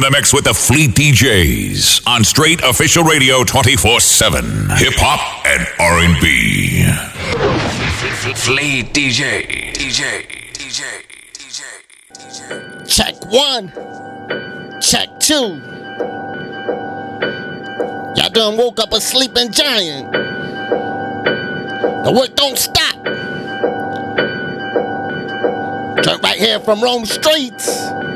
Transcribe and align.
in 0.00 0.12
the 0.12 0.16
mix 0.16 0.32
with 0.32 0.44
the 0.44 0.54
Fleet 0.54 0.92
DJs 0.92 2.06
on 2.06 2.24
Straight 2.24 2.62
Official 2.62 3.04
Radio 3.04 3.44
24/7. 3.44 4.70
Hip 4.78 4.94
hop 4.96 5.44
and 5.44 5.66
R&B. 5.78 6.84
Fleet 8.34 8.94
DJ, 8.94 9.74
DJ, 9.74 10.24
DJ, 10.54 10.84
DJ, 11.34 11.64
DJ. 12.14 12.88
Check 12.88 13.14
one. 13.26 13.70
Check 14.80 15.08
two. 15.20 15.60
Y'all 18.16 18.30
done 18.30 18.56
woke 18.56 18.80
up 18.80 18.94
a 18.94 19.00
sleeping 19.02 19.52
giant. 19.52 20.12
The 22.04 22.12
work 22.16 22.34
don't 22.36 22.56
stop. 22.56 22.94
Turn 26.02 26.20
right 26.22 26.38
here 26.38 26.58
from 26.60 26.80
Rome 26.80 27.04
Streetz. 27.04 28.09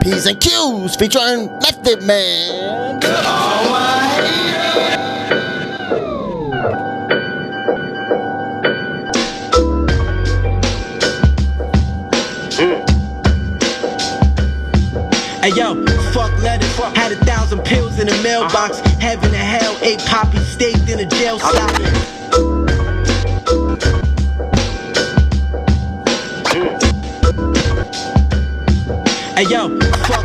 P's 0.00 0.24
and 0.24 0.40
Q's 0.40 0.96
featuring 0.96 1.52
Method 1.58 2.02
Man. 2.02 3.00
Hey 15.42 15.50
yo, 15.54 15.84
fuck 16.12 16.32
letters. 16.42 16.68
Had 16.96 17.12
a 17.12 17.16
thousand 17.24 17.62
pills 17.64 17.98
in 17.98 18.06
the 18.06 18.20
mailbox. 18.22 18.80
Heaven 19.00 19.34
and 19.34 19.34
hell, 19.34 19.76
eight 19.82 20.00
poppies 20.06 20.46
staked 20.46 20.88
in 20.88 21.00
a 21.00 21.06
jail 21.06 21.38
cell. 21.38 22.19
Hey 29.40 29.46
yo, 29.48 29.70
fuck. 30.04 30.19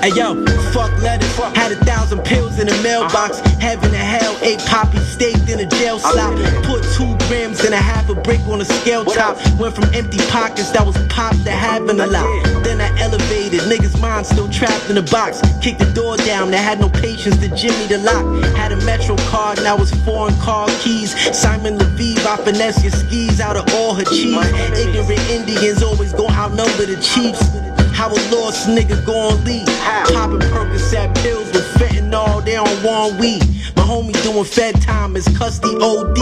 Hey 0.00 0.12
yo, 0.16 0.34
fuck 0.72 0.90
letters. 1.02 1.28
Had 1.54 1.72
a 1.72 1.76
thousand 1.84 2.24
pills 2.24 2.58
in 2.58 2.66
the 2.68 2.82
mailbox. 2.82 3.40
Heaven 3.60 3.94
and 3.94 3.96
hell, 3.96 4.34
eight 4.40 4.58
poppies 4.60 5.06
staked 5.06 5.50
in 5.50 5.60
a 5.60 5.66
jail 5.66 5.98
slot. 5.98 6.34
Put 6.64 6.82
two 6.96 7.16
grams 7.28 7.62
and 7.64 7.74
a 7.74 7.76
half 7.76 8.08
a 8.08 8.14
brick 8.14 8.40
on 8.48 8.62
a 8.62 8.64
scale 8.64 9.04
top. 9.04 9.36
Went 9.58 9.74
from 9.74 9.84
empty 9.92 10.16
pockets 10.30 10.70
that 10.70 10.86
was 10.86 10.96
pop 11.08 11.36
to 11.44 11.50
having 11.50 12.00
a 12.00 12.06
lot. 12.06 12.24
Then 12.64 12.80
I 12.80 12.88
elevated, 12.98 13.60
niggas' 13.68 14.00
minds 14.00 14.30
still 14.30 14.48
trapped 14.48 14.88
in 14.88 14.96
a 14.96 15.02
box. 15.02 15.42
Kicked 15.60 15.80
the 15.80 15.92
door 15.92 16.16
down, 16.16 16.50
that 16.52 16.64
had 16.64 16.80
no 16.80 16.88
patience 16.88 17.36
to 17.38 17.54
jimmy 17.54 17.86
the 17.86 17.98
lock. 17.98 18.24
Had 18.56 18.72
a 18.72 18.80
Metro 18.86 19.16
card, 19.28 19.62
now 19.62 19.76
it's 19.76 19.94
foreign 20.04 20.34
car 20.40 20.66
keys. 20.80 21.12
Simon 21.36 21.76
Leviev, 21.76 22.24
I 22.24 22.38
finesse 22.38 22.82
your 22.82 22.92
skis 22.92 23.38
out 23.38 23.58
of 23.58 23.68
all 23.74 23.94
her 23.94 24.04
cheese. 24.04 24.46
Ignorant 24.80 25.20
Indians 25.28 25.82
always 25.82 26.14
gon' 26.14 26.32
outnumber 26.32 26.86
the 26.86 26.96
Chiefs. 27.02 27.69
How 28.00 28.08
a 28.08 28.16
lost 28.34 28.66
nigga 28.66 29.04
gon' 29.04 29.44
leave? 29.44 29.66
Popping 30.14 30.40
Percocet 30.48 31.14
pills 31.16 31.52
with 31.52 31.66
fentanyl, 31.74 32.42
they 32.42 32.56
on 32.56 32.66
one 32.82 33.18
weed. 33.18 33.42
My 33.76 33.82
homie 33.82 34.16
doing 34.22 34.42
fed 34.42 34.80
time 34.80 35.16
is 35.16 35.28
custody 35.36 35.76
OD. 35.76 36.16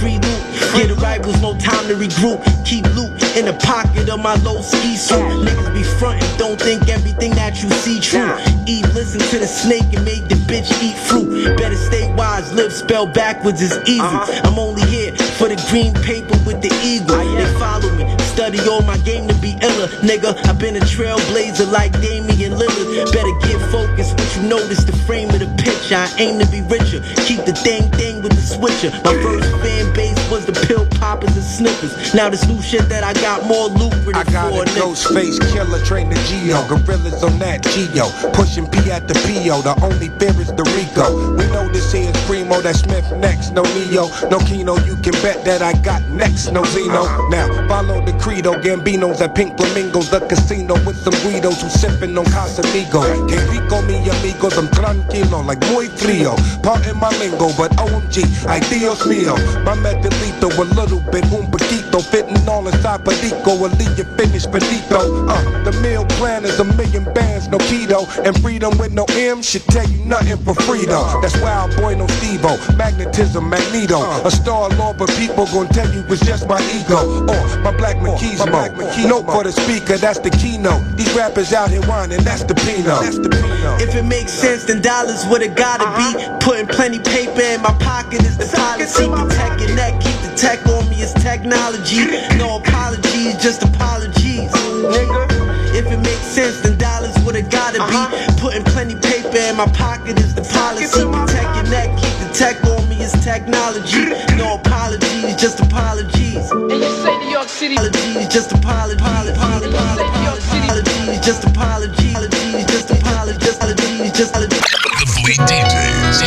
Free 0.00 0.18
loot, 0.20 0.42
get 0.76 0.94
right, 1.00 1.24
was 1.24 1.40
no 1.40 1.56
time 1.58 1.88
to 1.88 1.94
regroup. 1.94 2.44
Keep 2.66 2.84
loot 2.94 3.08
in 3.38 3.46
the 3.46 3.54
pocket 3.64 4.10
of 4.10 4.20
my 4.20 4.34
low 4.44 4.60
ski 4.60 4.98
suit. 4.98 5.16
Niggas 5.16 5.72
be 5.72 5.82
frontin', 5.82 6.28
don't 6.36 6.60
think 6.60 6.86
everything 7.18 7.36
that 7.36 7.62
you 7.62 7.70
see 7.82 7.98
true. 7.98 8.30
Eat, 8.66 8.86
listen 8.94 9.20
to 9.20 9.38
the 9.38 9.46
snake 9.46 9.92
and 9.94 10.04
make 10.04 10.28
the 10.28 10.36
bitch 10.46 10.70
eat 10.82 10.96
fruit. 10.96 11.56
Better 11.56 11.76
stay 11.76 12.12
wise, 12.14 12.52
live 12.52 12.72
spelled 12.72 13.12
backwards 13.12 13.60
is 13.60 13.76
easy. 13.88 14.00
Uh-huh. 14.00 14.40
I'm 14.44 14.58
only 14.58 14.82
here 14.86 15.14
for 15.38 15.48
the 15.48 15.58
green 15.70 15.94
paper 16.06 16.36
with 16.46 16.62
the 16.62 16.70
eagle. 16.82 17.16
Ah, 17.16 17.24
they 17.24 17.50
follow 17.58 17.90
me, 17.96 18.06
study 18.22 18.60
all 18.68 18.82
my 18.82 18.98
game 18.98 19.26
to 19.28 19.34
be 19.36 19.58
iller. 19.62 19.88
Nigga, 20.06 20.36
I've 20.46 20.58
been 20.58 20.76
a 20.76 20.80
trailblazer 20.80 21.70
like 21.70 21.92
Damian 22.00 22.52
Lillard. 22.52 23.12
Better 23.12 23.34
get 23.42 23.58
focused, 23.72 24.14
what 24.14 24.36
you 24.36 24.42
notice 24.48 24.84
the 24.84 24.96
frame 25.06 25.30
of 25.30 25.40
the 25.40 25.50
picture. 25.58 25.96
I 25.96 26.12
aim 26.18 26.38
to 26.38 26.46
be 26.46 26.62
richer, 26.62 27.02
keep 27.26 27.42
the 27.44 27.52
thing 27.52 27.90
thing 27.98 28.22
with 28.22 28.32
the 28.32 28.42
switcher. 28.42 28.90
My 29.02 29.14
first 29.22 29.50
fan 29.62 29.92
base 29.94 30.18
was 30.30 30.46
the 30.46 30.54
pill 30.66 30.86
poppers 31.00 31.34
and 31.34 31.44
snippers. 31.44 32.14
Now 32.14 32.28
this 32.30 32.46
new 32.46 32.62
shit 32.62 32.88
that 32.88 33.02
I 33.02 33.12
got 33.14 33.46
more 33.46 33.66
lucrative 33.68 34.14
I 34.14 34.24
got 34.30 34.52
for 34.52 34.62
a 34.62 34.66
nigga. 34.66 34.78
ghost 34.78 35.08
face 35.12 35.38
killer, 35.52 35.82
train 35.84 36.10
the 36.10 36.18
Geo. 36.28 36.62
Gorillas 37.08 37.24
on 37.24 37.38
that 37.38 37.62
Geo. 37.62 38.08
Pushing 38.32 38.66
P 38.66 38.90
at 38.90 39.08
the 39.08 39.14
PO. 39.14 39.62
The 39.62 39.74
only 39.82 40.08
fear 40.18 40.34
is 40.40 40.52
the 40.52 40.64
Rico. 40.76 41.36
We 41.36 41.46
know 41.52 41.68
this 41.68 41.92
here 41.92 42.10
is 42.10 42.16
Primo, 42.26 42.60
that 42.60 42.76
Smith 42.76 43.10
next. 43.18 43.52
No 43.52 43.62
Neo, 43.62 44.08
no 44.30 44.38
Kino. 44.40 44.76
You 44.84 44.96
can 44.96 45.12
bet 45.22 45.44
that 45.44 45.62
I 45.62 45.72
got 45.80 46.02
next. 46.08 46.52
No 46.52 46.64
Zeno. 46.64 47.04
Now, 47.28 47.46
follow 47.68 48.04
the 48.04 48.12
credo. 48.18 48.54
Gambinos 48.54 49.20
at 49.20 49.34
Pink 49.34 49.56
Flamingos. 49.56 50.10
The 50.10 50.20
casino 50.20 50.74
with 50.84 50.96
some 50.96 51.14
Guidos 51.24 51.62
who 51.62 51.68
sipping 51.68 52.16
on 52.16 52.24
Casamigo. 52.26 53.02
Que 53.28 53.38
rico, 53.48 53.82
mi 53.82 53.98
amigos. 54.08 54.56
I'm 54.58 54.68
tranquilo, 54.68 55.44
like 55.44 55.60
muy 55.72 55.88
frío. 55.88 56.36
Pardon 56.62 56.98
my 56.98 57.10
lingo, 57.18 57.52
but 57.56 57.72
OMG. 57.78 58.24
Ay, 58.46 58.60
Dios 58.70 59.06
mío. 59.06 59.34
My 59.64 59.74
metalito, 59.74 60.48
a 60.58 60.64
little 60.74 61.00
bit, 61.10 61.24
un 61.32 61.50
poquito. 61.50 62.00
Fitting 62.00 62.48
all 62.48 62.66
inside 62.68 63.04
Perico. 63.04 63.56
Will 63.56 63.70
leave 63.78 63.96
you 63.98 64.04
finished 64.16 64.50
finito. 64.52 65.26
Uh, 65.28 65.64
the 65.64 65.72
meal 65.82 66.04
plan 66.18 66.44
is 66.44 66.58
a 66.60 66.64
million 66.64 66.97
bands, 67.04 67.48
no 67.48 67.58
keto. 67.58 68.06
And 68.24 68.38
freedom 68.40 68.76
with 68.78 68.92
no 68.92 69.04
M 69.10 69.42
should 69.42 69.64
tell 69.64 69.88
you 69.88 70.04
nothing 70.04 70.36
for 70.38 70.54
freedom. 70.54 71.02
That's 71.22 71.36
wild 71.40 71.76
boy, 71.76 71.94
no 71.94 72.06
Stevo. 72.06 72.56
Magnetism, 72.76 73.48
magneto. 73.48 74.00
A 74.24 74.30
star 74.30 74.68
lord, 74.70 74.98
but 74.98 75.10
people 75.16 75.46
gon' 75.46 75.68
tell 75.68 75.92
you 75.92 76.04
it's 76.08 76.24
just 76.24 76.48
my 76.48 76.60
ego. 76.74 77.24
Or 77.26 77.62
my 77.62 77.76
black 77.76 77.96
uh, 77.96 78.16
machismo. 78.16 79.08
Note 79.08 79.26
for 79.26 79.44
the 79.44 79.52
speaker, 79.52 79.96
that's 79.96 80.18
the 80.18 80.30
keynote. 80.30 80.96
These 80.96 81.12
rappers 81.14 81.52
out 81.52 81.70
here 81.70 81.82
whining, 81.82 82.22
that's 82.24 82.44
the 82.44 82.54
Pino. 82.54 83.00
That's 83.00 83.18
the 83.18 83.28
Pino. 83.28 83.76
If 83.76 83.94
it 83.94 84.04
makes 84.04 84.32
sense, 84.32 84.64
then 84.64 84.82
dollars 84.82 85.24
what 85.26 85.42
it 85.42 85.54
gotta 85.56 85.86
be. 85.96 86.22
Uh-huh. 86.22 86.38
Putting 86.40 86.66
plenty 86.66 86.98
paper 86.98 87.40
in 87.40 87.62
my 87.62 87.72
pocket 87.78 88.22
is 88.22 88.36
the 88.36 88.46
policy. 88.46 89.06
Protect 89.08 89.60
your 89.60 89.74
neck, 89.76 90.00
keep 90.00 90.18
the 90.22 90.34
tech 90.36 90.66
on 90.66 90.88
me, 90.90 90.96
it's 91.02 91.12
technology. 91.14 92.04
No 92.36 92.58
apologies, 92.58 93.36
just 93.42 93.62
apologies. 93.62 94.50
Nigga. 94.52 95.48
If 95.74 95.86
it 95.86 95.98
makes 95.98 96.26
sense, 96.26 96.60
then 96.62 96.76
dollars 96.78 96.87
what 97.28 97.36
it 97.36 97.50
gotta 97.50 97.76
be. 97.92 98.00
Putting 98.40 98.64
plenty 98.64 98.96
paper 98.96 99.36
in 99.36 99.56
my 99.60 99.68
pocket 99.76 100.18
is 100.18 100.34
the 100.34 100.40
policy. 100.40 101.04
Protect 101.04 101.50
your 101.60 101.68
neck, 101.68 101.92
keep 102.00 102.16
the 102.24 102.28
tech 102.32 102.56
on 102.64 102.88
me, 102.88 102.96
it's 103.04 103.12
technology. 103.22 104.16
No 104.40 104.56
apologies, 104.56 105.36
just 105.36 105.60
apologies. 105.60 106.48
And 106.48 106.72
you 106.72 106.88
say 107.04 107.18
New 107.20 107.28
York 107.28 107.48
City. 107.48 107.76
Apologies, 107.76 108.28
just 108.32 108.52
apologies. 108.52 109.36
Apologies, 109.36 109.76
apologies, 109.76 111.20
just 111.20 111.44
apologies. 111.44 112.16
Apologies, 112.16 112.64
just 112.64 112.88
apologies. 112.96 113.56
Apologies, 113.60 114.12
just 114.16 114.32
apologies. 114.32 114.64
The 114.96 115.06
Fleet 115.20 115.40
DJs. 115.44 116.18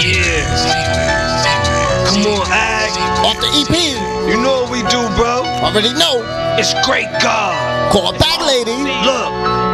Come 2.05 2.29
on, 2.29 2.45
Ag. 2.53 2.93
Off 3.25 3.41
the 3.41 3.49
EP. 3.57 3.73
You 4.29 4.37
know 4.37 4.61
what 4.61 4.69
we 4.69 4.85
do, 4.85 5.01
bro. 5.17 5.41
Already 5.65 5.93
know. 5.97 6.21
It's 6.61 6.73
great 6.85 7.09
God. 7.23 7.57
Call 7.91 8.13
back, 8.19 8.39
lady. 8.45 8.77
Look, 9.01 9.31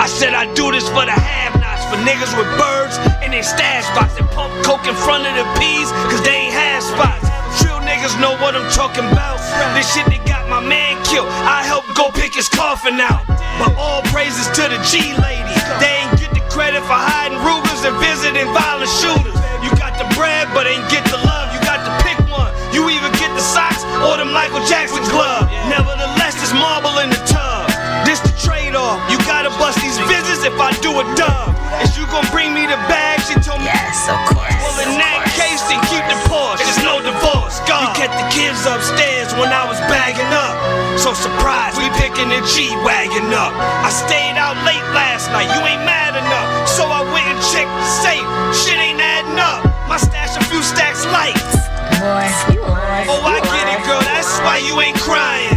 I 0.07 0.09
said 0.09 0.31
I 0.31 0.47
do 0.56 0.72
this 0.72 0.88
for 0.88 1.03
the 1.03 1.12
have-nots, 1.12 1.84
for 1.91 2.00
niggas 2.00 2.31
with 2.40 2.47
birds 2.56 2.95
in 3.28 3.35
their 3.35 3.44
stash 3.44 3.84
spots 3.91 4.16
and 4.16 4.23
pump 4.31 4.56
coke 4.63 4.88
in 4.88 4.95
front 4.95 5.28
of 5.28 5.35
the 5.35 5.44
peas, 5.59 5.91
cause 6.07 6.23
they 6.23 6.47
ain't 6.47 6.56
have 6.56 6.79
spots. 6.79 7.28
Real 7.59 7.84
niggas 7.84 8.16
know 8.23 8.31
what 8.40 8.56
I'm 8.56 8.63
talking 8.72 9.03
about. 9.03 9.35
This 9.75 9.84
shit 9.91 10.07
that 10.07 10.23
got 10.23 10.47
my 10.47 10.63
man 10.63 10.95
killed, 11.03 11.28
I 11.44 11.59
helped 11.59 11.91
go 11.91 12.07
pick 12.16 12.40
his 12.40 12.47
coffin 12.47 13.03
out. 13.03 13.28
But 13.59 13.75
all 13.75 14.00
praises 14.07 14.47
to 14.56 14.72
the 14.72 14.79
G 14.88 15.12
lady. 15.19 15.51
They 15.84 15.91
ain't 16.00 16.16
get 16.16 16.31
the 16.31 16.44
credit 16.47 16.88
for 16.88 16.95
hiding 16.95 17.44
Rugers 17.44 17.84
and 17.84 18.00
visiting 18.00 18.47
violent 18.56 18.88
shooters. 19.03 19.35
You 19.59 19.75
got 19.75 20.00
the 20.00 20.07
bread, 20.16 20.47
but 20.56 20.72
ain't 20.72 20.88
get 20.88 21.03
the 21.12 21.19
love. 21.19 21.51
You 21.51 21.59
got 21.68 21.84
to 21.84 21.91
pick 22.07 22.16
one. 22.31 22.56
You 22.72 22.88
either 22.88 23.12
get 23.19 23.35
the 23.35 23.44
socks 23.44 23.84
or 24.07 24.16
the 24.16 24.24
Michael 24.24 24.63
Jackson 24.72 25.03
glove. 25.12 25.51
Nevertheless, 25.68 26.39
it's 26.39 26.56
marble 26.56 26.95
in 27.03 27.12
the 27.12 27.19
tub. 27.27 27.66
This 28.67 28.75
trade-off. 28.75 28.99
You 29.07 29.17
gotta 29.23 29.49
bust 29.55 29.79
these 29.79 29.95
visits 30.11 30.43
if 30.43 30.59
I 30.59 30.75
do 30.83 30.91
a 30.99 31.05
dub. 31.15 31.55
Is 31.79 31.95
you 31.95 32.03
gonna 32.11 32.27
bring 32.35 32.51
me 32.51 32.67
the 32.67 32.75
bag? 32.91 33.23
She 33.23 33.39
told 33.39 33.63
me. 33.63 33.71
Yes, 33.71 34.11
of 34.11 34.19
course. 34.27 34.51
Well, 34.59 34.83
in 34.83 34.99
that 34.99 35.23
case, 35.39 35.63
then 35.71 35.79
keep 35.87 36.03
the 36.11 36.19
Porsche. 36.27 36.67
There's 36.67 36.83
no 36.83 36.99
divorce. 36.99 37.63
God. 37.63 37.95
We 37.95 38.03
kept 38.03 38.15
the 38.19 38.27
kids 38.27 38.67
upstairs 38.67 39.31
when 39.39 39.55
I 39.55 39.63
was 39.63 39.79
bagging 39.87 40.27
up. 40.35 40.55
So 40.99 41.15
surprised, 41.15 41.79
we 41.79 41.87
picking 41.95 42.27
the 42.27 42.43
G-Wagon 42.43 43.31
up. 43.31 43.55
I 43.55 43.87
stayed 43.87 44.35
out 44.35 44.59
late 44.67 44.83
last 44.91 45.31
night, 45.31 45.47
you 45.47 45.61
ain't 45.63 45.87
mad 45.87 46.19
enough. 46.19 46.67
So 46.67 46.83
I 46.91 47.07
went 47.07 47.23
and 47.23 47.39
checked 47.47 47.71
the 47.71 47.87
safe. 48.03 48.27
Shit 48.51 48.75
ain't 48.75 48.99
adding 48.99 49.39
up. 49.39 49.63
My 49.87 49.95
stash 49.95 50.35
a 50.35 50.43
few 50.51 50.59
stacks 50.59 51.07
light. 51.15 51.39
Boy, 52.03 52.27
you 52.51 52.67
lying. 52.67 53.07
Oh, 53.07 53.23
I 53.23 53.39
You 53.39 53.47
get 53.47 53.67
it, 53.79 53.81
girl. 53.87 54.03
That's 54.03 54.43
why 54.43 54.59
you 54.59 54.75
ain't 54.83 54.99
crying. 54.99 55.55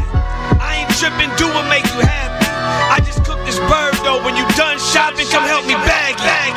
I 0.63 0.87
ain't 0.87 0.93
tripping, 0.95 1.35
do 1.35 1.51
what 1.51 1.67
make 1.67 1.83
you 1.91 2.07
happy 2.07 2.40
bird 3.69 3.95
though. 4.05 4.23
When 4.25 4.37
you 4.37 4.47
done 4.57 4.79
shopping, 4.79 5.27
come 5.29 5.45
help 5.45 5.67
me 5.67 5.75
bag 5.89 6.17
it. 6.17 6.55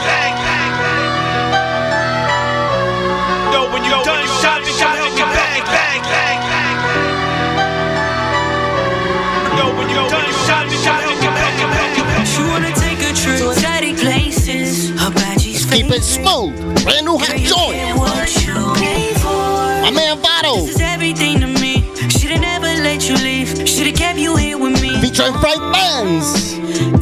Yo, 3.51 3.71
when 3.73 3.83
you 3.83 3.95
done 4.03 4.27
shopping, 4.39 4.75
come 4.77 4.95
help 4.95 5.13
me 5.15 5.25
bag 5.33 5.63
it. 5.63 5.73
When 9.77 9.89
you 9.89 9.95
done 9.95 10.31
shopping, 10.45 10.81
come 10.83 10.99
help 10.99 11.17
me 11.19 11.65
bag. 11.73 12.27
She 12.27 12.41
wanna 12.43 12.71
take 12.75 12.99
a 12.99 13.13
trip 13.13 13.39
to 13.39 13.51
exotic 13.51 13.97
places. 13.97 14.89
Her 14.99 15.11
Keep 15.73 15.89
it 15.91 16.03
smooth. 16.03 16.53
Brand 16.83 17.05
new 17.05 17.17
hot 17.17 17.37
joint. 17.49 17.97
My 19.81 19.91
man 19.91 20.21
Vado. 20.21 20.61
This 20.61 20.75
is 20.75 20.81
everything 20.81 21.39
to 21.39 21.47
me. 21.47 21.83
Should've 22.09 22.41
never 22.41 22.67
let 22.67 23.09
you 23.09 23.15
leave. 23.15 23.67
Should've 23.67 23.95
kept 23.95 24.19
you 24.19 24.35
here 24.35 24.57
with 24.57 24.79
me. 24.81 25.01
Featuring 25.01 25.33
Frank 25.39 25.61
Benz. 25.73 26.92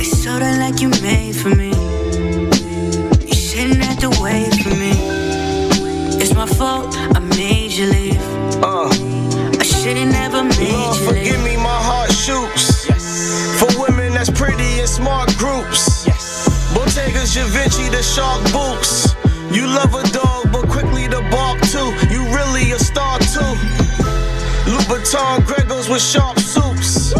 Groups. 15.41 16.05
Bottega's 16.73 17.33
Givenchy, 17.33 17.89
the 17.89 18.03
shark 18.03 18.41
boots. 18.53 19.15
You 19.49 19.65
love 19.65 19.95
a 19.95 20.03
dog, 20.13 20.51
but 20.53 20.69
quickly 20.69 21.09
to 21.09 21.19
bark 21.33 21.59
too. 21.73 21.89
You 22.13 22.21
really 22.29 22.71
a 22.71 22.79
star 22.79 23.17
too. 23.33 23.53
Louboutin 24.69 25.41
Gregos 25.49 25.89
with 25.89 26.03
sharp 26.03 26.37
suits. 26.37 27.13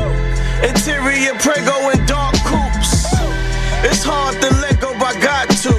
Interior 0.62 1.34
Prego 1.42 1.74
and 1.90 2.08
dark 2.08 2.36
coupes. 2.46 3.10
It's 3.90 4.04
hard 4.06 4.36
to 4.44 4.50
let 4.62 4.80
go, 4.80 4.94
but 5.00 5.18
I 5.18 5.20
got 5.20 5.50
to. 5.66 5.74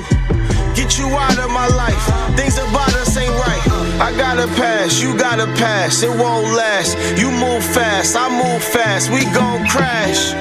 Get 0.75 0.99
you 0.99 1.07
out 1.15 1.39
of 1.39 1.51
my 1.51 1.69
life. 1.69 2.05
Things 2.35 2.59
about 2.59 2.93
us 2.99 3.17
ain't 3.17 3.31
right. 3.47 3.63
I 4.03 4.11
gotta 4.17 4.49
pass, 4.59 5.01
you 5.01 5.17
gotta 5.17 5.47
pass. 5.55 6.03
It 6.03 6.11
won't 6.11 6.51
last. 6.57 6.99
You 7.17 7.31
move 7.31 7.63
fast, 7.63 8.17
I 8.17 8.27
move 8.29 8.65
fast. 8.65 9.13
We 9.13 9.27
gon' 9.27 9.65
crash. 9.69 10.35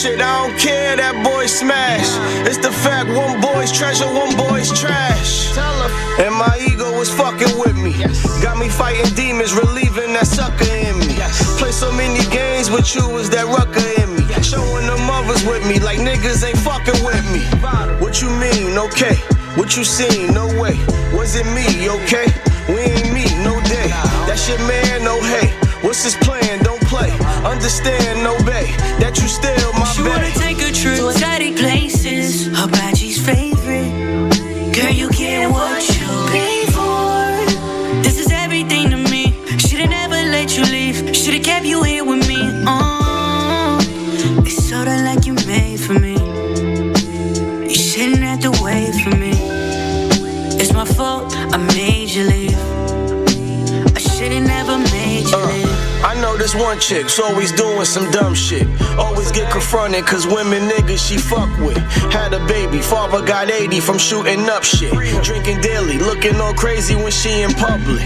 Shit, 0.00 0.18
I 0.18 0.48
don't 0.48 0.56
care, 0.56 0.96
that 0.96 1.12
boy 1.20 1.44
smash. 1.44 2.08
It's 2.48 2.56
the 2.56 2.72
fact 2.72 3.12
one 3.12 3.36
boy's 3.36 3.68
treasure, 3.68 4.08
one 4.08 4.32
boy's 4.32 4.72
trash. 4.72 5.52
And 6.16 6.32
my 6.32 6.56
ego 6.56 6.96
was 6.96 7.12
fucking 7.12 7.52
with 7.60 7.76
me. 7.76 7.92
Got 8.40 8.56
me 8.56 8.72
fighting 8.72 9.12
demons, 9.12 9.52
relieving 9.52 10.16
that 10.16 10.24
sucker 10.24 10.64
in 10.72 10.96
me. 11.04 11.20
Play 11.60 11.72
so 11.76 11.92
many 11.92 12.24
games 12.32 12.72
with 12.72 12.96
you, 12.96 13.04
is 13.20 13.28
that 13.36 13.44
rucker 13.44 13.84
in 14.00 14.16
me? 14.16 14.24
Showing 14.40 14.88
the 14.88 14.96
mothers 15.04 15.44
with 15.44 15.68
me, 15.68 15.76
like 15.84 16.00
niggas 16.00 16.48
ain't 16.48 16.56
fucking 16.64 17.04
with 17.04 17.20
me. 17.28 17.44
What 18.00 18.24
you 18.24 18.32
mean, 18.40 18.80
okay? 18.88 19.20
What 19.60 19.76
you 19.76 19.84
seen, 19.84 20.32
no 20.32 20.48
way. 20.56 20.80
Was 21.12 21.36
it 21.36 21.44
me, 21.52 21.92
okay? 22.00 22.32
We 22.72 22.88
ain't 22.88 23.12
meet, 23.12 23.36
no 23.44 23.52
day. 23.68 23.92
That's 24.24 24.48
your 24.48 24.64
man, 24.64 25.04
no 25.04 25.20
hey. 25.20 25.52
What's 25.84 26.04
his 26.04 26.14
plan? 26.16 26.62
Don't 26.62 26.80
play. 26.92 27.10
Understand, 27.40 28.22
no 28.22 28.36
bay. 28.44 28.68
That 29.00 29.16
you 29.16 29.28
chick's 56.78 57.18
always 57.18 57.52
doing 57.52 57.84
some 57.84 58.10
dumb 58.10 58.34
shit. 58.34 58.66
Always 58.98 59.32
get 59.32 59.50
confronted 59.50 60.04
cause 60.06 60.26
women 60.26 60.68
niggas 60.68 61.00
she 61.08 61.16
fuck 61.16 61.48
with. 61.58 61.78
Had 62.12 62.32
a 62.34 62.44
baby, 62.46 62.80
father 62.80 63.24
got 63.24 63.50
80 63.50 63.80
from 63.80 63.98
shooting 63.98 64.48
up 64.48 64.62
shit. 64.62 64.92
Drinking 65.24 65.60
daily, 65.60 65.98
looking 65.98 66.36
all 66.36 66.54
crazy 66.54 66.94
when 66.94 67.10
she 67.10 67.42
in 67.42 67.50
public. 67.54 68.04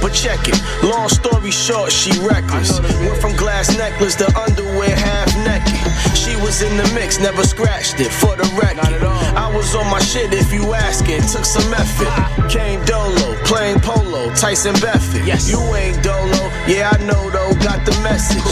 But 0.00 0.12
check 0.12 0.38
it, 0.46 0.56
long 0.84 1.08
story 1.08 1.50
short, 1.50 1.90
she 1.90 2.10
reckless. 2.20 2.80
Went 2.80 3.20
from 3.20 3.34
glass 3.34 3.76
necklace 3.76 4.14
to 4.16 4.26
underwear 4.38 4.94
half 4.94 5.28
naked. 5.44 6.16
She 6.16 6.36
was 6.36 6.62
in 6.62 6.76
the 6.76 6.88
mix, 6.94 7.18
never 7.18 7.42
scratched 7.42 8.00
it 8.00 8.12
for 8.12 8.36
the 8.36 8.46
record. 8.54 9.02
I 9.36 9.52
was 9.54 9.74
on 9.74 9.90
my 9.90 10.00
shit 10.00 10.32
if 10.32 10.52
you 10.52 10.74
asking, 10.74 11.22
took 11.22 11.44
some 11.44 11.72
effort. 11.74 12.48
Came 12.48 12.84
dolo, 12.84 13.34
playing 13.44 13.80
polo, 13.80 14.32
Tyson 14.34 14.74
Beckford. 14.80 15.26
You 15.48 15.60
ain't 15.74 16.02
dolo, 16.02 16.50
yeah 16.66 16.90
I 16.92 16.98
know 17.04 17.30
though, 17.30 17.54
got 17.62 17.84
the 17.84 17.92
message. 18.02 18.42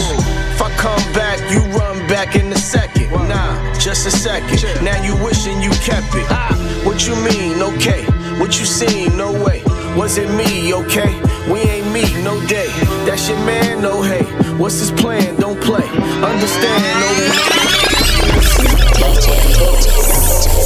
If 0.55 0.61
I 0.61 0.69
come 0.77 1.13
back, 1.13 1.39
you 1.51 1.59
run 1.77 2.07
back 2.07 2.35
in 2.35 2.51
a 2.51 2.57
second. 2.57 3.11
Nah, 3.11 3.73
just 3.79 4.07
a 4.07 4.11
second. 4.11 4.61
Now 4.83 5.01
you 5.03 5.15
wishing 5.23 5.61
you 5.61 5.71
kept 5.83 6.15
it. 6.15 6.27
What 6.85 7.07
you 7.07 7.15
mean, 7.15 7.61
okay? 7.61 8.05
What 8.39 8.59
you 8.59 8.65
seen, 8.65 9.17
no 9.17 9.31
way. 9.43 9.63
Was 9.95 10.17
it 10.17 10.29
me, 10.31 10.73
okay? 10.73 11.19
We 11.51 11.59
ain't 11.59 11.91
meet, 11.91 12.15
no 12.23 12.39
day. 12.47 12.69
That's 13.05 13.27
your 13.29 13.39
man, 13.39 13.81
no 13.81 14.01
hey. 14.01 14.23
What's 14.57 14.79
his 14.79 14.91
plan? 14.91 15.35
Don't 15.39 15.61
play. 15.61 15.87
Understand, 16.23 16.83
no 17.01 17.15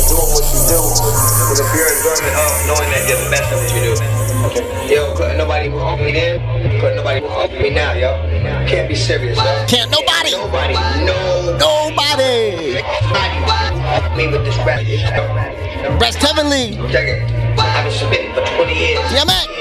doing 0.10 0.30
what 0.34 0.46
you 0.50 0.62
do 0.66 0.82
with 1.50 1.62
a 1.62 1.68
pure 1.70 1.86
enjoyment 1.86 2.34
of 2.34 2.52
knowing 2.68 2.90
that 2.90 3.06
you're 3.08 3.22
the 3.24 3.30
best 3.30 3.46
at 3.46 3.58
what 3.58 3.70
you 3.76 3.96
do. 3.96 4.19
Yo, 4.90 5.14
couldn't 5.16 5.38
nobody 5.38 5.70
me 5.70 6.12
then, 6.12 6.80
couldn't 6.80 6.98
nobody 6.98 7.26
off 7.26 7.52
me 7.52 7.70
now, 7.70 7.94
yo. 7.94 8.18
Can't 8.68 8.88
be 8.90 8.96
serious, 8.96 9.38
yo. 9.38 9.66
Can't 9.68 9.92
nobody. 9.92 10.32
Nobody, 10.32 10.74
no, 11.06 11.58
Nobody. 11.58 12.74
nobody 12.74 13.50
me 14.20 14.28
with 14.28 14.44
this 14.44 14.58
rap. 14.66 14.82
Rest 16.02 16.18
heavenly. 16.18 16.76
Check 16.92 17.08
it. 17.08 17.32
I've 17.58 17.86
been 17.86 17.94
spitting 17.94 18.34
for 18.34 18.46
20 18.56 18.74
years. 18.74 19.00
DMX. 19.12 19.59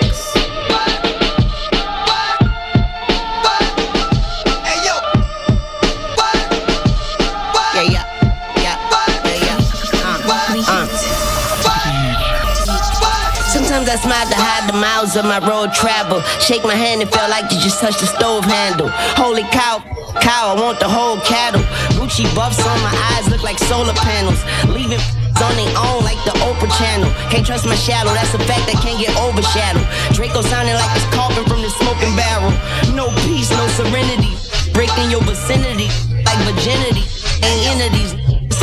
I 13.88 13.96
smile 13.96 14.29
to 14.29 14.37
hide 14.37 14.69
the 14.69 14.76
miles 14.76 15.17
of 15.17 15.25
my 15.25 15.40
road 15.40 15.73
travel. 15.73 16.20
Shake 16.44 16.61
my 16.61 16.76
hand 16.76 17.00
and 17.00 17.08
feel 17.08 17.25
like 17.32 17.49
you 17.49 17.56
just 17.56 17.81
touched 17.81 18.05
the 18.05 18.06
stove 18.06 18.44
handle. 18.44 18.93
Holy 19.17 19.49
cow, 19.49 19.81
cow, 20.20 20.52
I 20.52 20.61
want 20.61 20.76
the 20.76 20.85
whole 20.85 21.17
cattle. 21.25 21.65
Gucci 21.96 22.29
buffs 22.36 22.60
on 22.60 22.77
my 22.84 22.93
eyes 23.17 23.32
look 23.32 23.41
like 23.41 23.56
solar 23.56 23.96
panels. 23.96 24.44
Leaving 24.69 25.01
on 25.41 25.56
their 25.56 25.72
own 25.89 26.05
like 26.05 26.20
the 26.29 26.36
Oprah 26.44 26.69
channel. 26.77 27.08
Can't 27.32 27.48
trust 27.48 27.65
my 27.65 27.81
shadow, 27.81 28.12
that's 28.12 28.36
a 28.36 28.43
fact 28.44 28.69
that 28.69 28.77
can't 28.84 29.01
get 29.01 29.08
overshadowed. 29.17 29.89
Draco 30.12 30.44
sounding 30.44 30.77
like 30.77 30.93
it's 30.93 31.08
coughing 31.17 31.48
from 31.48 31.65
the 31.65 31.72
smoking 31.81 32.12
barrel. 32.12 32.53
No 32.93 33.08
peace, 33.24 33.48
no 33.48 33.65
serenity. 33.72 34.36
Breaking 34.77 35.08
your 35.08 35.24
vicinity 35.24 35.89
like 36.29 36.36
virginity. 36.44 37.08
Ain't 37.41 37.65
into 37.72 37.89
these 37.96 38.12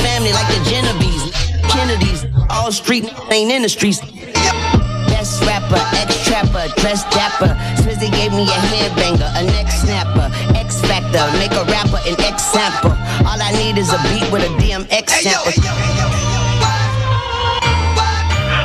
family 0.05 0.29
like 0.37 0.45
the 0.53 0.61
Genovese. 0.69 1.33
Kennedys, 1.73 2.29
all 2.53 2.69
street 2.71 3.09
ain't 3.33 3.49
in 3.49 3.65
the 3.65 3.69
streets. 3.73 4.05
Rapper, 5.75 5.97
ex 5.97 6.23
trapper, 6.25 6.67
dress 6.79 7.03
dapper. 7.11 7.51
Swizzy 7.81 8.11
gave 8.11 8.31
me 8.31 8.43
a 8.47 8.59
headbanger, 8.71 9.29
a 9.35 9.43
neck 9.43 9.71
snapper, 9.71 10.31
X 10.55 10.81
factor, 10.81 11.25
make 11.37 11.51
a 11.51 11.63
rapper 11.65 11.99
an 12.07 12.15
X 12.21 12.43
sample. 12.43 12.91
All 13.27 13.41
I 13.41 13.51
need 13.59 13.77
is 13.77 13.91
a 13.91 13.99
beat 14.07 14.31
with 14.31 14.43
a 14.43 14.51
DMX 14.55 15.09
sample. 15.09 15.51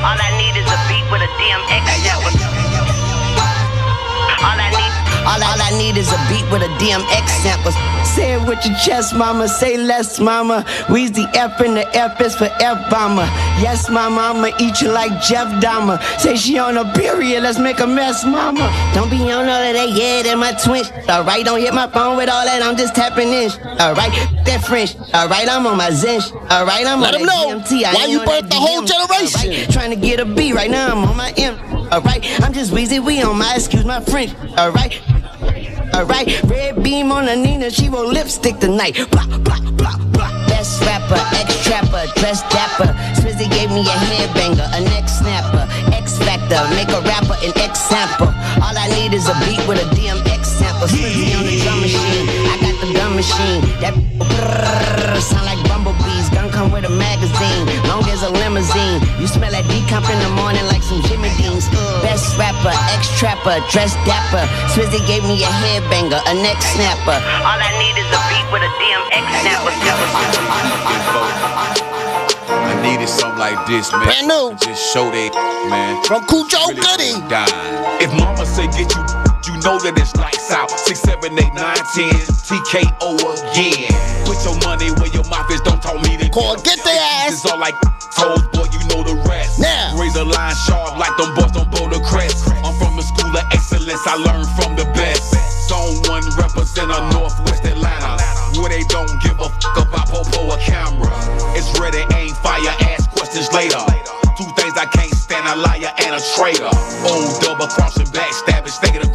All 0.01 0.17
I 0.17 0.31
need 0.39 0.57
is 0.57 0.67
a 0.67 0.79
beat 0.89 1.07
with 1.11 1.23
a 1.23 1.31
DMX 1.39 2.00
I 5.23 5.35
all, 5.35 5.43
all 5.45 5.61
I 5.61 5.71
need 5.79 5.97
is 5.97 6.11
a 6.13 6.19
beat 6.29 6.47
with 6.51 6.63
a 6.63 6.71
DMX 6.81 7.29
sample. 7.43 7.73
Say 8.05 8.35
it 8.35 8.49
with 8.49 8.65
your 8.65 8.77
chest, 8.79 9.15
mama. 9.15 9.49
Say 9.49 9.77
less, 9.77 10.19
mama. 10.19 10.65
We's 10.91 11.13
the 11.13 11.29
F 11.35 11.61
and 11.61 11.77
the 11.77 11.87
F 11.97 12.21
is 12.21 12.35
for 12.35 12.49
F 12.61 12.91
bomber. 12.91 13.29
Yes, 13.61 13.91
my 13.91 14.09
mama 14.09 14.51
eat 14.59 14.81
you 14.81 14.91
like 14.91 15.13
Jeff 15.23 15.49
Dahmer. 15.63 16.01
Say 16.19 16.37
she 16.37 16.59
on 16.59 16.77
a 16.79 16.91
period, 16.95 17.43
let's 17.43 17.59
make 17.59 17.81
a 17.81 17.87
mess, 17.87 18.25
mama. 18.25 18.73
Don't 18.95 19.11
be 19.11 19.31
on 19.31 19.49
all 19.49 19.63
of 19.63 19.75
that, 19.75 19.91
yeah, 19.91 20.23
that 20.23 20.39
my 20.39 20.53
twin. 20.53 20.85
Alright, 21.09 21.45
don't 21.45 21.61
hit 21.61 21.75
my 21.75 21.87
phone 21.87 22.17
with 22.17 22.29
all 22.29 22.45
that, 22.45 22.63
I'm 22.63 22.77
just 22.77 22.95
tapping 22.95 23.29
in. 23.29 23.51
Alright, 23.81 24.13
that 24.47 24.65
French. 24.67 24.97
Alright, 25.15 25.49
I'm 25.49 25.67
on 25.67 25.77
my 25.77 25.91
Zen. 25.91 26.21
Alright, 26.51 26.87
I'm 26.87 27.01
Let 27.01 27.15
on 27.17 27.27
know 27.27 27.61
DMT. 27.61 27.85
I 27.85 27.95
why 27.95 28.07
you 28.07 28.21
birthed 28.21 28.49
the 28.49 28.57
whole 28.57 28.83
generation. 28.83 29.51
Alright, 29.53 29.71
Trying 29.71 29.91
to 29.91 29.97
get 29.97 30.21
a 30.21 30.25
B 30.25 30.53
right 30.53 30.71
now, 30.71 30.93
I'm 30.93 31.09
on 31.09 31.17
my 31.17 31.33
M. 31.37 31.59
Alright, 31.93 32.25
I'm 32.43 32.53
just 32.53 32.73
wheezy, 32.73 32.99
we 32.99 33.23
on 33.23 33.39
my, 33.39 33.55
excuse 33.55 33.85
my 33.85 34.01
French. 34.01 34.35
Alright. 34.59 35.01
Alright, 35.95 36.43
red 36.45 36.83
beam 36.83 37.11
on 37.11 37.27
the 37.27 37.37
Nina, 37.37 37.71
she 37.71 37.89
roll 37.89 38.07
lipstick 38.07 38.59
tonight. 38.59 38.95
Blah, 39.11 39.27
blah, 39.27 39.61
blah, 39.73 39.97
blah. 40.15 40.31
Best 40.47 40.81
rapper, 40.83 41.19
ex 41.37 41.65
trapper, 41.65 42.07
dress 42.17 42.43
dapper. 42.51 42.95
Swizzy 43.19 43.51
gave 43.51 43.71
me 43.71 43.81
a 43.81 43.97
headbanger, 44.09 44.67
a 44.77 44.81
neck 44.81 45.09
snapper. 45.09 45.67
X 45.93 46.19
Factor, 46.19 46.63
make 46.75 46.89
a 46.89 47.01
rapper 47.03 47.37
an 47.43 47.53
X 47.59 47.81
sample. 47.81 48.29
All 48.63 48.77
I 48.77 48.87
need 48.95 49.15
is 49.15 49.29
a 49.29 49.35
beat 49.45 49.61
with 49.67 49.83
a 49.83 49.89
DMX 49.95 50.45
sample. 50.45 50.87
Swizzy 50.87 51.35
on 51.37 51.45
the 51.45 51.59
drum 51.59 51.83
machine, 53.21 53.61
I 53.61 53.93
got 53.93 53.93
the 53.93 54.01
gun 54.09 54.41
machine. 54.41 55.13
That 55.13 55.21
sound 55.21 55.45
like 55.45 55.61
bumblebees. 55.69 56.33
Gun 56.33 56.49
come 56.49 56.73
with 56.73 56.89
a 56.89 56.93
magazine, 56.93 57.69
long 57.85 58.01
as 58.09 58.25
a 58.25 58.33
limousine. 58.33 59.05
You 59.21 59.29
smell 59.29 59.53
that 59.53 59.69
decomp 59.69 60.09
in 60.09 60.19
the 60.25 60.33
morning 60.41 60.65
like 60.73 60.81
some 60.81 61.05
Jimmy 61.05 61.29
Deans. 61.37 61.69
Uh. 61.69 62.01
Best 62.01 62.41
rapper, 62.41 62.73
ex 62.97 63.13
trapper, 63.21 63.61
dressed 63.69 64.01
dapper. 64.09 64.41
Swizzy 64.73 65.05
gave 65.05 65.21
me 65.29 65.37
a 65.45 65.53
headbanger, 65.53 66.21
a 66.25 66.35
neck 66.41 66.57
snapper. 66.65 67.21
All 67.45 67.61
I 67.61 67.69
need 67.77 67.97
is 68.01 68.09
a 68.09 68.21
beat 68.33 68.49
with 68.49 68.65
a 68.65 68.73
DMX 68.81 69.29
snapper. 69.45 69.73
I 72.49 72.73
needed 72.81 73.09
something 73.09 73.37
like 73.39 73.61
this, 73.69 73.93
man. 73.93 74.09
Brand 74.09 74.29
new. 74.33 74.57
Just 74.57 74.81
show 74.93 75.13
they, 75.13 75.29
man. 75.69 76.01
From 76.09 76.25
Cujo 76.25 76.73
Really 76.73 76.81
Goody. 76.81 77.13
If 78.01 78.09
mama 78.17 78.47
say 78.47 78.65
get 78.73 78.89
you 78.89 79.30
know 79.65 79.79
that 79.81 79.97
it's 79.99 80.17
lights 80.17 80.51
out. 80.51 80.71
Six, 80.71 81.01
seven, 81.01 81.37
eight, 81.39 81.55
nine, 81.55 81.81
ten. 81.95 82.13
TKO 82.49 83.17
again. 83.19 83.93
Put 84.25 84.41
your 84.45 84.57
money 84.65 84.91
where 84.99 85.13
your 85.13 85.25
mouth 85.29 85.51
is. 85.51 85.61
Don't 85.63 85.83
tell 85.83 85.99
me 86.01 86.17
to 86.17 86.29
Call 86.29 86.57
get 86.61 86.81
the 86.83 86.95
ass. 87.25 87.41
It's 87.41 87.47
all 87.47 87.59
like 87.59 87.77
toes, 88.17 88.43
boy. 88.53 88.67
You 88.73 88.81
know 88.91 89.05
the 89.05 89.17
rest. 89.29 89.61
Now. 89.61 89.97
Razor 89.99 90.25
line 90.25 90.57
sharp 90.67 90.97
like 90.99 91.15
them 91.17 91.35
boys 91.35 91.55
on 91.57 91.71
the 91.91 92.01
Crest. 92.07 92.49
I'm 92.65 92.75
from 92.79 92.97
the 92.97 93.05
school 93.05 93.31
of 93.31 93.45
excellence. 93.53 94.03
I 94.07 94.17
learned 94.17 94.49
from 94.57 94.77
the 94.77 94.87
best. 94.97 95.35
Zone 95.69 96.03
one 96.11 96.25
represent 96.39 96.91
a 96.91 97.01
Northwest 97.13 97.65
Atlanta. 97.65 98.19
Where 98.59 98.71
they 98.71 98.85
don't 98.89 99.11
give 99.23 99.39
a 99.39 99.49
fuck 99.61 99.77
about 99.87 100.09
popo 100.09 100.51
or 100.51 100.59
camera. 100.59 101.11
It's 101.55 101.71
ready, 101.79 102.03
aim, 102.17 102.35
fire, 102.43 102.75
ask 102.91 103.11
questions 103.13 103.53
later. 103.53 103.79
Two 104.39 104.49
things 104.57 104.75
I 104.77 104.87
can't 104.91 105.13
stand, 105.15 105.47
a 105.47 105.55
liar 105.61 105.93
and 106.07 106.17
a 106.17 106.23
traitor. 106.35 106.71
Old 107.07 107.41
double 107.43 107.69
crossing, 107.69 108.07
backstabbing, 108.11 108.73
snake 108.73 108.97
in 108.97 109.11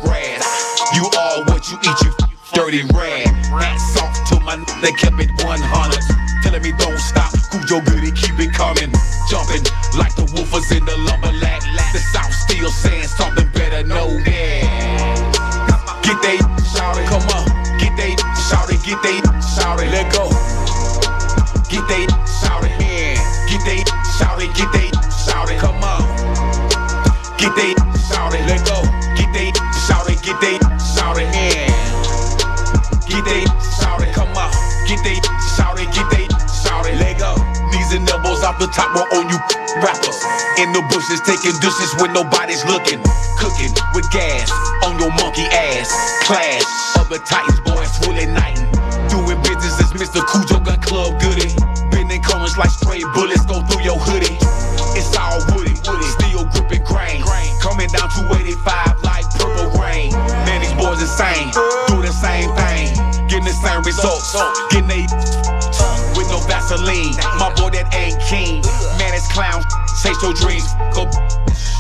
dirty 2.56 2.84
rat. 2.96 3.28
Hats 3.52 4.00
off 4.02 4.16
to 4.32 4.40
my 4.40 4.54
n- 4.54 4.66
they 4.82 4.92
kept 4.94 5.20
it 5.20 5.30
100. 5.44 5.62
Telling 6.42 6.64
me 6.64 6.72
don't 6.80 6.98
stop, 6.98 7.32
Cujo 7.52 7.82
goody, 7.84 8.12
keep 8.16 8.40
it 8.40 8.54
coming. 8.56 8.90
Jumping 9.30 9.62
like 10.00 10.16
the 10.16 10.24
woofers 10.34 10.72
in 10.72 10.86
the 10.86 10.98
lumberjack. 11.04 11.62
The 11.92 12.00
South 12.00 12.34
still 12.34 12.72
saying 12.72 13.08
something 13.12 13.48
better, 13.52 13.84
know 13.86 14.08
that. 14.08 15.36
Get 16.02 16.18
they 16.24 16.38
shout 16.72 16.98
it, 16.98 17.06
come 17.12 17.28
on. 17.36 17.46
Get 17.78 17.94
they 18.00 18.16
shout 18.48 18.72
it, 18.72 18.80
get 18.88 19.04
they 19.04 19.20
shout 19.44 19.84
it, 19.84 19.92
let 19.92 20.08
go. 20.16 20.32
Get 21.68 21.84
they 21.92 22.08
shout 22.40 22.64
it. 22.64 22.72
Get 23.52 23.62
they 23.68 23.84
shout 24.18 24.42
it, 24.42 24.56
get 24.56 24.72
they 24.72 24.85
the 38.66 38.74
top, 38.74 38.90
we're 38.98 39.06
on 39.14 39.30
you 39.30 39.38
rappers. 39.78 40.18
In 40.58 40.74
the 40.74 40.82
bushes, 40.90 41.22
taking 41.22 41.54
dishes 41.62 41.92
when 42.02 42.14
nobody's 42.14 42.66
looking. 42.66 42.98
Cooking 43.38 43.70
with 43.94 44.10
gas 44.10 44.50
on 44.82 44.98
your 44.98 45.14
monkey 45.22 45.46
ass. 45.54 45.90
Clash, 46.26 46.66
other 46.98 47.22
titans, 47.30 47.62
boys, 47.62 47.94
fully 48.02 48.26
nighting. 48.26 48.66
Doing 49.12 49.38
business 49.46 49.78
as 49.78 49.94
Mr. 49.94 50.26
Cujo 50.26 50.58
Gun 50.66 50.82
Club 50.82 51.22
Goody. 51.22 51.54
Bending 51.94 52.22
corners 52.26 52.58
like 52.58 52.74
stray 52.74 53.06
bullets 53.14 53.46
go 53.46 53.62
through 53.70 53.86
your 53.86 54.00
hoodie. 54.02 54.38
It's 54.98 55.14
all 55.14 55.38
woody, 55.54 55.76
woody, 55.86 56.10
still 56.18 56.50
gripping 56.50 56.84
grain. 56.90 57.22
Coming 57.62 57.90
down 57.94 58.10
285 58.10 59.04
like 59.04 59.26
purple 59.38 59.70
rain. 59.78 60.10
Man, 60.50 60.62
these 60.62 60.74
boys 60.74 61.02
insane, 61.02 61.54
do 61.86 62.02
the 62.02 62.14
same 62.14 62.50
thing. 62.58 62.98
Getting 63.30 63.46
the 63.46 63.54
same 63.54 63.84
results, 63.84 64.34
getting 64.72 64.88
they 64.90 65.06
with 66.16 66.28
no 66.32 66.40
Vaseline. 66.48 67.14
My 67.38 67.52
boy 67.56 67.70
that 67.76 67.94
ain't 67.94 68.20
keen. 68.28 68.62
Man, 68.98 69.14
it's 69.14 69.28
clown, 69.32 69.64
chase 70.02 70.20
your 70.24 70.34
dreams. 70.34 70.68
Go 70.96 71.06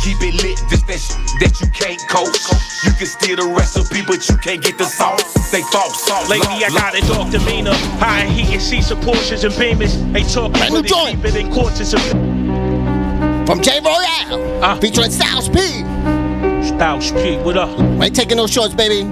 keep 0.04 0.20
it 0.22 0.36
lit, 0.44 0.60
just 0.70 0.86
that 0.88 1.00
sh- 1.00 1.16
that 1.42 1.60
you 1.62 1.68
can't 1.72 2.00
coach. 2.08 2.38
You 2.86 2.92
can 2.94 3.08
steal 3.08 3.38
the 3.38 3.48
recipe, 3.56 4.02
but 4.06 4.28
you 4.30 4.38
can't 4.38 4.62
get 4.62 4.78
the 4.78 4.86
sauce. 4.86 5.24
They 5.52 5.62
false 5.72 6.04
sauce. 6.06 6.30
Lately 6.30 6.64
I 6.64 6.70
got 6.70 6.96
a 6.96 7.02
dark 7.08 7.32
demeanor, 7.32 7.74
high 7.98 8.26
in 8.26 8.32
heat 8.32 8.54
and 8.54 8.62
seats 8.62 8.92
of 8.92 9.00
Porsches 9.00 9.44
and 9.44 9.54
Beamers. 9.56 9.96
They 10.14 10.24
talking 10.24 10.52
Brand 10.54 10.74
new 10.74 10.82
but 10.82 10.84
they 10.84 10.90
joint. 10.90 11.26
it 11.26 11.36
in 11.36 11.52
courses 11.52 11.94
of 11.94 12.02
From 13.48 13.62
J 13.62 13.80
Royale. 13.80 14.64
Uh. 14.64 14.80
Featuring 14.80 15.12
Styles 15.12 15.50
P. 15.50 15.58
Styles 16.66 17.12
P. 17.12 17.38
What 17.38 17.58
up? 17.58 17.80
Ain't 18.02 18.16
taking 18.16 18.38
no 18.38 18.48
shorts, 18.48 18.74
baby. 18.74 19.04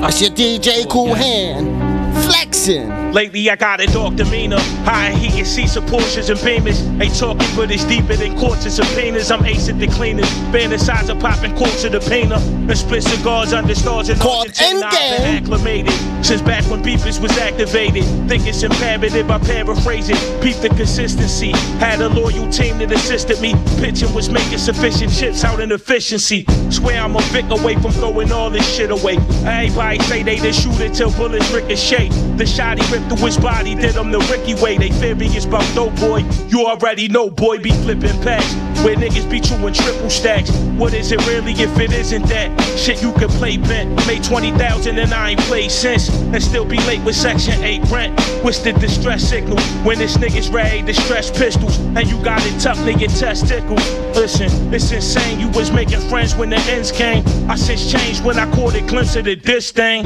That's 0.00 0.20
your 0.20 0.30
DJ 0.30 0.84
Koolhand. 0.86 1.87
Flexing. 2.24 3.12
Lately 3.12 3.50
I 3.50 3.56
got 3.56 3.80
a 3.80 3.86
dark 3.86 4.16
demeanor, 4.16 4.60
high 4.84 5.10
heat 5.10 5.38
and 5.38 5.46
seats 5.46 5.76
of 5.76 5.84
Porsches 5.84 6.30
and 6.30 6.38
Beamers. 6.40 6.98
They 6.98 7.08
talking 7.08 7.48
but 7.56 7.70
it's 7.70 7.84
deeper 7.84 8.16
than 8.16 8.36
courts 8.38 8.64
and 8.64 8.72
subpoenas. 8.72 9.30
I'm 9.30 9.40
acing 9.40 9.78
the 9.78 9.86
cleaners, 9.88 10.28
the 10.52 10.78
size 10.78 11.08
of 11.08 11.18
popping 11.20 11.56
quarts 11.56 11.84
of 11.84 11.92
the 11.92 12.00
painter. 12.00 12.36
And 12.36 12.76
split 12.76 13.02
cigars 13.02 13.52
under 13.52 13.74
stars 13.74 14.08
in 14.08 14.18
Called 14.18 14.48
Argentina. 14.48 14.86
I've 14.86 14.92
been 14.92 15.20
Endgame. 15.20 15.42
acclimated 15.42 16.24
since 16.24 16.42
back 16.42 16.64
when 16.70 16.82
beefers 16.82 17.18
was 17.20 17.36
activated. 17.38 18.04
Think 18.28 18.46
it's 18.46 18.62
imperative, 18.62 19.30
I 19.30 19.38
paraphrase 19.38 20.10
it. 20.10 20.42
Peep 20.42 20.56
the 20.56 20.68
consistency. 20.68 21.52
Had 21.78 22.00
a 22.00 22.08
loyal 22.08 22.50
team 22.50 22.78
that 22.78 22.92
assisted 22.92 23.40
me. 23.40 23.54
Pitching 23.78 24.12
was 24.12 24.28
making 24.28 24.58
sufficient 24.58 25.12
chips 25.12 25.44
out 25.44 25.60
in 25.60 25.72
efficiency. 25.72 26.44
Swear 26.70 27.02
I'm 27.02 27.16
a 27.16 27.20
Vic 27.32 27.46
away 27.50 27.76
from 27.76 27.92
throwing 27.92 28.32
all 28.32 28.50
this 28.50 28.68
shit 28.74 28.90
away. 28.90 29.16
Everybody 29.44 29.98
say 30.00 30.22
they 30.22 30.38
the 30.38 30.52
shooter 30.52 30.88
till 30.88 31.10
bullets 31.12 31.50
ricochet. 31.50 32.07
The 32.36 32.46
shot 32.46 32.78
he 32.78 32.92
ripped 32.92 33.08
through 33.08 33.26
his 33.26 33.36
body, 33.36 33.74
did 33.74 33.94
him 33.94 34.10
the 34.10 34.20
Ricky 34.30 34.54
way. 34.62 34.78
They 34.78 34.90
it's 35.34 35.44
about 35.44 35.64
dope 35.74 35.94
boy. 35.96 36.24
You 36.48 36.66
already 36.66 37.08
know, 37.08 37.30
boy, 37.30 37.58
be 37.58 37.70
flipping 37.70 38.20
packs. 38.22 38.54
Where 38.84 38.94
niggas 38.94 39.28
be 39.28 39.40
chewing 39.40 39.74
triple 39.74 40.10
stacks. 40.10 40.50
What 40.78 40.94
is 40.94 41.10
it 41.10 41.24
really 41.26 41.52
if 41.52 41.76
it 41.78 41.92
isn't 41.92 42.26
that? 42.26 42.78
Shit 42.78 43.02
you 43.02 43.12
can 43.14 43.28
play 43.28 43.56
bent. 43.56 43.90
Made 44.06 44.22
20,000 44.22 44.98
and 44.98 45.12
I 45.12 45.30
ain't 45.30 45.40
played 45.40 45.70
since. 45.70 46.08
And 46.08 46.42
still 46.42 46.64
be 46.64 46.78
late 46.86 47.02
with 47.04 47.16
Section 47.16 47.62
8 47.64 47.82
rent. 47.90 48.20
What's 48.44 48.60
the 48.60 48.72
distress 48.74 49.28
signal? 49.28 49.58
When 49.84 49.98
this 49.98 50.16
nigga's 50.16 50.48
ready 50.48 50.82
to 50.82 50.94
stress 50.94 51.30
pistols. 51.30 51.78
And 51.78 52.06
you 52.06 52.22
got 52.22 52.40
it 52.44 52.60
tough, 52.60 52.78
nigga, 52.78 53.08
testicles. 53.18 53.82
Listen, 54.16 54.72
it's 54.72 54.92
insane. 54.92 55.40
You 55.40 55.48
was 55.48 55.72
making 55.72 56.00
friends 56.08 56.36
when 56.36 56.50
the 56.50 56.58
ends 56.70 56.92
came. 56.92 57.24
I 57.50 57.56
since 57.56 57.90
changed 57.90 58.24
when 58.24 58.38
I 58.38 58.48
caught 58.54 58.74
a 58.74 58.80
glimpse 58.82 59.16
of 59.16 59.24
the 59.24 59.34
diss 59.34 59.72
thing. 59.72 60.04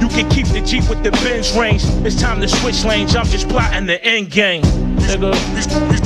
You 0.00 0.08
can 0.08 0.28
keep 0.28 0.46
the 0.48 0.60
Jeep 0.60 0.88
with 0.88 1.02
the 1.02 1.10
Benz 1.10 1.56
range. 1.56 1.82
It's 2.04 2.20
time 2.20 2.40
to 2.40 2.48
switch 2.48 2.84
lanes. 2.84 3.16
I'm 3.16 3.26
just 3.26 3.48
plotting 3.48 3.86
the 3.86 4.02
end 4.04 4.30
game. 4.30 4.62
Nigga. 4.62 6.05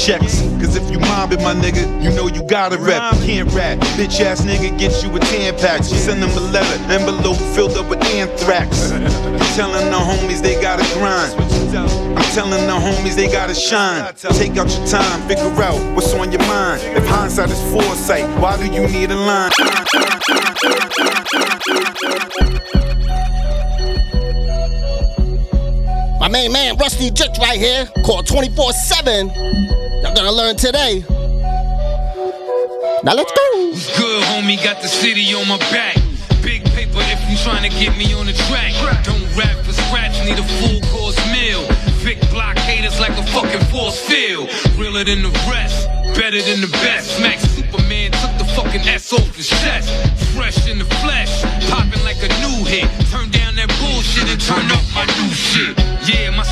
Checks. 0.00 0.40
Cause 0.56 0.76
if 0.76 0.90
you 0.90 0.98
mob 0.98 1.32
it, 1.32 1.40
my 1.40 1.52
nigga, 1.52 1.84
you 2.02 2.10
know 2.10 2.26
you 2.26 2.42
gotta 2.48 2.78
rep. 2.78 3.12
Can't 3.20 3.52
rap, 3.52 3.78
bitch 3.98 4.20
ass 4.20 4.40
nigga 4.40 4.76
gets 4.78 5.04
you 5.04 5.14
a 5.14 5.20
10 5.20 5.58
pack. 5.58 5.84
Send 5.84 6.22
them 6.22 6.30
a 6.30 6.40
letter, 6.40 6.92
envelope 6.92 7.36
filled 7.54 7.76
up 7.76 7.88
with 7.90 8.02
anthrax. 8.04 8.92
I'm 8.92 9.38
telling 9.54 9.90
the 9.90 9.98
homies 9.98 10.40
they 10.40 10.60
gotta 10.60 10.84
grind. 10.94 11.34
I'm 11.76 12.32
telling 12.32 12.66
the 12.66 12.72
homies 12.72 13.14
they 13.14 13.30
gotta 13.30 13.54
shine. 13.54 14.14
Take 14.14 14.56
out 14.56 14.70
your 14.70 14.86
time, 14.86 15.28
figure 15.28 15.62
out 15.62 15.78
what's 15.94 16.14
on 16.14 16.32
your 16.32 16.42
mind. 16.48 16.80
If 16.96 17.06
hindsight 17.06 17.50
is 17.50 17.60
foresight, 17.70 18.24
why 18.40 18.56
do 18.56 18.72
you 18.72 18.88
need 18.88 19.10
a 19.10 19.16
line? 19.16 19.50
My 26.18 26.28
main 26.28 26.52
man, 26.52 26.76
Rusty 26.78 27.10
Judge, 27.10 27.38
right 27.38 27.58
here, 27.58 27.86
called 28.04 28.26
24 28.26 28.72
7. 28.72 29.69
Y'all 30.20 30.36
gonna 30.36 30.36
learn 30.36 30.56
today. 30.56 31.00
Now 33.00 33.16
let's 33.16 33.32
go. 33.32 33.48
Good 33.96 34.22
homie, 34.28 34.62
got 34.62 34.82
the 34.82 34.88
city 34.88 35.32
on 35.32 35.48
my 35.48 35.56
back. 35.72 35.96
Big 36.42 36.62
paper 36.76 37.00
if 37.08 37.20
you 37.24 37.38
trying 37.40 37.64
to 37.64 37.72
get 37.80 37.96
me 37.96 38.12
on 38.12 38.26
the 38.26 38.34
track. 38.44 38.76
Don't 39.02 39.24
rap 39.32 39.56
for 39.64 39.72
scratch, 39.72 40.12
need 40.28 40.36
a 40.38 40.44
full 40.60 40.78
course 40.92 41.16
meal. 41.32 41.64
Vic 42.04 42.20
blockaders 42.28 43.00
like 43.00 43.16
a 43.16 43.24
fucking 43.32 43.64
force 43.72 43.98
field. 43.98 44.50
Realer 44.76 45.04
than 45.04 45.22
the 45.22 45.32
rest, 45.48 45.88
better 46.12 46.42
than 46.42 46.60
the 46.60 46.68
best. 46.84 47.18
Max 47.22 47.40
Superman 47.56 48.12
took 48.20 48.36
the 48.36 48.44
fucking 48.52 48.84
S 48.84 49.14
off 49.14 49.34
his 49.34 49.48
chest. 49.48 49.88
Fresh 50.36 50.68
in 50.68 50.76
the 50.76 50.88
flesh, 51.00 51.32
popping 51.72 52.04
like 52.04 52.20
a 52.20 52.28
new 52.44 52.60
hit. 52.68 52.84
Turn 53.08 53.30
down 53.30 53.56
that 53.56 53.72
bullshit 53.80 54.28
and 54.28 54.38
turn 54.38 54.68
up 54.68 54.84
my 54.92 55.08
new 55.16 55.32
shit. 55.32 55.72
Yeah, 56.04 56.28
my 56.36 56.44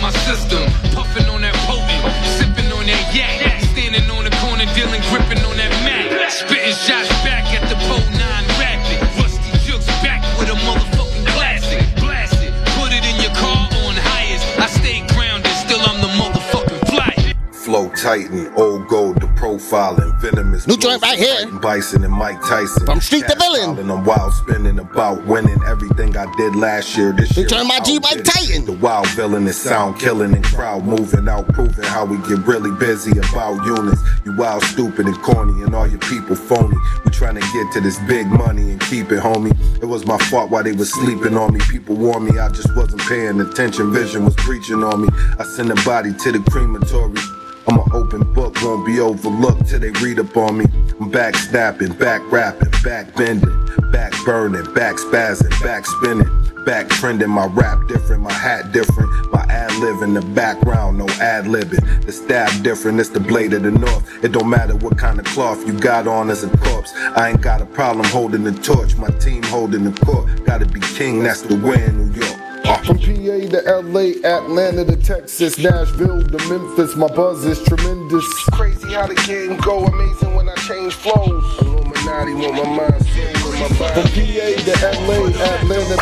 my 0.00 0.10
system. 0.24 0.64
Puffing 0.96 1.28
on 1.28 1.42
that 1.42 1.54
potent, 1.68 2.00
sipping 2.40 2.72
on 2.72 2.86
that 2.86 3.04
yak. 3.14 3.60
Standing 3.72 4.08
on 4.10 4.24
the 4.24 4.34
corner, 4.40 4.66
dealing, 4.74 5.02
gripping 5.12 5.44
on 5.44 5.56
that 5.56 5.72
mat. 5.84 6.32
Spitting 6.32 6.74
shots 6.74 7.08
back 7.22 7.44
at 7.52 7.68
the 7.68 7.76
pole 7.86 8.08
nine 8.16 8.46
rapid. 8.56 8.98
Rusty 9.20 9.52
jukes 9.64 9.86
back 10.00 10.24
with 10.40 10.48
a 10.48 10.58
motherfucking 10.64 11.26
classic. 11.36 11.84
Blast 12.00 12.40
it, 12.42 12.52
put 12.80 12.92
it 12.92 13.04
in 13.04 13.16
your 13.20 13.34
car 13.36 13.68
on 13.84 13.94
highest. 14.16 14.44
I 14.58 14.66
stay 14.66 15.04
grounded, 15.12 15.52
still 15.52 15.80
I'm 15.84 16.00
the 16.00 16.12
motherfucking 16.16 16.80
fly. 16.88 17.34
Flow 17.52 17.88
Titan, 17.90 18.52
old 18.56 18.88
gold 18.88 19.19
profiling, 19.50 20.16
venomous. 20.20 20.66
New 20.66 20.76
joint 20.76 21.02
right 21.02 21.18
here. 21.18 21.46
Bison 21.58 22.04
and 22.04 22.12
Mike 22.12 22.40
Tyson. 22.42 22.86
From 22.86 23.00
Street 23.00 23.26
to 23.26 23.36
Villain. 23.36 23.78
And 23.78 23.90
I'm 23.90 24.04
wild 24.04 24.32
spinning 24.32 24.78
about 24.78 25.24
winning 25.26 25.58
everything 25.66 26.16
I 26.16 26.32
did 26.36 26.54
last 26.54 26.96
year. 26.96 27.12
This 27.12 27.36
New 27.36 27.46
joint 27.46 27.66
my 27.66 27.80
G 27.80 27.98
Mike 27.98 28.22
Titan. 28.22 28.64
The 28.64 28.78
wild 28.80 29.08
villain 29.10 29.46
is 29.46 29.60
sound 29.60 29.98
killing 29.98 30.34
and 30.34 30.44
crowd 30.44 30.84
moving 30.84 31.28
out, 31.28 31.48
proving 31.48 31.84
how 31.84 32.04
we 32.04 32.16
get 32.28 32.46
really 32.46 32.70
busy 32.78 33.12
about 33.18 33.64
units. 33.64 34.00
You 34.24 34.36
wild, 34.36 34.62
stupid, 34.64 35.06
and 35.06 35.20
corny, 35.22 35.62
and 35.62 35.74
all 35.74 35.86
your 35.86 36.00
people 36.00 36.36
phony. 36.36 36.76
We 37.04 37.10
trying 37.10 37.34
to 37.34 37.40
get 37.40 37.72
to 37.74 37.80
this 37.80 37.98
big 38.06 38.26
money 38.28 38.70
and 38.70 38.80
keep 38.82 39.10
it, 39.10 39.20
homie. 39.20 39.56
It 39.82 39.86
was 39.86 40.06
my 40.06 40.18
fault 40.30 40.50
while 40.50 40.62
they 40.62 40.72
was 40.72 40.92
sleeping 40.92 41.36
on 41.36 41.54
me. 41.54 41.60
People 41.70 41.96
warned 41.96 42.26
me, 42.26 42.38
I 42.38 42.48
just 42.50 42.74
wasn't 42.76 43.02
paying 43.02 43.40
attention. 43.40 43.92
Vision 43.92 44.24
was 44.24 44.36
preaching 44.36 44.84
on 44.84 45.02
me. 45.02 45.08
I 45.38 45.44
sent 45.44 45.70
a 45.70 45.84
body 45.84 46.12
to 46.12 46.32
the 46.32 46.38
crematory. 46.50 47.39
I'm 47.70 47.78
an 47.78 47.92
open 47.92 48.34
book, 48.34 48.60
won't 48.62 48.84
be 48.84 48.98
overlooked 48.98 49.68
till 49.68 49.78
they 49.78 49.90
read 50.02 50.18
up 50.18 50.36
on 50.36 50.58
me. 50.58 50.64
I'm 51.00 51.08
back 51.08 51.36
snapping, 51.36 51.92
back 51.92 52.20
rapping, 52.32 52.72
back 52.82 53.14
bending, 53.14 53.48
back 53.92 54.12
burning, 54.24 54.74
back 54.74 54.96
spazzing, 54.96 55.50
back 55.62 55.86
spinning, 55.86 56.28
back 56.66 56.88
trending. 56.88 57.30
My 57.30 57.46
rap 57.46 57.86
different, 57.86 58.24
my 58.24 58.32
hat 58.32 58.72
different, 58.72 59.08
my 59.32 59.42
ad 59.42 59.72
lib 59.76 60.02
in 60.02 60.14
the 60.14 60.20
background, 60.34 60.98
no 60.98 61.06
ad 61.20 61.44
libbing. 61.44 62.04
The 62.04 62.10
stab 62.10 62.64
different, 62.64 62.98
it's 62.98 63.10
the 63.10 63.20
blade 63.20 63.52
of 63.52 63.62
the 63.62 63.70
north. 63.70 64.24
It 64.24 64.32
don't 64.32 64.50
matter 64.50 64.74
what 64.74 64.98
kind 64.98 65.20
of 65.20 65.24
cloth 65.26 65.64
you 65.64 65.78
got 65.78 66.08
on 66.08 66.28
as 66.28 66.42
a 66.42 66.48
corpse. 66.48 66.92
I 66.96 67.28
ain't 67.30 67.40
got 67.40 67.62
a 67.62 67.66
problem 67.66 68.04
holding 68.06 68.42
the 68.42 68.52
torch, 68.52 68.96
my 68.96 69.10
team 69.20 69.44
holding 69.44 69.84
the 69.84 70.04
court. 70.04 70.44
Gotta 70.44 70.66
be 70.66 70.80
king, 70.80 71.22
that's 71.22 71.42
the 71.42 71.54
way 71.54 71.84
in 71.84 72.10
New 72.10 72.20
York. 72.20 72.39
From 72.64 72.98
PA 72.98 73.04
to 73.04 73.82
LA, 73.82 74.12
Atlanta 74.24 74.84
to 74.84 74.96
Texas, 74.96 75.58
Nashville 75.58 76.22
to 76.22 76.38
Memphis, 76.48 76.96
my 76.96 77.08
buzz 77.08 77.44
is 77.44 77.62
tremendous. 77.64 78.26
Crazy 78.52 78.92
how 78.92 79.06
the 79.06 79.14
game 79.26 79.56
go, 79.58 79.84
amazing 79.84 80.34
when 80.34 80.48
I 80.48 80.54
change 80.56 80.94
flows. 80.94 81.44
Illuminati 81.60 82.34
want 82.34 82.54
my 82.54 82.64
mind, 82.76 83.06
soul, 83.06 83.52
and 83.52 83.60
my 83.60 83.68
body. 83.78 83.94
From 83.94 84.08
PA 84.12 84.46
to 84.66 84.74
LA, 85.06 85.18
Atlanta, 85.40 85.96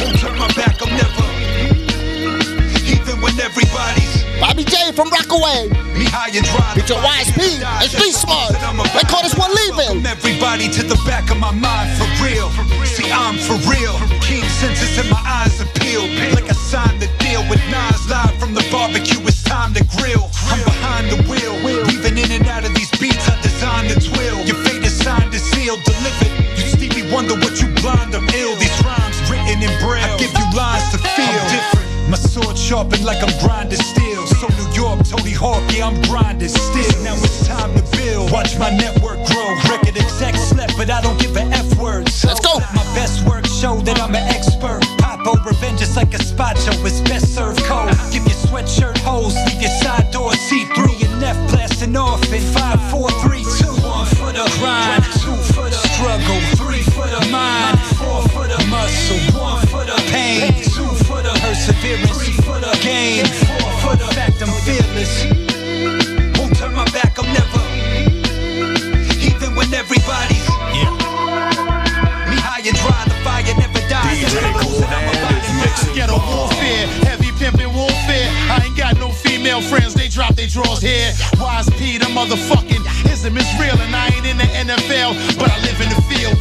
Won't 0.00 0.18
turn 0.20 0.38
my 0.38 0.48
back, 0.54 0.80
I'm 0.82 0.90
never. 0.96 1.26
Even 2.86 3.20
when 3.20 3.40
everybody's. 3.40 4.05
Bobby 4.40 4.64
J 4.64 4.92
from 4.92 5.08
Rockaway. 5.10 5.72
Me 5.96 6.04
high 6.04 6.28
and 6.28 6.44
dry. 6.44 6.72
With 6.76 6.88
your 6.88 7.00
YSP 7.00 7.64
and 7.64 7.88
Street 7.88 8.12
Smart. 8.12 8.52
They 8.92 9.04
call 9.08 9.22
this 9.24 9.36
one 9.36 9.50
leaving. 9.52 10.04
Everybody 10.04 10.68
to 10.76 10.82
the 10.84 10.98
back 11.08 11.30
of 11.30 11.38
my 11.40 11.52
mind 11.52 11.88
for 11.96 12.08
real. 12.20 12.52
See, 12.84 13.08
I'm 13.08 13.40
for 13.40 13.56
real. 13.64 13.96
Keen 14.20 14.44
senses 14.60 15.00
in 15.00 15.08
my 15.08 15.20
eyes 15.24 15.56
appeal. 15.60 16.04
Like 16.36 16.48
I 16.52 16.56
signed 16.56 17.00
the 17.00 17.08
deal 17.18 17.40
with 17.48 17.60
Nas 17.72 18.04
live 18.12 18.36
from 18.36 18.52
the 18.52 18.64
barbecue. 18.70 19.20
It's 19.24 19.42
time 19.42 19.72
to 19.74 19.84
grill. 19.96 20.28
I'm 20.52 20.60
behind 20.64 21.08
the 21.08 21.20
wheel. 21.28 21.56
Weaving 21.64 22.20
in 22.20 22.30
and 22.30 22.46
out 22.46 22.64
of 22.64 22.74
these 22.76 22.92
beats, 23.00 23.24
I 23.28 23.40
designed 23.40 23.88
the 23.88 23.98
twill. 24.00 24.44
Your 24.44 24.60
fate 24.68 24.84
is 24.84 24.96
signed 24.96 25.32
and 25.32 25.44
sealed, 25.52 25.80
delivered. 25.84 26.32
You 26.60 26.64
Stevie 26.76 27.08
wonder 27.12 27.34
what 27.40 27.56
you 27.60 27.68
blind, 27.80 28.14
I'm 28.14 28.28
ill. 28.36 28.54
These 28.60 28.76
rhymes 28.84 29.16
written 29.32 29.64
in 29.64 29.72
braille. 29.80 30.04
I 30.04 30.16
give 30.20 30.32
you 30.36 30.46
lines 30.52 30.92
to 30.92 30.98
feel. 31.16 31.24
I'm 31.24 31.48
different. 31.48 31.86
My 32.10 32.16
sword 32.16 32.56
sharpened 32.56 33.04
like 33.04 33.22
I'm 33.24 33.32
grinding 33.40 33.80
steel. 33.80 33.95
So 35.16 35.24
New 35.24 35.30
York, 35.30 35.32
Tony 35.32 35.32
Hawk, 35.32 35.62
yeah, 35.72 35.86
I'm 35.86 36.02
grinding 36.02 36.48
still. 36.48 37.04
Now 37.04 37.14
it's 37.16 37.46
time 37.46 37.74
to 37.74 37.82
build. 37.96 38.32
Watch 38.32 38.58
my 38.58 38.70
network 38.70 39.18
grow. 39.26 39.54
Record 39.70 39.96
exec 39.96 40.34
slept, 40.34 40.76
but 40.76 40.90
I 40.90 41.00
don't 41.00 41.18
give 41.20 41.36
a 41.36 41.42
F 41.42 41.78
word. 41.78 42.08
So 42.08 42.28
Let's 42.28 42.40
go. 42.40 42.58
My 42.74 42.84
best 42.94 43.26
work 43.26 43.46
show 43.46 43.76
that 43.82 44.00
I'm 44.00 44.14
an 44.14 44.26
expert. 44.28 44.80
Pop 44.98 45.26
over 45.26 45.50
revenge 45.50 45.80
just 45.80 45.96
like 45.96 46.12
a 46.14 46.22
spot 46.22 46.58
show. 46.58 46.72
It's 46.84 47.00
best 47.00 47.34
served 47.34 47.62
cold. 47.64 47.90
Give 48.12 48.24
your 48.24 48.38
sweatshirt 48.46 48.98
holes, 48.98 49.34
leave 49.46 49.62
your 49.62 49.70
they 80.56 80.62
drop 80.62 80.80
their 80.80 80.80
drawers 80.80 80.80
here. 80.80 81.12
Wise 81.38 81.68
P, 81.70 81.98
the 81.98 82.06
motherfucking 82.06 82.84
ism 83.10 83.36
is 83.36 83.48
real, 83.60 83.78
and 83.80 83.94
I 83.94 84.08
ain't 84.08 84.26
in 84.26 84.38
the 84.38 84.44
NFL, 84.44 85.38
but 85.38 85.50
I 85.50 85.58
live 85.60 85.80
in 85.80 85.88
the 85.88 86.02
field. 86.08 86.36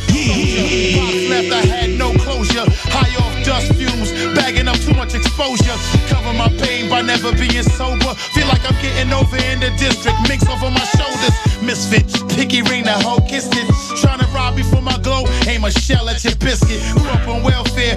Box 0.95 1.13
left, 1.29 1.51
I 1.51 1.65
had 1.65 1.89
no 1.97 2.13
closure. 2.13 2.65
High 2.91 3.15
off 3.19 3.45
dust 3.45 3.73
fumes, 3.73 4.11
bagging 4.35 4.67
up 4.67 4.77
too 4.77 4.93
much 4.93 5.13
exposure. 5.13 5.75
Cover 6.07 6.33
my 6.33 6.49
pain 6.59 6.89
by 6.89 7.01
never 7.01 7.31
being 7.33 7.63
sober. 7.63 8.13
Feel 8.33 8.47
like 8.47 8.63
I'm 8.65 8.77
getting 8.81 9.11
over 9.13 9.37
in 9.37 9.59
the 9.59 9.71
district, 9.77 10.17
mix 10.27 10.47
over 10.47 10.69
my 10.69 10.85
shoulders. 10.97 11.35
Misfit, 11.61 12.05
picky 12.29 12.61
ring, 12.61 12.83
the 12.83 12.93
hoe 12.93 13.21
kissed 13.27 13.53
it. 13.55 13.67
Trying 14.01 14.19
to 14.19 14.27
rob 14.27 14.55
me 14.55 14.63
for 14.63 14.81
my 14.81 14.97
glow, 14.99 15.25
aim 15.47 15.63
a 15.63 15.71
shell 15.71 16.09
at 16.09 16.23
your 16.23 16.35
biscuit. 16.37 16.81
Grew 16.93 17.09
up 17.09 17.27
on 17.27 17.43
welfare, 17.43 17.95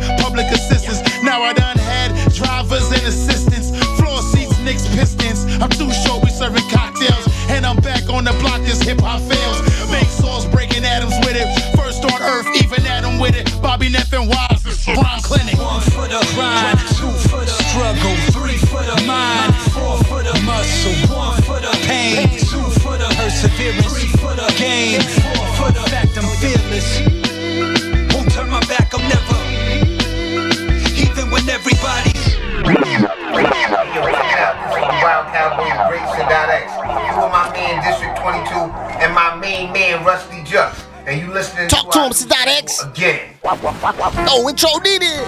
listening 42.09 42.31
to 42.31 42.37
Dot 42.37 42.49
X. 42.49 42.85
Again. 42.85 43.21
Oh, 43.45 44.49
intro 44.49 44.71
needed. 44.81 45.21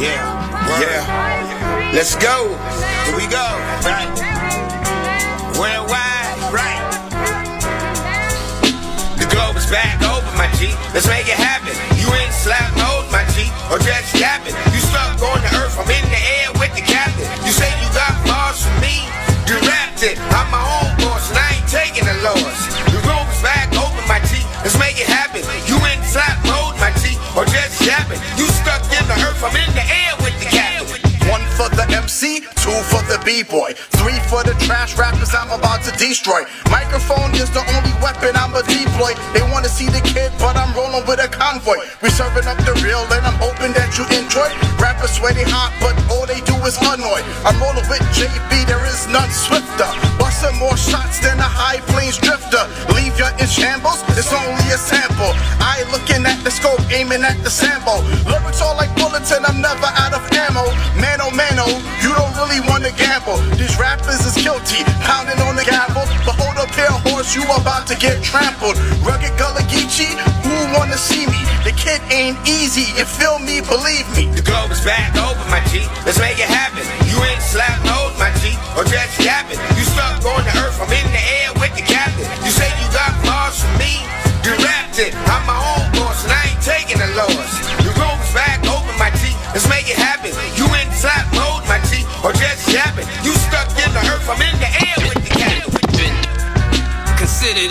Yeah, 0.00 0.80
yeah. 0.80 1.92
Let's 1.92 2.16
go. 2.16 2.48
Here 3.04 3.16
we 3.16 3.28
go. 3.28 3.44
Right. 3.84 4.08
Worldwide, 5.54 6.50
right. 6.50 6.82
The 9.20 9.26
globe 9.30 9.56
is 9.56 9.68
back 9.70 10.00
open, 10.02 10.34
my 10.36 10.48
G. 10.58 10.72
Let's 10.92 11.06
make 11.06 11.28
it 11.28 11.38
happen. 11.38 11.76
You 12.00 12.08
ain't 12.16 12.32
slap 12.32 12.72
mode, 12.74 13.06
my 13.12 13.24
G, 13.36 13.52
or 13.70 13.78
just 13.78 14.16
yapping. 14.18 14.56
You 14.72 14.80
stuck 14.80 15.20
on 15.22 15.38
the 15.44 15.50
earth, 15.62 15.78
I'm 15.78 15.86
in 15.86 16.04
the 16.10 16.22
air 16.40 16.50
with 16.58 16.74
the 16.74 16.82
captain. 16.82 17.28
You 17.46 17.52
say 17.52 17.70
you 17.78 17.88
got 17.94 18.16
bars 18.26 18.64
for 18.64 18.74
me, 18.80 19.06
you 19.46 19.54
rapped 19.68 20.02
it. 20.02 20.18
I'm 20.34 20.50
my 20.50 20.58
own 20.58 20.90
boss, 21.04 21.30
and 21.30 21.38
I 21.38 21.60
ain't 21.60 21.68
taking 21.68 22.04
the 22.04 22.16
loss. 22.24 22.93
Or 27.36 27.44
just 27.46 27.82
yapping. 27.82 28.20
You 28.38 28.46
stuck 28.62 28.82
in 28.94 29.04
the 29.10 29.16
earth, 29.26 29.42
I'm 29.42 29.54
in 29.54 29.70
the 29.74 29.84
air 29.84 30.14
with 30.22 30.34
the 30.38 30.46
captain. 30.46 30.74
One 31.30 31.40
for 31.56 31.72
the 31.72 31.88
MC, 31.88 32.44
two 32.60 32.78
for 32.92 33.00
the 33.08 33.16
B-boy, 33.24 33.72
three 33.96 34.20
for 34.28 34.44
the 34.44 34.52
trash 34.60 34.92
rappers 35.00 35.32
I'm 35.32 35.48
about 35.48 35.80
to 35.88 35.92
destroy. 35.96 36.44
Microphone 36.68 37.32
is 37.34 37.48
the 37.48 37.64
only 37.64 37.96
weapon 38.04 38.36
I'ma 38.36 38.60
deploy. 38.60 39.16
They 39.32 39.40
wanna 39.48 39.72
see 39.72 39.88
the 39.88 40.04
kid, 40.04 40.30
but 40.36 40.52
I'm 40.52 40.76
rolling 40.76 41.00
with 41.08 41.24
a 41.24 41.28
convoy. 41.32 41.80
We 42.04 42.12
serving 42.12 42.44
up 42.44 42.60
the 42.68 42.76
real, 42.84 43.00
and 43.08 43.24
I'm 43.24 43.40
hoping 43.40 43.72
that 43.72 43.96
you 43.96 44.04
enjoy. 44.12 44.52
Rappers 44.76 45.16
sweaty 45.16 45.48
hot, 45.48 45.72
but 45.80 45.96
all 46.12 46.28
they 46.28 46.44
do 46.44 46.54
is 46.68 46.76
annoy. 46.76 47.24
I'm 47.48 47.56
rolling 47.56 47.88
with 47.88 48.04
JB, 48.12 48.68
there 48.68 48.84
is 48.84 49.08
none 49.08 49.32
swifter. 49.32 49.88
Busting 50.20 50.60
more 50.60 50.76
shots 50.76 51.24
than 51.24 51.40
a 51.40 51.48
high 51.48 51.80
plains 51.88 52.20
drifter. 52.20 52.68
Leave 52.92 53.16
you 53.16 53.28
in 53.40 53.48
shambles, 53.48 54.04
it's 54.12 54.28
only 54.28 54.68
a 54.68 54.78
sample. 54.78 55.32
Scope, 56.54 56.78
aiming 56.94 57.26
at 57.26 57.34
the 57.42 57.50
sample. 57.50 57.98
Lyrics 58.30 58.62
all 58.62 58.78
like 58.78 58.94
bullets, 58.94 59.34
and 59.34 59.42
I'm 59.42 59.58
never 59.58 59.90
out 59.98 60.14
of 60.14 60.22
ammo. 60.30 60.62
Mano, 60.94 61.26
oh, 61.26 61.34
mano, 61.34 61.66
oh, 61.66 61.78
you 61.98 62.14
don't 62.14 62.34
really 62.38 62.62
wanna 62.70 62.94
gamble. 62.94 63.42
These 63.58 63.74
rappers 63.74 64.22
is 64.22 64.38
guilty, 64.38 64.86
pounding 65.02 65.42
on 65.42 65.58
the 65.58 65.66
gavel. 65.66 66.06
But 66.22 66.38
hold 66.38 66.56
up 66.62 66.70
here, 66.78 66.94
horse, 67.10 67.34
you 67.34 67.42
about 67.50 67.90
to 67.90 67.98
get 67.98 68.22
trampled. 68.22 68.78
Rugged 69.02 69.34
Gullah 69.34 69.66
Geechee, 69.66 70.14
who 70.46 70.54
wanna 70.78 70.96
see 70.96 71.26
me? 71.26 71.42
The 71.66 71.74
kid 71.74 71.98
ain't 72.14 72.38
easy. 72.46 72.94
You 72.94 73.04
feel 73.04 73.42
me? 73.42 73.58
Believe 73.58 74.06
me. 74.14 74.30
The 74.30 74.46
globe 74.46 74.70
is 74.70 74.84
back 74.86 75.10
over, 75.18 75.42
my 75.50 75.58
G. 75.72 75.82
Let's 76.06 76.22
make 76.22 76.38
it 76.38 76.46
happen. 76.46 76.86
You 77.10 77.18
ain't 77.26 77.42
slap 77.42 77.82
nose, 77.82 78.14
my 78.14 78.30
G, 78.38 78.54
or 78.78 78.86
just 78.86 79.18
yapping. 79.18 79.58
You 79.74 79.82
stuck 79.82 80.22
going 80.22 80.46
to 80.46 80.54
earth. 80.62 80.78
I'm 80.78 80.92
in 80.92 81.08
the 81.10 81.24
air 81.42 81.50
with 81.58 81.74
the 81.74 81.82
captain. 81.82 82.28
You 82.46 82.52
say 82.54 82.70
you 82.78 82.86
got 82.94 83.10
bars 83.26 83.58
from 83.58 83.74
me. 83.80 84.04
You 84.44 84.52
it. 84.98 85.14
I'm 85.26 85.46
my 85.46 85.63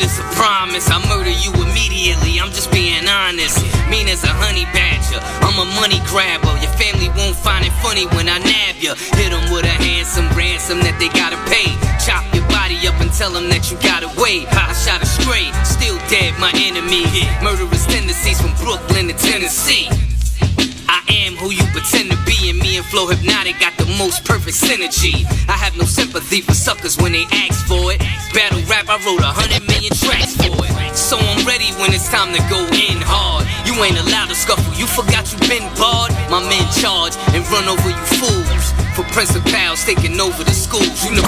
This 0.04 0.20
a 0.20 0.28
promise. 0.36 0.92
I 0.92 1.00
murder 1.08 1.32
you 1.32 1.56
immediately. 1.64 2.36
I'm 2.36 2.52
just 2.52 2.68
being 2.76 3.08
honest. 3.08 3.64
Mean 3.88 4.12
as 4.12 4.28
a 4.28 4.34
honey 4.36 4.68
badger. 4.76 5.16
I'm 5.40 5.56
a 5.56 5.68
money 5.80 6.04
grabber. 6.12 6.52
Your 6.60 6.76
family 6.76 7.08
won't 7.16 7.40
find 7.40 7.64
it 7.64 7.72
funny 7.80 8.04
when 8.12 8.28
I 8.28 8.36
nab 8.44 8.84
you. 8.84 8.92
Hit 9.16 9.32
them 9.32 9.48
with 9.48 9.64
a 9.64 9.76
handsome 9.80 10.28
ransom 10.36 10.84
that 10.84 11.00
they 11.00 11.08
gotta 11.16 11.40
pay. 11.48 11.72
Chop 12.04 12.20
your 12.36 12.44
body 12.52 12.84
up 12.84 13.00
and 13.00 13.16
tell 13.16 13.32
them 13.32 13.48
that 13.48 13.72
you 13.72 13.80
gotta 13.80 14.12
wait. 14.20 14.44
I 14.52 14.76
shot 14.76 15.00
a 15.00 15.08
stray, 15.08 15.48
still 15.64 15.96
dead, 16.12 16.36
my 16.36 16.52
enemy. 16.52 17.08
Murderous 17.40 17.88
tendencies 17.88 18.44
from 18.44 18.52
Brooklyn 18.60 19.08
to 19.08 19.16
Tennessee. 19.16 19.88
I 20.92 21.00
am 21.08 21.40
who 21.40 21.52
you 21.56 21.64
pretend 21.72 22.12
to 22.12 22.20
be, 22.23 22.23
and 22.84 22.92
Flow 22.92 23.08
Hypnotic 23.08 23.60
got 23.60 23.76
the 23.78 23.86
most 23.98 24.26
perfect 24.26 24.58
synergy. 24.58 25.26
I 25.48 25.54
have 25.54 25.76
no 25.78 25.86
sympathy 25.86 26.42
for 26.42 26.54
suckers 26.54 26.98
when 26.98 27.12
they 27.12 27.26
ask 27.32 27.66
for 27.68 27.92
it. 27.92 28.00
Battle 28.34 28.62
rap, 28.70 28.90
I 28.90 28.98
wrote 29.06 29.22
a 29.22 29.32
hundred 29.32 29.68
million 29.68 29.94
tracks 29.94 30.36
for 30.38 30.54
it. 30.54 30.74
So 30.96 31.18
I'm 31.18 31.46
ready 31.46 31.72
when 31.80 31.94
it's 31.94 32.10
time 32.10 32.34
to 32.34 32.42
go 32.50 32.60
in 32.74 33.00
hard. 33.04 33.46
You 33.68 33.74
ain't 33.84 34.00
allowed 34.00 34.30
to 34.30 34.36
scuffle, 34.36 34.74
you 34.76 34.88
forgot 34.88 35.32
you 35.32 35.40
been 35.48 35.66
barred. 35.76 36.12
My 36.30 36.42
men 36.44 36.66
charge 36.74 37.16
and 37.34 37.44
run 37.52 37.68
over 37.68 37.90
you 37.90 38.06
fools. 38.20 38.66
For 38.96 39.04
principals 39.14 39.84
taking 39.84 40.20
over 40.20 40.44
the 40.44 40.54
schools, 40.54 41.04
you 41.04 41.16
know. 41.16 41.24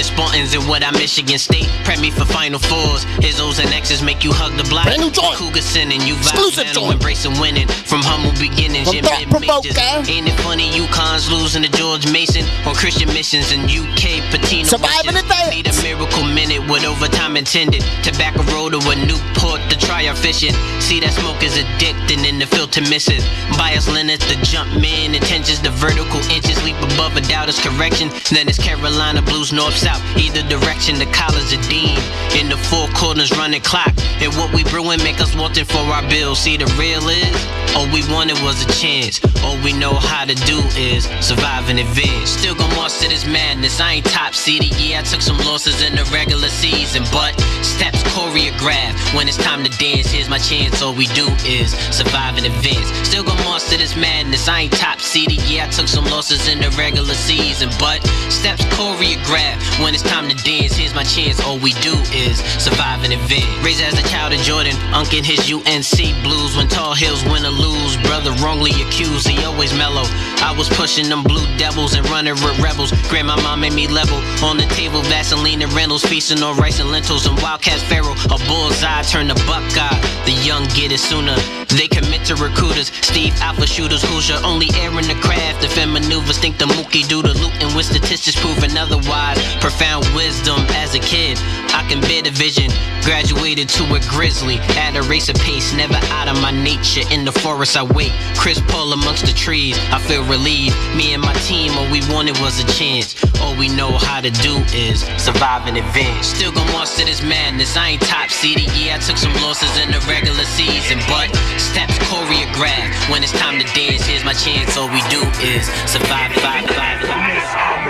War 0.00 0.04
Spartans 0.16 0.54
and 0.54 0.66
what 0.66 0.82
I 0.82 0.90
Michigan 0.92 1.38
State. 1.38 1.68
Prep 1.84 2.00
me 2.00 2.10
for 2.10 2.24
Final 2.24 2.58
Fours. 2.58 3.04
His 3.20 3.38
O's 3.38 3.58
and 3.58 3.68
X's 3.68 4.00
make 4.02 4.24
you 4.24 4.32
hug 4.32 4.56
the 4.56 4.64
block. 4.64 4.84
Brand 4.84 5.00
new 5.00 5.10
joint. 5.10 5.36
Cougar 5.36 5.60
sinning, 5.60 6.00
you 6.08 6.14
vibe 6.14 6.40
Exclusive 6.40 6.64
battle, 6.64 6.82
joint. 6.88 6.94
embracing 6.94 7.36
winning. 7.38 7.68
From 7.68 8.00
humble 8.00 8.32
beginnings, 8.40 8.88
From 8.88 8.96
your 8.96 9.04
mid 9.04 9.28
majors. 9.44 9.76
Ain't 10.08 10.24
it 10.28 10.38
funny, 10.40 10.70
UConn's 10.72 11.28
losing 11.28 11.62
to 11.64 11.70
George 11.76 12.08
Mason 12.10 12.48
on 12.64 12.74
Christian 12.74 13.08
missions 13.12 13.52
in 13.52 13.60
UK 13.68 14.24
Pitino. 14.32 14.64
Surviving 14.64 15.12
wishes. 15.12 15.20
advance. 15.20 15.50
Need 15.52 15.68
a 15.68 15.76
miracle 15.84 16.24
minute 16.24 16.64
with 16.70 16.84
overtime 16.88 17.36
intended. 17.36 17.84
Tobacco 18.00 18.40
road 18.56 18.72
to 18.72 18.80
a 18.80 18.96
Newport 19.04 19.60
to 19.68 19.76
try 19.76 20.08
our 20.08 20.16
fishing. 20.16 20.56
See 20.80 21.00
that 21.04 21.12
smoke 21.12 21.42
is 21.44 21.60
addicting 21.60 22.24
and 22.24 22.40
the 22.40 22.46
filter 22.48 22.80
misses. 22.88 23.20
Bias 23.60 23.84
limits 23.88 24.24
the 24.32 24.40
jump 24.48 24.72
man, 24.80 25.12
intentions 25.14 25.60
the 25.60 25.70
vertical 25.76 26.20
inches 26.32 26.56
leap 26.64 26.80
above 26.80 27.16
a 27.16 27.20
doubter's 27.20 27.60
correction. 27.60 28.08
Then 28.32 28.48
it's 28.48 28.56
Carolina 28.56 29.20
blues 29.20 29.52
north 29.52 29.76
south, 29.90 30.16
either 30.16 30.42
direction. 30.48 30.98
The 30.98 31.06
college 31.06 31.52
are 31.52 31.68
dean 31.68 31.98
in 32.38 32.48
the 32.48 32.56
four 32.56 32.88
corners 32.88 33.30
running 33.36 33.62
clock. 33.62 33.92
And 34.20 34.32
what 34.34 34.52
we 34.54 34.64
brewing 34.64 35.02
make 35.02 35.20
us 35.20 35.34
wanting 35.34 35.64
for 35.64 35.78
our 35.78 36.02
bills. 36.08 36.38
See 36.40 36.56
the 36.56 36.66
real 36.78 37.08
is 37.08 37.60
all 37.76 37.86
we 37.92 38.02
wanted 38.12 38.38
was 38.42 38.62
a 38.64 38.68
chance. 38.72 39.20
All 39.44 39.56
we 39.62 39.72
know 39.72 39.94
how 39.94 40.24
to 40.24 40.34
do 40.34 40.58
is 40.76 41.04
survive 41.20 41.68
and 41.70 41.78
advance. 41.78 42.30
Still 42.30 42.54
gon' 42.54 42.74
march 42.76 42.98
to 42.98 43.08
this 43.08 43.24
madness. 43.26 43.80
I 43.80 43.94
ain't 43.94 44.06
top 44.06 44.34
seeded. 44.34 44.74
Yeah, 44.78 45.00
I 45.00 45.02
took 45.02 45.22
some 45.22 45.38
losses 45.38 45.82
in 45.82 45.94
the 45.94 46.04
regular 46.12 46.48
season, 46.48 47.04
but 47.12 47.38
steps 47.62 48.02
choreographed. 48.12 49.14
When 49.14 49.28
it's 49.28 49.36
time 49.36 49.64
to 49.64 49.70
dance, 49.78 50.10
here's 50.10 50.28
my 50.28 50.38
chance. 50.38 50.82
All 50.82 50.94
we 50.94 51.06
do 51.14 51.26
is 51.46 51.72
survive 51.94 52.36
and 52.36 52.46
advance. 52.46 52.90
Still 53.08 53.24
gon' 53.24 53.42
march 53.44 53.64
to 53.70 53.78
this 53.78 53.96
madness. 53.96 54.48
I 54.48 54.62
ain't 54.62 54.72
top 54.72 55.00
seeded. 55.00 55.40
Yeah, 55.48 55.66
I 55.66 55.68
took 55.70 55.88
some 55.88 56.04
losses 56.06 56.48
in 56.48 56.58
the 56.58 56.70
regular 56.76 57.14
season, 57.14 57.70
but 57.78 58.04
steps 58.28 58.64
choreographed. 58.76 59.79
When 59.82 59.94
it's 59.94 60.02
time 60.02 60.28
to 60.28 60.36
dance, 60.44 60.76
here's 60.76 60.94
my 60.94 61.04
chance. 61.04 61.40
All 61.40 61.58
we 61.58 61.72
do 61.80 61.96
is 62.12 62.38
survive 62.62 63.02
and 63.02 63.12
advance. 63.12 63.48
Raised 63.64 63.82
as 63.82 63.98
a 63.98 64.06
child 64.08 64.32
of 64.32 64.40
Jordan, 64.40 64.76
Unk 64.92 65.14
in 65.14 65.24
his 65.24 65.40
UNC 65.50 66.22
blues. 66.22 66.54
When 66.56 66.68
tall 66.68 66.94
hills 66.94 67.24
win 67.24 67.46
or 67.46 67.50
lose, 67.50 67.96
brother 68.04 68.32
wrongly 68.44 68.72
accused, 68.82 69.26
he 69.26 69.42
always 69.44 69.72
mellow. 69.72 70.04
I 70.44 70.54
was 70.56 70.68
pushing 70.68 71.08
them 71.08 71.22
blue 71.22 71.46
devils 71.56 71.94
and 71.94 72.08
running 72.10 72.34
with 72.34 72.58
rebels. 72.60 72.92
Grandma 73.08 73.36
mom 73.40 73.60
made 73.60 73.72
me 73.72 73.88
level. 73.88 74.18
On 74.44 74.56
the 74.56 74.68
table, 74.76 75.00
Vaseline 75.02 75.62
and 75.62 75.72
Reynolds, 75.72 76.04
feasting 76.04 76.42
on 76.42 76.56
rice 76.58 76.78
and 76.78 76.90
lentils 76.90 77.26
and 77.26 77.40
Wildcat 77.40 77.80
Pharaoh. 77.88 78.16
A 78.28 78.38
bullseye 78.46 79.02
turn 79.02 79.28
the 79.28 79.34
buckeye. 79.48 79.96
The 80.26 80.32
young 80.44 80.64
get 80.76 80.92
it 80.92 81.00
sooner. 81.00 81.36
They 81.72 81.88
commit 81.88 82.26
to 82.26 82.36
recruiters. 82.36 82.92
Steve 83.00 83.32
Alford 83.40 83.68
shooters, 83.68 84.02
Hoosier. 84.02 84.38
Only 84.44 84.68
air 84.76 84.90
in 84.90 85.08
the 85.08 85.16
craft. 85.22 85.62
Defend 85.62 85.92
maneuvers. 85.92 86.38
Think 86.38 86.58
the 86.58 86.66
Mookie 86.66 87.08
do 87.08 87.22
the 87.22 87.32
looting 87.34 87.74
with 87.74 87.86
statistics 87.86 88.38
proving 88.40 88.76
otherwise. 88.76 89.38
Profound 89.70 90.04
wisdom 90.16 90.58
as 90.82 90.96
a 90.96 90.98
kid. 90.98 91.38
I 91.70 91.86
can 91.88 92.00
bear 92.00 92.22
the 92.22 92.30
vision. 92.30 92.72
Graduated 93.06 93.68
to 93.68 93.84
a 93.94 94.00
grizzly. 94.10 94.58
At 94.74 94.96
a 94.96 95.02
race 95.02 95.28
of 95.28 95.36
pace. 95.36 95.72
Never 95.72 95.94
out 96.10 96.26
of 96.26 96.42
my 96.42 96.50
nature. 96.50 97.06
In 97.14 97.24
the 97.24 97.30
forest 97.30 97.76
I 97.76 97.84
wait. 97.84 98.10
Chris 98.34 98.60
Paul 98.66 98.92
amongst 98.92 99.26
the 99.26 99.32
trees. 99.32 99.78
I 99.94 100.00
feel 100.00 100.24
relieved. 100.26 100.74
Me 100.96 101.14
and 101.14 101.22
my 101.22 101.32
team, 101.46 101.70
all 101.78 101.88
we 101.88 102.02
wanted 102.10 102.36
was 102.40 102.58
a 102.58 102.66
chance. 102.74 103.14
All 103.40 103.54
we 103.54 103.68
know 103.68 103.92
how 103.94 104.20
to 104.20 104.30
do 104.42 104.58
is 104.74 105.06
survive 105.22 105.68
and 105.68 105.76
advance. 105.76 106.26
Still 106.26 106.50
gon' 106.50 106.66
to 106.66 107.04
this 107.06 107.22
madness. 107.22 107.76
I 107.76 107.94
ain't 107.94 108.02
top 108.02 108.28
seeded. 108.28 108.66
Yeah, 108.74 108.96
I 108.96 108.98
took 108.98 109.18
some 109.18 109.32
losses 109.34 109.70
in 109.78 109.92
the 109.92 110.02
regular 110.10 110.44
season, 110.50 110.98
but 111.06 111.30
steps 111.62 111.94
choreographed. 112.10 113.08
When 113.08 113.22
it's 113.22 113.38
time 113.38 113.60
to 113.60 113.66
dance, 113.70 114.02
here's 114.02 114.24
my 114.24 114.34
chance. 114.34 114.76
All 114.76 114.90
we 114.90 115.00
do 115.14 115.22
is 115.46 115.70
survive, 115.86 116.34
survive, 116.34 116.66
survive. 116.66 117.89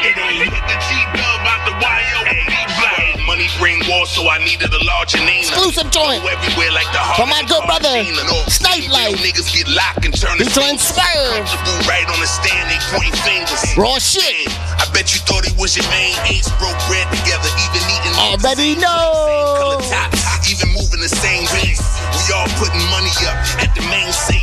It 0.00 0.16
ain't 0.16 0.48
the 0.48 0.76
G-Dub 0.80 1.44
out 1.44 1.60
the 1.68 1.76
YO. 1.76 2.20
Money 3.28 3.52
bring 3.60 3.76
war, 3.84 4.06
so 4.06 4.24
I 4.26 4.40
needed 4.40 4.72
a 4.72 4.82
larger 4.82 5.20
name. 5.28 5.44
Exclusive 5.44 5.92
joint. 5.92 6.24
Everywhere 6.24 6.72
like 6.72 6.88
the 6.88 7.04
For 7.20 7.28
my 7.28 7.44
good 7.44 7.60
brother, 7.68 8.00
Snipe 8.48 8.88
Life. 8.88 9.20
Niggas 9.20 9.52
get 9.52 9.68
locked 9.68 10.08
and 10.08 10.16
turn 10.16 10.40
Featuring 10.40 10.80
Swerve. 10.80 11.44
Right 11.84 12.08
on 12.08 12.16
the 12.16 12.26
stand, 12.26 12.72
they 12.72 12.80
point 12.96 13.12
fingers. 13.22 13.60
Raw 13.76 14.00
shit. 14.00 14.48
I 14.80 14.88
bet 14.96 15.12
you 15.12 15.20
thought 15.20 15.44
he 15.44 15.52
was 15.60 15.76
your 15.76 15.86
main 15.92 16.16
ace. 16.32 16.48
Broke 16.56 16.80
bread 16.88 17.04
together, 17.12 17.52
even 17.60 17.84
eating. 17.92 18.16
Already 18.16 18.80
know. 18.80 19.84
Even 20.48 20.72
moving 20.72 21.04
the 21.04 21.12
same 21.12 21.44
race. 21.60 21.84
We 22.16 22.34
all 22.34 22.48
putting 22.56 22.82
money 22.88 23.12
up 23.28 23.36
at 23.60 23.70
the 23.76 23.84
main 23.92 24.10
safe. 24.10 24.39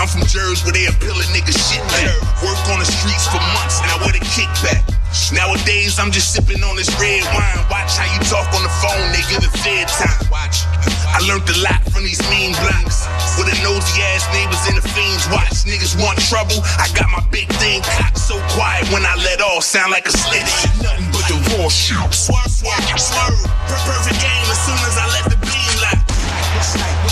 I'm 0.00 0.08
from 0.08 0.24
Jersey 0.24 0.64
where 0.64 0.72
they 0.72 0.88
a 0.88 0.96
appealing 0.96 1.28
niggas 1.28 1.60
shit 1.60 1.84
back. 1.92 2.08
Work 2.40 2.56
on 2.72 2.80
the 2.80 2.88
streets 2.88 3.28
for 3.28 3.36
months, 3.52 3.84
now 3.84 4.00
where 4.00 4.16
the 4.16 4.24
kickback. 4.32 4.80
Nowadays 5.28 6.00
I'm 6.00 6.08
just 6.08 6.32
sipping 6.32 6.64
on 6.64 6.80
this 6.80 6.88
red 6.96 7.20
wine. 7.36 7.60
Watch 7.68 8.00
how 8.00 8.08
you 8.08 8.16
talk 8.24 8.48
on 8.56 8.64
the 8.64 8.72
phone, 8.80 9.12
they 9.12 9.20
give 9.28 9.44
it 9.44 9.52
fair 9.60 9.84
time. 9.84 10.24
Watch. 10.32 10.64
I 11.04 11.20
learned 11.28 11.44
a 11.52 11.58
lot 11.60 11.84
from 11.92 12.08
these 12.08 12.16
mean 12.32 12.56
blocks. 12.64 13.04
With 13.36 13.52
the 13.52 13.60
nosy 13.60 14.00
ass 14.16 14.24
neighbors 14.32 14.64
and 14.72 14.80
the 14.80 14.86
fiends 14.88 15.28
watch. 15.28 15.68
Niggas 15.68 15.92
want 16.00 16.16
trouble. 16.16 16.64
I 16.80 16.88
got 16.96 17.12
my 17.12 17.20
big 17.28 17.52
thing 17.60 17.84
cocked 17.84 18.16
so 18.16 18.40
quiet 18.56 18.88
when 18.88 19.04
I 19.04 19.20
let 19.20 19.44
off. 19.44 19.68
Sound 19.68 19.92
like 19.92 20.08
a 20.08 20.14
slitty. 20.16 20.48
Nothing 20.80 21.12
but 21.12 21.28
the 21.28 21.36
raw 21.52 21.68
shoot. 21.68 22.00
Swerve, 22.08 22.48
swerve, 22.48 22.88
swerve. 22.96 23.36
Perfect 23.84 24.16
game 24.16 24.48
as 24.48 24.60
soon 24.64 24.80
as 24.80 24.96
I 24.96 25.06
let 25.12 25.24
the. 25.28 25.39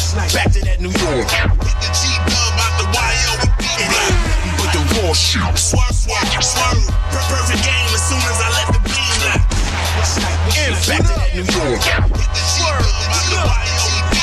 Back 0.08 0.52
to 0.52 0.60
that 0.64 0.80
New 0.80 0.88
York. 0.88 1.28
Hit 1.28 1.76
the 1.84 1.90
G-Dub 1.92 2.56
out 2.56 2.74
the 2.80 2.88
YO 2.96 3.32
with 3.44 3.52
It 3.60 3.92
ain't 3.92 4.16
nothing 4.24 4.56
but 4.56 4.70
the 4.72 4.80
raw 5.04 5.12
shoot. 5.12 5.44
Swerve, 5.52 5.92
swerve, 5.92 6.32
swerve. 6.40 6.80
Perfect 7.12 7.60
game 7.60 7.92
as 7.92 8.02
soon 8.08 8.24
as 8.24 8.38
I 8.40 8.48
let 8.56 8.68
the 8.72 8.80
beam. 8.88 8.98
And 10.56 10.72
back 10.88 11.04
to 11.04 11.12
that 11.12 11.30
New 11.36 11.44
York. 11.44 11.84
Hit 11.84 12.08
the 12.08 12.24
out 12.24 12.56
YO 12.56 12.57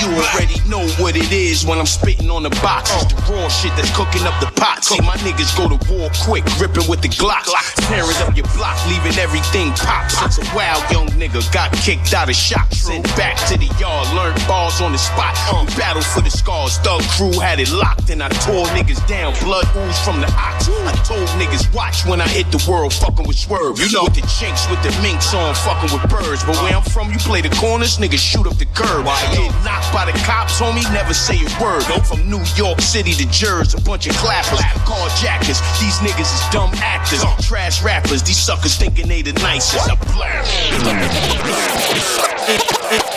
You 0.06 0.22
already 0.22 0.62
know 0.70 0.86
what 1.02 1.18
it 1.18 1.32
is 1.34 1.66
when 1.66 1.80
I'm 1.80 1.90
spitting 1.90 2.30
on 2.30 2.44
the 2.44 2.54
box. 2.62 2.94
It's 2.94 3.10
the 3.10 3.18
raw 3.26 3.50
shit 3.50 3.74
that's 3.74 3.90
cooking 3.98 4.22
up 4.22 4.38
the 4.40 4.54
pot. 4.54 4.86
See, 4.86 5.02
my 5.02 5.18
niggas 5.26 5.58
go 5.58 5.66
to 5.66 5.82
war 5.90 6.14
quick, 6.22 6.46
gripping 6.62 6.86
with 6.86 7.02
the 7.02 7.10
Glocks. 7.10 7.50
Tearing 7.90 8.14
up 8.22 8.38
your 8.38 8.46
block, 8.54 8.78
leaving 8.86 9.18
everything 9.18 9.74
pop. 9.74 10.12
Since 10.12 10.38
a 10.38 10.46
wild 10.56 10.86
young 10.94 11.10
nigga 11.18 11.42
got 11.52 11.74
kicked 11.74 12.14
out 12.14 12.30
of 12.30 12.36
shop. 12.36 12.72
Sent 12.72 13.04
back 13.18 13.34
to 13.50 13.58
the 13.58 13.66
yard, 13.82 14.06
learned 14.14 14.38
bars 14.46 14.80
on 14.80 14.92
the 14.92 15.02
spot. 15.02 15.34
We 15.50 15.66
battled 15.74 16.06
for 16.06 16.22
the 16.22 16.30
scars, 16.30 16.78
thug 16.86 17.02
crew 17.18 17.34
had 17.42 17.60
it 17.60 17.72
locked. 17.72 18.12
And 18.12 18.22
I 18.22 18.30
tore 18.46 18.70
niggas 18.78 19.02
down, 19.08 19.34
blood 19.42 19.66
ooze 19.74 19.98
from 20.06 20.22
the 20.22 20.30
ox. 20.38 20.70
I 20.70 20.94
told 21.02 21.26
niggas, 21.42 21.74
watch 21.74 22.06
when 22.06 22.22
I 22.22 22.28
hit 22.28 22.52
the 22.52 22.62
world, 22.70 22.94
fucking 22.94 23.26
with 23.26 23.40
swerve. 23.40 23.80
You 23.80 23.90
know, 23.90 24.04
with 24.06 24.14
the 24.14 24.26
chinks, 24.30 24.70
with 24.70 24.84
the 24.86 24.94
minks 25.02 25.34
on, 25.34 25.56
fucking 25.66 25.90
with 25.90 26.06
birds. 26.14 26.46
But 26.46 26.62
where 26.62 26.78
I'm 26.78 26.86
from, 26.86 27.10
you 27.10 27.18
play 27.18 27.42
the 27.42 27.50
corners, 27.58 27.98
niggas 27.98 28.22
shoot 28.22 28.46
up 28.46 28.58
the 28.62 28.70
curb. 28.78 29.10
Get 29.34 29.50
knocked 29.66 29.95
by 29.96 30.04
the 30.04 30.18
cops, 30.28 30.60
homie, 30.60 30.84
never 30.92 31.14
say 31.14 31.40
a 31.40 31.64
word. 31.64 31.82
From 32.04 32.30
New 32.30 32.44
York 32.60 32.82
City 32.82 33.14
to 33.14 33.26
Jersey, 33.30 33.78
a 33.78 33.82
bunch 33.82 34.08
of 34.08 34.16
clappers, 34.18 34.60
carjackers. 34.84 35.64
These 35.80 36.04
niggas 36.04 36.28
is 36.28 36.44
dumb 36.52 36.72
actors, 36.84 37.24
trash 37.48 37.82
rappers. 37.82 38.22
These 38.22 38.38
suckers 38.38 38.76
thinking 38.76 39.08
they 39.08 39.22
the 39.22 39.32
nicest. 39.40 39.90
I 39.90 39.96
blast. 40.12 40.52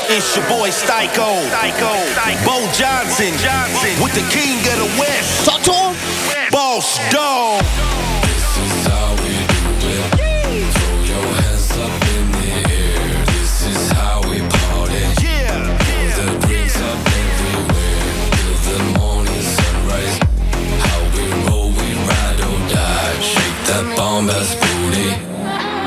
It's 0.09 0.37
your 0.37 0.47
boy 0.47 0.71
Styko. 0.71 1.51
Bo 2.47 2.63
Johnson. 2.79 3.35
With 4.01 4.15
the 4.15 4.23
king 4.31 4.59
of 4.71 4.79
the 4.79 5.01
West. 5.01 5.47
Talk 5.47 5.61
to 5.63 5.73
him. 5.73 6.51
Boss 6.53 6.97
Dog. 7.13 8.18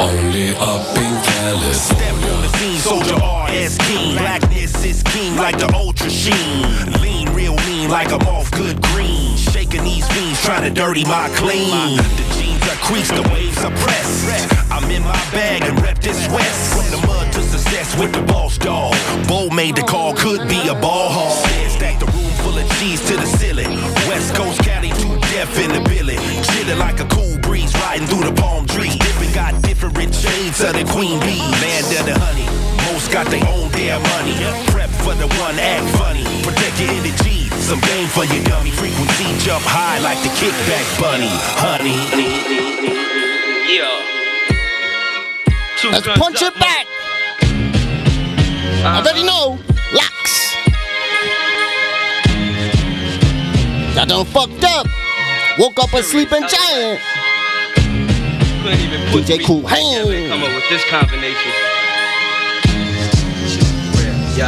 Only 0.02 0.50
up 0.58 0.98
in 0.98 1.14
California. 1.22 2.80
Soldier 2.80 3.16
RS 3.16 3.78
King. 3.78 4.18
Blackness 4.18 4.84
is 4.84 5.04
king 5.04 5.36
like 5.36 5.58
the 5.60 5.72
Ultra 5.76 6.10
Sheen. 6.10 6.66
Lean 7.02 7.30
real 7.34 7.56
mean 7.68 7.90
like 7.90 8.12
I'm 8.12 8.22
off 8.28 8.50
good 8.52 8.82
green. 8.82 9.38
Shaking 9.38 9.84
these 9.84 10.08
beans, 10.10 10.42
trying 10.42 10.64
to 10.64 10.70
dirty 10.70 11.06
my 11.06 11.30
clean. 11.36 11.98
The 11.98 12.26
jeans 12.38 12.64
are 12.64 12.82
creased, 12.82 13.14
the 13.14 13.28
waves 13.34 13.64
are 13.64 13.76
pressed. 13.78 14.72
I'm 14.72 14.90
in 14.90 15.04
my 15.04 15.22
bag 15.32 15.64
and 15.64 15.80
rep 15.82 16.00
this 16.00 16.28
west. 16.30 16.74
From 16.74 17.00
the 17.00 17.08
mud 17.08 17.32
to 17.34 17.42
success 17.42 17.98
with 18.00 18.14
the 18.14 18.24
boss 18.24 18.58
dog. 18.58 18.96
Bo 19.28 19.50
made 19.50 19.76
the 19.76 19.84
call, 19.84 20.16
could 20.16 20.48
be 20.48 20.68
a 20.68 20.76
ball 20.76 21.10
hog. 21.10 21.48
Stack 21.70 22.00
the 22.00 22.08
room 22.08 22.32
full 22.42 22.58
of 22.58 22.68
cheese 22.80 23.06
to 23.08 23.16
the 23.16 23.26
ceiling. 23.26 23.70
West 24.10 24.34
Coast 24.34 24.60
Cali, 24.64 24.90
too 24.90 25.16
deaf 25.32 25.58
in 25.60 25.70
the 25.72 25.88
billy. 25.88 26.16
Chillin' 26.50 26.80
like 26.80 27.00
a 27.00 27.06
cool 27.06 27.31
breeze, 27.52 27.76
riding 27.84 28.08
through 28.08 28.24
the 28.24 28.32
palm 28.40 28.66
trees. 28.66 28.96
Different 28.96 29.36
got 29.36 29.62
different 29.62 30.16
shades 30.16 30.64
of 30.64 30.72
the 30.72 30.88
queen 30.88 31.20
bee. 31.20 31.44
Land 31.60 31.84
of 32.00 32.06
the 32.08 32.16
honey. 32.16 32.48
Most 32.88 33.12
got 33.12 33.28
their 33.28 33.44
own 33.52 33.68
damn 33.76 34.00
money. 34.16 34.40
Prep 34.72 34.90
for 35.04 35.14
the 35.20 35.28
one, 35.44 35.60
act 35.60 35.84
funny. 36.00 36.24
Protect 36.48 36.80
your 36.80 36.90
energy. 36.96 37.52
Some 37.60 37.82
game 37.82 38.08
for 38.08 38.24
your 38.24 38.42
dummy. 38.48 38.72
Frequency 38.72 39.28
jump 39.44 39.64
high 39.68 40.00
like 40.00 40.20
the 40.24 40.32
kickback 40.40 40.88
bunny. 40.96 41.28
Honey. 41.60 42.00
Yeah. 43.68 44.00
Let's 45.92 46.08
punch 46.08 46.42
it 46.42 46.56
back. 46.56 46.88
I 48.88 49.04
already 49.04 49.24
know. 49.28 49.60
Locks. 49.92 50.36
Got 53.96 54.08
done 54.08 54.26
fucked 54.26 54.64
up. 54.64 54.88
Woke 55.60 55.80
up 55.80 55.94
a 55.94 56.02
sleeping 56.02 56.48
giant. 56.48 57.21
Couldn't 58.62 58.80
even 58.80 59.02
put 59.12 59.24
DJ 59.26 59.44
Cool. 59.46 59.62
together. 59.64 60.14
And 60.14 60.30
come 60.30 60.44
up 60.44 60.54
with 60.54 60.70
this 60.70 60.84
combination. 60.90 61.52
Yo, 64.38 64.48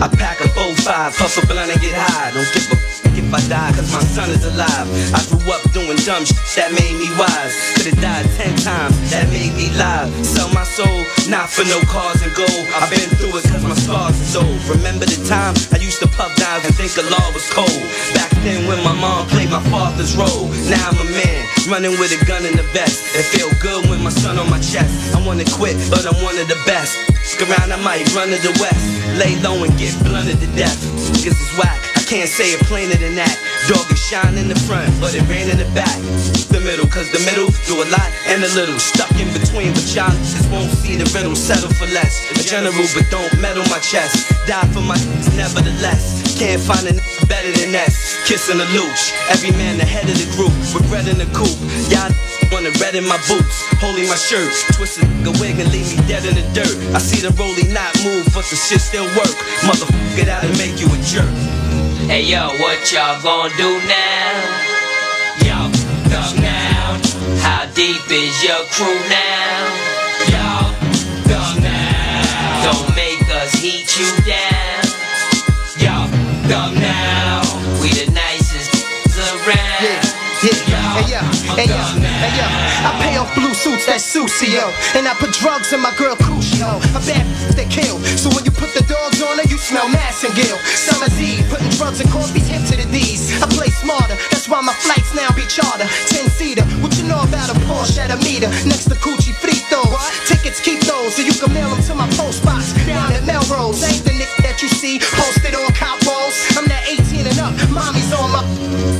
I 0.00 0.08
pack 0.08 0.40
a 0.40 0.44
4-5, 0.44 1.18
hustle 1.18 1.46
blunt 1.46 1.70
and 1.70 1.80
get 1.80 1.92
high. 1.94 2.30
Don't 2.32 2.46
give 2.54 2.72
a 2.72 2.89
f- 3.10 3.18
if 3.18 3.34
I 3.34 3.40
die, 3.48 3.72
cause 3.74 3.92
my 3.92 4.02
son 4.02 4.30
is 4.30 4.44
alive. 4.44 4.86
I 5.14 5.20
grew 5.30 5.52
up 5.52 5.62
doing 5.72 5.98
dumb 6.06 6.24
shit 6.24 6.38
that 6.56 6.70
made 6.72 6.94
me 6.98 7.08
wise. 7.18 7.54
Could've 7.76 7.98
died 8.00 8.26
10 8.38 8.56
times, 8.62 8.94
that 9.10 9.28
made 9.30 9.54
me 9.54 9.70
live. 9.74 10.10
Sell 10.24 10.48
my 10.54 10.64
soul, 10.64 11.06
not 11.28 11.50
for 11.50 11.64
no 11.66 11.80
cars 11.90 12.22
and 12.22 12.32
gold. 12.34 12.64
I've 12.74 12.90
been 12.90 13.10
through 13.18 13.38
it 13.38 13.44
cause 13.50 13.64
my 13.64 13.74
scars 13.74 14.16
are 14.36 14.44
old. 14.44 14.60
Remember 14.70 15.06
the 15.06 15.18
time 15.26 15.54
I 15.72 15.78
used 15.82 16.00
to 16.00 16.08
puff 16.08 16.34
dive 16.36 16.64
and 16.64 16.74
think 16.74 16.92
the 16.94 17.06
law 17.10 17.26
was 17.34 17.46
cold. 17.50 17.82
Back 18.14 18.30
then 18.46 18.66
when 18.66 18.82
my 18.82 18.94
mom 18.94 19.26
played 19.28 19.50
my 19.50 19.62
father's 19.70 20.16
role. 20.16 20.48
Now 20.70 20.90
I'm 20.90 20.98
a 21.02 21.08
man, 21.10 21.40
running 21.70 21.94
with 21.98 22.14
a 22.14 22.20
gun 22.26 22.46
in 22.46 22.54
the 22.56 22.66
vest. 22.74 23.14
It 23.14 23.26
feel 23.34 23.50
good 23.60 23.88
when 23.90 24.02
my 24.02 24.10
son 24.10 24.38
on 24.38 24.48
my 24.50 24.60
chest. 24.60 25.14
I 25.14 25.22
wanna 25.26 25.44
quit, 25.50 25.76
but 25.90 26.06
I'm 26.06 26.18
one 26.22 26.38
of 26.38 26.46
the 26.48 26.58
best. 26.66 26.94
Fuck 27.30 27.48
around, 27.48 27.72
I 27.72 27.80
might 27.82 28.04
run 28.14 28.28
to 28.28 28.38
the 28.42 28.52
west. 28.60 28.84
Lay 29.16 29.36
low 29.40 29.62
and 29.64 29.72
get 29.78 29.96
blunted 30.04 30.40
to 30.40 30.46
death. 30.56 30.76
Niggas 31.14 31.38
is 31.38 31.58
whack. 31.58 31.89
Can't 32.10 32.26
say 32.26 32.50
it 32.50 32.58
plainer 32.66 32.98
than 32.98 33.14
that. 33.22 33.38
Dog 33.70 33.86
is 33.86 34.02
shine 34.02 34.34
in 34.34 34.50
the 34.50 34.58
front, 34.66 34.90
but 34.98 35.14
it 35.14 35.22
rain 35.30 35.46
in 35.46 35.62
the 35.62 35.70
back. 35.78 35.94
The 36.50 36.58
middle, 36.58 36.90
cause 36.90 37.06
the 37.14 37.22
middle 37.22 37.46
do 37.70 37.78
a 37.78 37.86
lot 37.86 38.10
and 38.26 38.42
a 38.42 38.50
little. 38.58 38.82
Stuck 38.82 39.14
in 39.14 39.30
between, 39.30 39.70
but 39.70 39.86
y'all 39.94 40.10
just 40.26 40.50
won't 40.50 40.74
see 40.82 40.98
the 40.98 41.06
riddle. 41.14 41.38
Settle 41.38 41.70
for 41.70 41.86
less. 41.94 42.18
A 42.34 42.42
general, 42.42 42.74
but 42.98 43.06
don't 43.14 43.30
meddle 43.38 43.62
my 43.70 43.78
chest. 43.78 44.26
Die 44.50 44.68
for 44.74 44.82
my 44.82 44.98
nevertheless. 45.38 46.34
Can't 46.34 46.58
find 46.58 46.82
a 46.90 46.98
better 47.30 47.54
than 47.62 47.78
S. 47.78 48.18
Kissing 48.26 48.58
a 48.58 48.66
looch. 48.74 49.14
Every 49.30 49.54
man 49.54 49.78
the 49.78 49.86
head 49.86 50.10
of 50.10 50.18
the 50.18 50.26
group. 50.34 50.50
Regret 50.74 51.06
in 51.06 51.14
the 51.14 51.30
coop. 51.30 51.54
Y'all 51.94 52.10
wanna 52.50 52.74
red 52.82 52.98
in 52.98 53.06
my 53.06 53.22
boots. 53.30 53.54
Holding 53.78 54.10
my 54.10 54.18
shirt. 54.18 54.50
Twisted 54.74 55.06
a 55.22 55.30
wig 55.38 55.62
and 55.62 55.70
leave 55.70 55.86
me 55.86 56.02
dead 56.10 56.26
in 56.26 56.34
the 56.34 56.42
dirt. 56.58 56.74
I 56.90 56.98
see 56.98 57.22
the 57.22 57.30
rolling 57.38 57.70
not 57.70 57.94
move, 58.02 58.26
but 58.34 58.42
the 58.50 58.58
shit 58.58 58.82
still 58.82 59.06
work. 59.14 59.30
Motherfucker, 59.62 60.26
that'll 60.26 60.50
make 60.58 60.74
you 60.82 60.90
a 60.90 60.98
jerk. 61.06 61.59
Hey 62.06 62.22
yo, 62.22 62.48
what 62.58 62.92
y'all 62.92 63.22
gonna 63.22 63.54
do 63.56 63.78
now? 63.86 64.32
Y'all 65.44 65.70
up 66.12 66.34
now. 66.38 66.98
How 67.40 67.66
deep 67.74 68.02
is 68.10 68.42
your 68.42 68.64
crew 68.72 68.98
now? 69.08 69.66
Y'all 70.30 70.70
up 71.34 71.58
now. 71.62 72.72
Don't 72.72 72.96
make 72.96 73.22
us 73.34 73.52
heat 73.52 73.88
you 73.98 74.10
down. 74.26 74.84
Y'all 75.78 76.08
up 76.52 76.74
now. 76.74 77.42
We 77.80 77.90
the 77.90 78.10
nicest 78.12 78.74
around. 79.18 80.09
Yeah, 80.90 80.98
hey 80.98 81.06
yo, 81.06 81.22
hey 81.54 81.70
yo, 81.70 81.78
hey 82.18 82.32
yo. 82.34 82.46
I 82.82 82.90
pay 82.98 83.14
off 83.16 83.30
blue 83.38 83.54
suits, 83.54 83.86
that's 83.86 84.02
Susio. 84.02 84.74
And 84.98 85.06
I 85.06 85.14
put 85.14 85.30
drugs 85.38 85.72
in 85.72 85.80
my 85.80 85.94
girl 85.94 86.16
Crucio. 86.16 86.82
A 86.98 87.00
bad 87.06 87.26
they 87.54 87.64
kill. 87.70 87.98
So 88.18 88.26
when 88.34 88.44
you 88.44 88.50
put 88.50 88.74
the 88.74 88.82
dogs 88.90 89.22
on 89.22 89.38
her, 89.38 89.46
you 89.46 89.58
smell 89.58 89.86
Massengill. 89.86 90.58
Summer's 90.74 91.14
Eve, 91.14 91.46
putting 91.48 91.70
drugs 91.78 92.00
in 92.00 92.08
coffee's 92.10 92.48
hip 92.50 92.66
to 92.66 92.74
the 92.74 92.90
D's. 92.90 93.30
I 93.40 93.46
play 93.54 93.70
smarter, 93.70 94.18
that's 94.34 94.48
why 94.48 94.60
my 94.60 94.74
flights 94.82 95.14
now 95.14 95.30
be 95.30 95.46
charter. 95.46 95.86
10 96.10 96.26
seater, 96.34 96.64
what 96.82 96.90
you 96.98 97.06
know 97.06 97.22
about 97.22 97.54
a 97.54 97.56
Porsche 97.70 98.02
at 98.02 98.10
a 98.10 98.18
meter? 98.26 98.50
Next 98.66 98.90
to 98.90 98.98
Coochie 98.98 99.36
Frito. 99.38 99.86
Tickets 100.26 100.58
keep 100.58 100.80
those 100.90 101.14
so 101.14 101.22
you 101.22 101.32
can 101.38 101.54
mail 101.54 101.70
them 101.70 101.82
to 101.86 101.94
my 101.94 102.10
post 102.18 102.42
box 102.44 102.74
down 102.82 103.12
at 103.12 103.22
Melrose. 103.24 103.86
Ain't 103.86 104.02
the 104.02 104.12
nick 104.18 104.32
that 104.42 104.58
you 104.60 104.68
see 104.68 104.98
posted 104.98 105.54
on 105.54 105.70
cop 105.72 106.02
walls. 106.02 106.34
I'm 106.58 106.66
that 106.66 106.82
18 106.90 107.30
and 107.30 107.38
up, 107.38 107.54
mommy's 107.70 108.10
on 108.10 108.30
my. 108.34 108.99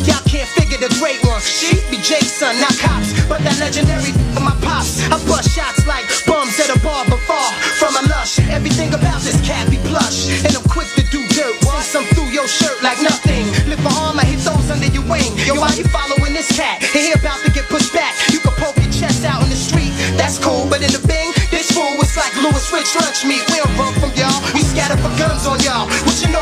The 0.80 0.88
great 0.96 1.20
one. 1.28 1.44
She 1.44 1.76
be 1.92 2.00
Jason, 2.00 2.56
not 2.56 2.72
cops, 2.80 3.12
but 3.28 3.44
that 3.44 3.60
legendary 3.60 4.16
of 4.36 4.40
my 4.40 4.56
pops. 4.64 5.04
I 5.12 5.20
bust 5.28 5.52
shots 5.52 5.84
like 5.84 6.08
bums 6.24 6.56
at 6.56 6.72
a 6.72 6.78
bar, 6.80 7.04
but 7.04 7.20
far 7.28 7.52
from 7.76 7.92
a 8.00 8.08
lush. 8.08 8.40
Everything 8.48 8.88
about 8.96 9.20
this 9.20 9.36
cat 9.44 9.68
be 9.68 9.76
plush, 9.84 10.32
and 10.40 10.56
I'm 10.56 10.64
quick 10.72 10.88
to 10.96 11.04
do 11.12 11.20
dirt. 11.36 11.60
Since 11.90 12.06
I'm 12.06 12.14
through 12.14 12.30
your 12.30 12.46
shirt 12.46 12.80
like 12.86 13.02
nothing. 13.02 13.44
Lift 13.68 13.82
my 13.82 13.90
arm, 13.98 14.16
I 14.16 14.24
hit 14.24 14.40
those 14.40 14.70
under 14.70 14.86
your 14.88 15.02
wing. 15.10 15.34
Yo, 15.42 15.58
why 15.58 15.74
you 15.74 15.82
following 15.90 16.32
this 16.32 16.46
cat? 16.54 16.78
And 16.80 17.02
he 17.02 17.10
about 17.10 17.42
to 17.42 17.50
get 17.50 17.66
pushed 17.66 17.92
back. 17.92 18.14
You 18.30 18.38
can 18.38 18.54
poke 18.54 18.78
your 18.78 18.92
chest 18.94 19.24
out 19.26 19.42
in 19.42 19.50
the 19.50 19.58
street, 19.58 19.90
that's 20.14 20.38
cool, 20.38 20.70
but 20.70 20.80
in 20.80 20.92
the 20.94 21.02
bing, 21.04 21.34
this 21.50 21.72
fool 21.74 21.98
was 21.98 22.14
like 22.16 22.30
Louis 22.40 22.62
Rich 22.72 22.94
lunch 22.94 23.26
meat. 23.26 23.42
We 23.50 23.58
don't 23.58 23.74
run 23.74 23.92
from 23.98 24.14
y'all, 24.14 24.38
we 24.54 24.62
scatter 24.64 24.96
for 25.02 25.10
guns 25.18 25.44
on 25.44 25.58
y'all. 25.60 25.90
What 26.06 26.16
you 26.24 26.30
know 26.32 26.39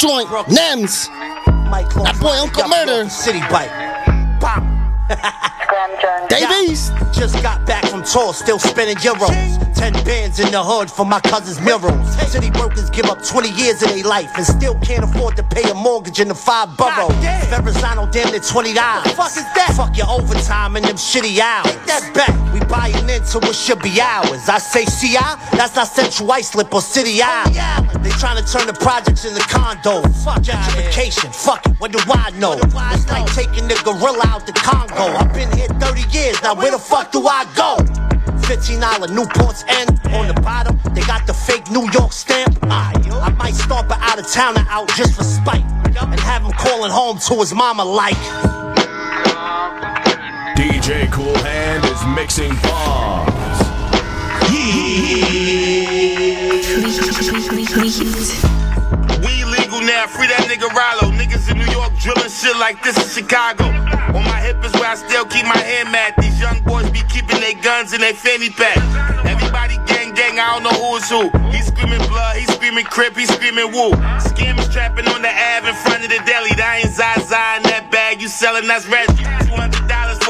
Brand 0.00 0.18
new 0.18 0.26
hot 0.26 0.48
joint. 0.48 0.58
Nems. 0.58 1.08
That 2.04 2.18
boy 2.20 2.36
Uncle 2.38 2.68
Murder. 2.68 3.08
City 3.08 3.40
bike. 3.50 3.70
Pop. 4.40 4.64
Davies. 6.28 6.90
Just 7.12 7.42
got 7.42 7.66
back 7.66 7.84
from 7.86 8.02
tour, 8.04 8.32
still 8.34 8.58
spinning 8.58 8.96
euros. 8.96 9.69
Ten 9.74 9.92
bands 10.04 10.38
in 10.40 10.50
the 10.52 10.62
hood 10.62 10.90
for 10.90 11.06
my 11.06 11.20
cousin's 11.20 11.60
murals. 11.60 12.06
City 12.30 12.50
workers 12.58 12.90
give 12.90 13.06
up 13.06 13.22
20 13.24 13.50
years 13.50 13.82
of 13.82 13.88
their 13.88 14.04
life 14.04 14.30
and 14.36 14.44
still 14.44 14.74
can't 14.80 15.04
afford 15.04 15.36
to 15.36 15.42
pay 15.42 15.68
a 15.70 15.74
mortgage 15.74 16.20
in 16.20 16.28
the 16.28 16.34
five 16.34 16.76
boroughs. 16.76 17.14
Verrazano 17.48 18.06
damn 18.10 18.30
near 18.30 18.40
20 18.40 18.74
dollars. 18.74 19.12
Fuck 19.12 19.36
is 19.36 19.46
that? 19.56 19.72
Fuck 19.76 19.96
your 19.96 20.08
overtime 20.08 20.76
and 20.76 20.84
them 20.84 20.96
shitty 20.96 21.38
hours. 21.38 21.70
Take 21.72 21.86
that 21.86 22.12
back. 22.14 22.34
We 22.52 22.60
buying 22.66 23.08
into 23.08 23.38
what 23.38 23.54
should 23.54 23.80
be 23.82 24.00
ours. 24.00 24.48
I 24.48 24.58
say 24.58 24.84
CI, 24.84 25.18
that's 25.56 25.74
not 25.76 25.88
Central 25.88 26.30
Islip 26.32 26.72
or 26.74 26.82
City 26.82 27.22
Island. 27.22 27.56
They 28.04 28.10
trying 28.10 28.42
to 28.42 28.52
turn 28.52 28.66
the 28.66 28.74
projects 28.74 29.24
into 29.24 29.40
condos. 29.42 30.04
Fuck 30.24 30.42
gentrification. 30.42 31.34
Fuck 31.34 31.66
it. 31.66 31.80
What 31.80 31.92
do 31.92 31.98
I 32.06 32.30
know? 32.38 32.58
It's 32.62 33.08
like 33.08 33.26
taking 33.34 33.66
the 33.68 33.80
gorilla 33.84 34.24
out 34.26 34.46
the 34.46 34.52
Congo. 34.52 35.16
I've 35.16 35.32
been 35.32 35.50
here 35.56 35.68
30 35.80 36.02
years. 36.10 36.42
Now 36.42 36.54
where 36.54 36.70
the 36.70 36.78
fuck 36.78 37.12
do 37.12 37.26
I 37.26 37.46
go? 37.56 38.09
$15 38.50 39.14
Newport's 39.14 39.64
end 39.68 40.00
on 40.12 40.26
the 40.26 40.34
bottom. 40.42 40.76
They 40.92 41.02
got 41.02 41.24
the 41.24 41.32
fake 41.32 41.70
New 41.70 41.88
York 41.92 42.12
stamp. 42.12 42.58
Ah, 42.64 42.90
I 43.22 43.30
might 43.38 43.54
start 43.54 43.86
an 43.86 43.92
out 44.00 44.18
of 44.18 44.26
towner 44.26 44.66
out 44.68 44.88
just 44.96 45.14
for 45.14 45.22
spite. 45.22 45.62
And 45.84 46.18
have 46.18 46.42
him 46.42 46.50
calling 46.58 46.90
home 46.90 47.18
to 47.28 47.34
his 47.36 47.54
mama 47.54 47.84
like. 47.84 48.16
DJ 50.56 51.06
Koolhand 51.12 51.84
is 51.84 52.04
mixing 52.16 52.50
bombs. 52.66 53.30
We 59.24 59.39
illegal 59.39 59.39
now, 59.90 60.06
free 60.06 60.30
that 60.30 60.46
nigga 60.46 60.70
Rollo. 60.70 61.10
Niggas 61.18 61.50
in 61.50 61.58
New 61.58 61.66
York 61.74 61.90
drilling 61.98 62.30
shit 62.30 62.54
like 62.62 62.78
this 62.82 62.94
in 62.94 63.08
Chicago. 63.10 63.66
On 64.14 64.22
my 64.22 64.38
hip 64.38 64.62
is 64.62 64.72
where 64.78 64.86
I 64.86 64.94
still 64.94 65.26
keep 65.26 65.44
my 65.44 65.58
hand 65.58 65.90
mad. 65.90 66.14
These 66.22 66.38
young 66.38 66.62
boys 66.62 66.88
be 66.90 67.02
keeping 67.10 67.42
their 67.42 67.58
guns 67.58 67.92
in 67.92 68.00
their 68.00 68.14
fanny 68.14 68.50
pack. 68.50 68.78
Everybody 69.26 69.82
gang 69.90 70.14
gang, 70.14 70.38
I 70.38 70.54
don't 70.54 70.62
know 70.62 70.76
who 70.78 70.96
is 70.96 71.10
who. 71.10 71.26
He 71.50 71.60
screaming 71.62 72.02
blood, 72.06 72.36
he 72.38 72.46
screaming 72.46 72.86
crip, 72.86 73.16
he 73.18 73.26
screaming 73.26 73.74
woo. 73.74 73.90
Scammers 74.30 74.70
trapping 74.70 75.08
on 75.10 75.22
the 75.22 75.32
Ave 75.32 75.66
in 75.66 75.74
front 75.82 76.06
of 76.06 76.10
the 76.10 76.22
deli. 76.22 76.54
That 76.54 76.86
ain't 76.86 76.94
Zaza 76.94 77.58
in 77.58 77.66
that 77.66 77.90
bag, 77.90 78.22
you 78.22 78.28
selling 78.28 78.70
that's 78.70 78.86
Reggie. 78.86 79.26
$200 79.50 79.74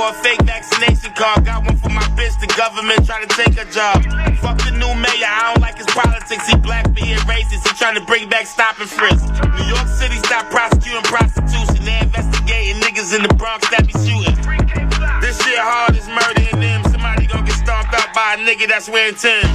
for 0.00 0.08
a 0.08 0.22
fake 0.24 0.40
vaccination 0.48 1.12
card. 1.12 1.44
Got 1.44 1.66
one 1.66 1.76
for 1.76 1.90
my 1.90 2.04
bitch, 2.16 2.32
the 2.40 2.48
government 2.56 3.04
trying 3.04 3.28
to 3.28 3.32
take 3.36 3.52
her 3.60 3.68
job. 3.68 4.00
Fuck 4.40 4.56
the 4.64 4.72
new 4.72 4.92
mayor, 4.96 5.28
I 5.28 5.52
don't 5.52 5.60
like 5.60 5.76
his 5.76 5.90
politics. 5.92 6.48
He 6.48 6.56
black, 6.56 6.88
he 6.96 7.12
racist. 7.28 7.68
He 7.68 7.72
trying 7.76 7.96
to 7.96 8.04
bring 8.08 8.28
back 8.28 8.46
stop 8.46 8.80
and 8.80 8.88
frisk. 8.88 9.28
New 9.28 9.68
York 9.68 9.88
City 9.88 10.16
stop 10.24 10.48
prosecuting 10.48 11.04
prostitution. 11.04 11.84
They 11.84 12.00
investigating 12.00 12.80
niggas 12.80 13.12
in 13.14 13.22
the 13.28 13.34
Bronx 13.36 13.68
that 13.68 13.84
be 13.84 13.92
shooting. 14.00 14.36
This 15.20 15.36
shit 15.44 15.60
hard 15.60 15.92
as 15.92 16.08
murder 16.08 16.48
in 16.48 16.60
them. 16.60 16.80
Somebody 16.88 17.26
gonna 17.26 17.44
get 17.44 17.60
stomped 17.60 17.92
out 17.92 18.08
by 18.16 18.34
a 18.34 18.38
nigga 18.40 18.68
that's 18.68 18.88
wearing 18.88 19.14
Timbs. 19.20 19.52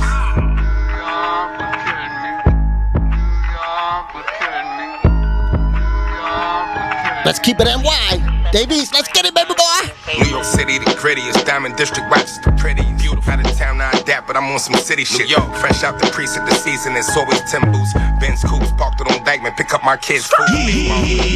Let's 7.25 7.39
keep 7.39 7.59
it 7.59 7.65
NY. 7.65 8.51
Davies, 8.51 8.93
let's 8.93 9.09
get 9.09 9.24
it. 9.24 9.24
New 10.19 10.29
York 10.29 10.45
City, 10.45 10.77
the 10.79 10.85
grittiest. 10.95 11.45
Diamond 11.45 11.75
District, 11.75 12.09
Rochester, 12.09 12.51
pretty. 12.57 12.83
Beautiful. 12.97 13.31
Out 13.31 13.43
of 13.43 13.57
town, 13.57 13.81
I 13.81 13.91
adapt, 13.91 14.27
but 14.27 14.37
I'm 14.37 14.45
on 14.51 14.59
some 14.59 14.75
city 14.75 15.03
shit. 15.03 15.29
Yo, 15.29 15.41
fresh 15.59 15.83
out 15.83 15.99
the 15.99 16.07
precinct, 16.11 16.47
the 16.47 16.55
season, 16.55 16.95
it's 16.95 17.15
always 17.17 17.41
Timbers. 17.49 17.93
Benz 18.19 18.43
Coops, 18.43 18.71
parked 18.73 19.01
it 19.01 19.07
on 19.11 19.25
Dyckman, 19.25 19.57
pick 19.57 19.73
up 19.73 19.83
my 19.83 19.97
kids' 19.97 20.27
food. 20.27 20.45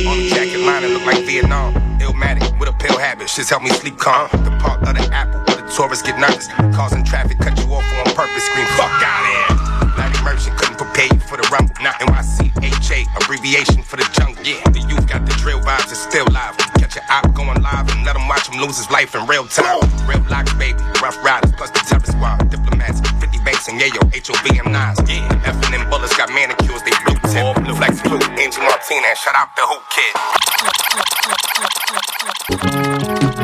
On 0.08 0.18
the 0.18 0.30
jacket 0.30 0.60
line, 0.60 0.84
it 0.84 0.92
look 0.92 1.06
like 1.06 1.26
Vietnam. 1.26 1.74
Illmatic, 2.00 2.58
with 2.60 2.70
a 2.70 2.74
pill 2.74 2.98
habit, 2.98 3.30
shit's 3.30 3.50
help 3.50 3.64
me 3.64 3.70
sleep 3.70 3.98
calm. 3.98 4.30
The 4.32 4.56
park 4.62 4.82
of 4.84 4.96
the 4.96 5.10
apple, 5.14 5.42
where 5.48 5.62
the 5.62 5.72
tourists 5.74 6.06
get 6.06 6.20
nervous. 6.20 6.48
Causing 6.76 7.04
traffic, 7.04 7.40
cut 7.40 7.58
you 7.58 7.74
off 7.74 7.84
on 7.84 8.14
purpose, 8.14 8.46
scream, 8.46 8.68
fuck 8.78 8.94
out 9.02 9.26
of 9.26 9.32
here. 9.34 9.98
Larry 9.98 10.24
Merchant 10.24 10.58
couldn't 10.58 10.78
prepare 10.78 11.10
you 11.12 11.20
for 11.20 11.38
the 11.38 11.48
rumble. 11.52 11.76
Now 11.82 11.94
NYC, 12.00 12.54
HA, 12.64 13.06
abbreviation 13.20 13.84
for 13.84 13.98
the 13.98 14.08
jungle. 14.14 14.44
Yeah, 14.46 14.64
the 14.70 14.80
youth 14.88 15.08
got 15.08 15.26
the 15.26 15.34
drill 15.34 15.60
vibes, 15.62 15.92
it's 15.92 16.00
still 16.00 16.26
live. 16.32 16.56
Catch 16.90 17.06
your 17.06 17.06
op 17.12 17.36
going 17.36 17.62
live 17.62 17.88
and 17.92 18.04
let 18.04 18.16
him 18.16 18.28
watch 18.28 18.50
him 18.50 18.60
lose 18.60 18.78
his 18.78 18.90
life 18.90 19.14
in 19.14 19.24
real 19.28 19.46
time. 19.46 19.80
Real 20.08 20.22
blocks, 20.22 20.54
baby, 20.56 20.80
rough 21.04 21.24
riders, 21.24 21.52
plus 21.52 21.70
the 21.70 21.80
terror 21.86 22.02
squad, 22.04 22.50
diplomats, 22.50 23.00
50 23.22 23.38
banks 23.46 23.68
and 23.68 23.80
yayo, 23.80 24.02
HOV 24.10 24.58
and 24.58 24.74
nines. 24.74 25.00
Yeah, 25.08 25.42
F&M 25.46 25.88
bullets 25.92 26.18
got 26.18 26.30
manicures, 26.30 26.82
they 26.82 26.90
blue 27.06 27.14
tip. 27.30 27.64
Blue 27.64 27.76
flex 27.76 28.02
blue, 28.02 28.18
Angel 28.42 28.64
Martinez, 28.64 29.20
shout 29.20 29.36
out 29.36 29.56
the 29.56 29.62
Who 29.70 29.78
Kid. 29.94 30.16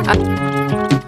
Uh, 0.09 0.64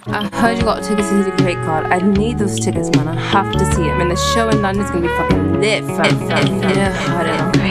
I 0.09 0.29
heard 0.33 0.57
you 0.57 0.63
got 0.63 0.83
tickets 0.83 1.09
to 1.09 1.23
the 1.23 1.35
Great 1.37 1.57
Card. 1.57 1.85
I 1.87 1.99
need 1.99 2.39
those 2.39 2.59
tickets, 2.59 2.89
man. 2.95 3.09
I 3.09 3.15
have 3.15 3.51
to 3.51 3.59
see 3.75 3.83
it. 3.89 3.97
Man, 3.97 4.07
the 4.07 4.15
show 4.15 4.47
in 4.49 4.61
London's 4.61 4.89
gonna 4.89 5.01
be 5.01 5.07
fucking 5.09 5.59
lit, 5.59 5.83
fam. 5.83 5.97
fam, 5.97 6.27
fam. 6.27 6.77
Yeah, 6.77 6.95
I 7.19 7.23
don't 7.23 7.57
know. 7.57 7.67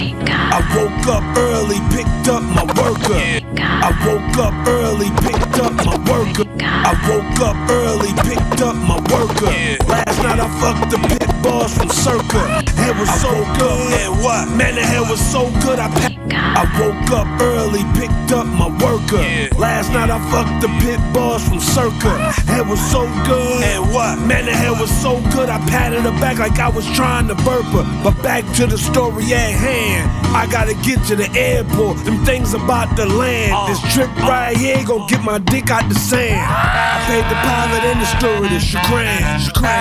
I 0.53 0.61
woke 0.77 1.07
up 1.09 1.25
early, 1.37 1.77
picked 1.95 2.29
up 2.29 2.43
my 2.43 2.65
worker. 2.77 3.21
I 3.59 3.91
woke 4.07 4.39
up 4.39 4.55
early, 4.69 5.11
picked 5.23 5.46
up 5.61 5.73
my 5.85 5.97
worker. 6.11 6.45
I 6.61 6.93
woke 7.09 7.41
up 7.41 7.57
early, 7.71 8.13
picked 8.29 8.61
up 8.63 8.77
my 8.77 8.99
worker. 9.13 9.51
Last 9.87 10.19
night 10.23 10.41
I 10.41 10.49
fucked 10.61 10.91
the 10.91 10.99
pit 11.09 11.29
boss 11.43 11.77
from 11.77 11.89
Circa. 11.91 12.63
Hair 12.73 12.95
was 12.95 13.11
so 13.21 13.31
good. 13.59 13.93
And 14.01 14.23
what? 14.23 14.49
Man, 14.57 14.75
the 14.75 14.83
hair 14.83 15.03
was 15.03 15.21
so 15.21 15.51
good. 15.63 15.79
I 15.79 15.89
pa- 15.89 16.15
I 16.31 16.65
woke 16.81 17.11
up 17.13 17.29
early, 17.41 17.83
picked 17.99 18.33
up 18.33 18.47
my 18.47 18.69
worker. 18.83 19.23
Last 19.59 19.93
night 19.93 20.11
I 20.11 20.19
fucked 20.31 20.61
the 20.63 20.69
pit 20.81 21.01
boss 21.13 21.47
from 21.49 21.61
Circa. 21.61 22.33
Hair 22.51 22.65
was 22.65 22.81
so 22.91 23.03
good. 23.25 23.63
And 23.65 23.93
what? 23.93 24.19
Man, 24.27 24.45
the 24.47 24.53
hair 24.53 24.73
was 24.73 24.91
so 25.03 25.21
good. 25.33 25.49
I 25.49 25.59
patted 25.69 26.01
her 26.01 26.17
back 26.21 26.39
like 26.39 26.59
I 26.59 26.69
was 26.69 26.87
trying 26.95 27.29
to 27.29 27.35
burp 27.35 27.67
her. 27.77 27.85
But 28.03 28.21
back 28.23 28.45
to 28.57 28.67
the 28.67 28.79
story 28.79 29.33
at 29.33 29.53
hand. 29.53 30.26
I 30.37 30.47
gotta 30.47 30.75
get 30.85 31.03
to 31.09 31.17
the 31.17 31.33
airport. 31.33 32.05
Them 32.05 32.23
things 32.27 32.53
about 32.53 32.95
to 32.99 33.07
land. 33.07 33.53
Uh, 33.57 33.69
this 33.69 33.81
trip 33.95 34.11
uh. 34.21 34.29
right 34.29 34.55
here 34.55 34.85
gon' 34.85 35.07
get 35.09 35.25
my 35.25 35.39
dick 35.39 35.71
out 35.71 35.89
the 35.89 35.95
sand. 35.95 36.37
I 36.37 37.01
paid 37.09 37.25
the 37.25 37.39
pilot 37.41 37.83
and 37.89 37.99
the 37.99 38.09
stewardess. 38.21 38.63
Shukran. 38.63 39.17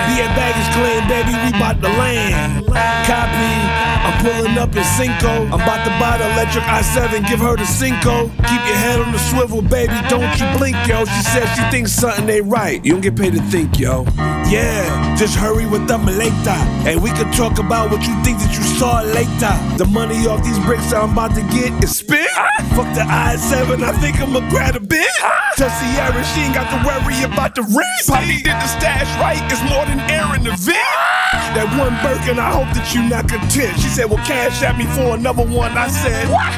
Be 0.08 0.24
at 0.24 0.32
baggage 0.32 0.70
claim, 0.72 1.04
baby. 1.12 1.36
We 1.44 1.52
bout 1.60 1.76
to 1.82 1.88
land. 2.00 2.64
Copy. 3.04 3.86
I'm 4.06 4.16
pulling 4.24 4.56
up 4.56 4.74
in 4.74 4.84
Cinco. 4.96 5.44
I'm 5.52 5.60
about 5.60 5.84
to 5.84 5.90
buy 6.00 6.16
the 6.16 6.24
electric 6.32 6.64
i7. 6.64 7.28
Give 7.28 7.40
her 7.40 7.56
the 7.56 7.66
Cinco. 7.66 8.28
Keep 8.48 8.62
your 8.64 8.80
head 8.80 9.00
on 9.00 9.12
the 9.12 9.18
swivel, 9.18 9.60
baby. 9.60 9.92
Don't 10.08 10.32
you 10.40 10.46
blink, 10.56 10.76
yo. 10.86 11.04
She 11.04 11.22
says 11.22 11.48
she 11.56 11.62
thinks 11.70 11.92
something 11.92 12.28
ain't 12.30 12.46
right. 12.46 12.82
You 12.84 12.92
don't 12.92 13.02
get 13.02 13.16
paid 13.16 13.34
to 13.34 13.42
think, 13.42 13.78
yo. 13.78 14.04
Yeah, 14.48 15.16
just 15.16 15.34
hurry 15.34 15.66
with 15.66 15.88
the 15.88 15.98
maleta. 15.98 16.56
And 16.86 17.02
we 17.02 17.10
can 17.10 17.32
talk 17.32 17.58
about 17.58 17.90
what 17.90 18.06
you 18.06 18.14
think 18.22 18.38
that 18.38 18.54
you 18.56 18.62
saw 18.62 19.02
later. 19.02 19.52
The 19.76 19.86
money 19.90 20.26
off 20.26 20.45
these 20.46 20.58
bricks 20.64 20.92
I'm 20.92 21.12
about 21.12 21.34
to 21.34 21.42
get 21.50 21.74
is 21.82 21.96
spent. 21.96 22.30
Fuck 22.78 22.86
the 22.94 23.02
i7, 23.02 23.82
I 23.82 23.92
think 23.98 24.20
I'ma 24.20 24.40
grab 24.48 24.76
a 24.76 24.80
bit. 24.80 25.10
Tell 25.56 25.70
Sierra 25.70 26.22
she 26.32 26.46
ain't 26.46 26.54
got 26.54 26.70
to 26.70 26.78
worry 26.86 27.18
about 27.24 27.54
the 27.54 27.62
rent. 27.62 28.06
Poppy 28.06 28.38
did 28.42 28.54
the 28.54 28.68
stash 28.68 29.10
right, 29.18 29.42
it's 29.50 29.62
more 29.66 29.84
than 29.86 29.98
air 30.06 30.34
in 30.36 30.44
the 30.44 30.54
vent. 30.54 30.78
That 31.58 31.66
one 31.74 31.98
Birkin, 32.02 32.38
I 32.38 32.50
hope 32.52 32.70
that 32.78 32.94
you 32.94 33.02
not 33.08 33.28
content. 33.28 33.74
She 33.80 33.88
said, 33.88 34.06
Well, 34.06 34.24
cash 34.24 34.62
at 34.62 34.78
me 34.78 34.86
for 34.94 35.16
another 35.16 35.44
one. 35.44 35.72
I 35.72 35.88
said, 35.88 36.28
What? 36.30 36.52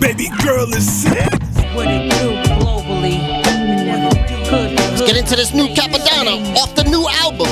Baby 0.00 0.28
girl 0.42 0.72
is 0.72 0.86
sick. 0.86 1.32
What 1.74 1.88
it 1.88 2.10
do 2.20 2.36
globally? 2.46 3.18
Let's 4.52 5.00
get 5.00 5.16
into 5.16 5.34
this 5.34 5.52
new 5.54 5.66
Cappadonna 5.74 6.54
off 6.56 6.74
the 6.74 6.84
new 6.84 7.08
album. 7.24 7.48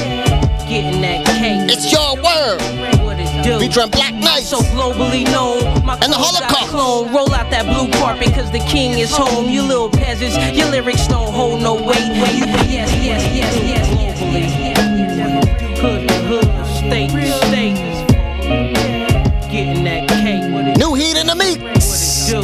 Getting 0.68 1.00
that 1.02 1.26
cake. 1.26 1.70
It's 1.72 1.90
your 1.90 2.14
word. 2.22 2.99
Featuring 3.42 3.90
Black 3.90 4.14
Knight. 4.14 4.42
So 4.42 4.59
globally 4.74 5.24
known. 5.24 5.85
My 5.85 5.94
And 6.03 6.12
the 6.12 6.16
Holocaust. 6.16 6.70
Clone. 6.70 7.12
Roll 7.12 7.33
out 7.33 7.50
that 7.50 7.64
blue 7.64 7.90
carpet 7.98 8.35
cause 8.35 8.50
the 8.50 8.59
king 8.61 8.98
is 8.98 9.11
home. 9.16 9.48
You 9.48 9.62
little 9.62 9.90
peasants, 9.90 10.37
your 10.57 10.70
lyrics 10.70 11.07
don't 11.09 11.33
hold 11.33 11.62
no 11.62 11.74
weight. 11.74 12.07
You 12.37 12.46
yes, 12.46 12.92
yes, 13.03 13.22
yes, 13.35 13.57
yes, 13.64 13.90
globally. 14.20 15.79
Hood 15.81 16.09
to 16.09 16.14
hood, 16.14 16.66
state 16.66 17.11
to 17.11 17.33
state. 17.48 17.89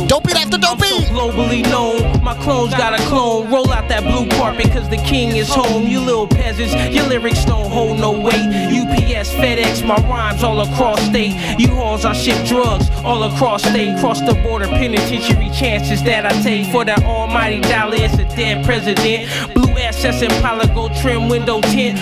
Dope 0.06 0.28
it 0.28 0.36
after 0.36 0.56
dope 0.56 0.78
I'm 0.82 1.02
so 1.02 1.12
globally 1.12 1.62
known. 1.64 2.22
My 2.22 2.34
clones 2.36 2.72
got 2.72 2.98
a 2.98 3.02
clone. 3.06 3.50
Roll 3.50 3.72
out 3.72 3.88
that 3.88 4.04
blue 4.04 4.28
carpet 4.38 4.70
cause 4.70 4.88
the 4.88 4.98
king 4.98 5.36
is 5.36 5.48
home. 5.48 5.86
You 5.86 6.00
little 6.00 6.28
peasants, 6.28 6.74
your 6.94 7.06
lyrics 7.08 7.44
don't 7.44 7.70
hold 7.70 7.98
no 7.98 8.12
weight. 8.12 8.46
UPS, 8.70 9.32
FedEx, 9.34 9.84
my 9.84 9.96
rhymes 10.08 10.44
all 10.44 10.60
across 10.60 11.00
state. 11.02 11.34
U-Hauls, 11.58 12.04
I 12.04 12.12
ship 12.12 12.46
drugs 12.46 12.88
all 13.04 13.24
across 13.24 13.62
state. 13.62 13.98
Cross 13.98 14.20
the 14.20 14.34
border, 14.42 14.66
penitentiary 14.66 15.50
chances 15.50 16.02
that 16.04 16.24
I 16.24 16.40
take. 16.42 16.70
For 16.70 16.84
that 16.84 17.02
almighty 17.02 17.60
dollar, 17.62 17.96
it's 17.96 18.14
a 18.14 18.24
dead 18.36 18.64
president. 18.64 19.28
Blue 19.54 19.74
SS 19.76 20.22
and 20.22 20.74
go 20.74 20.88
trim 21.00 21.28
window 21.28 21.60
tint. 21.62 21.98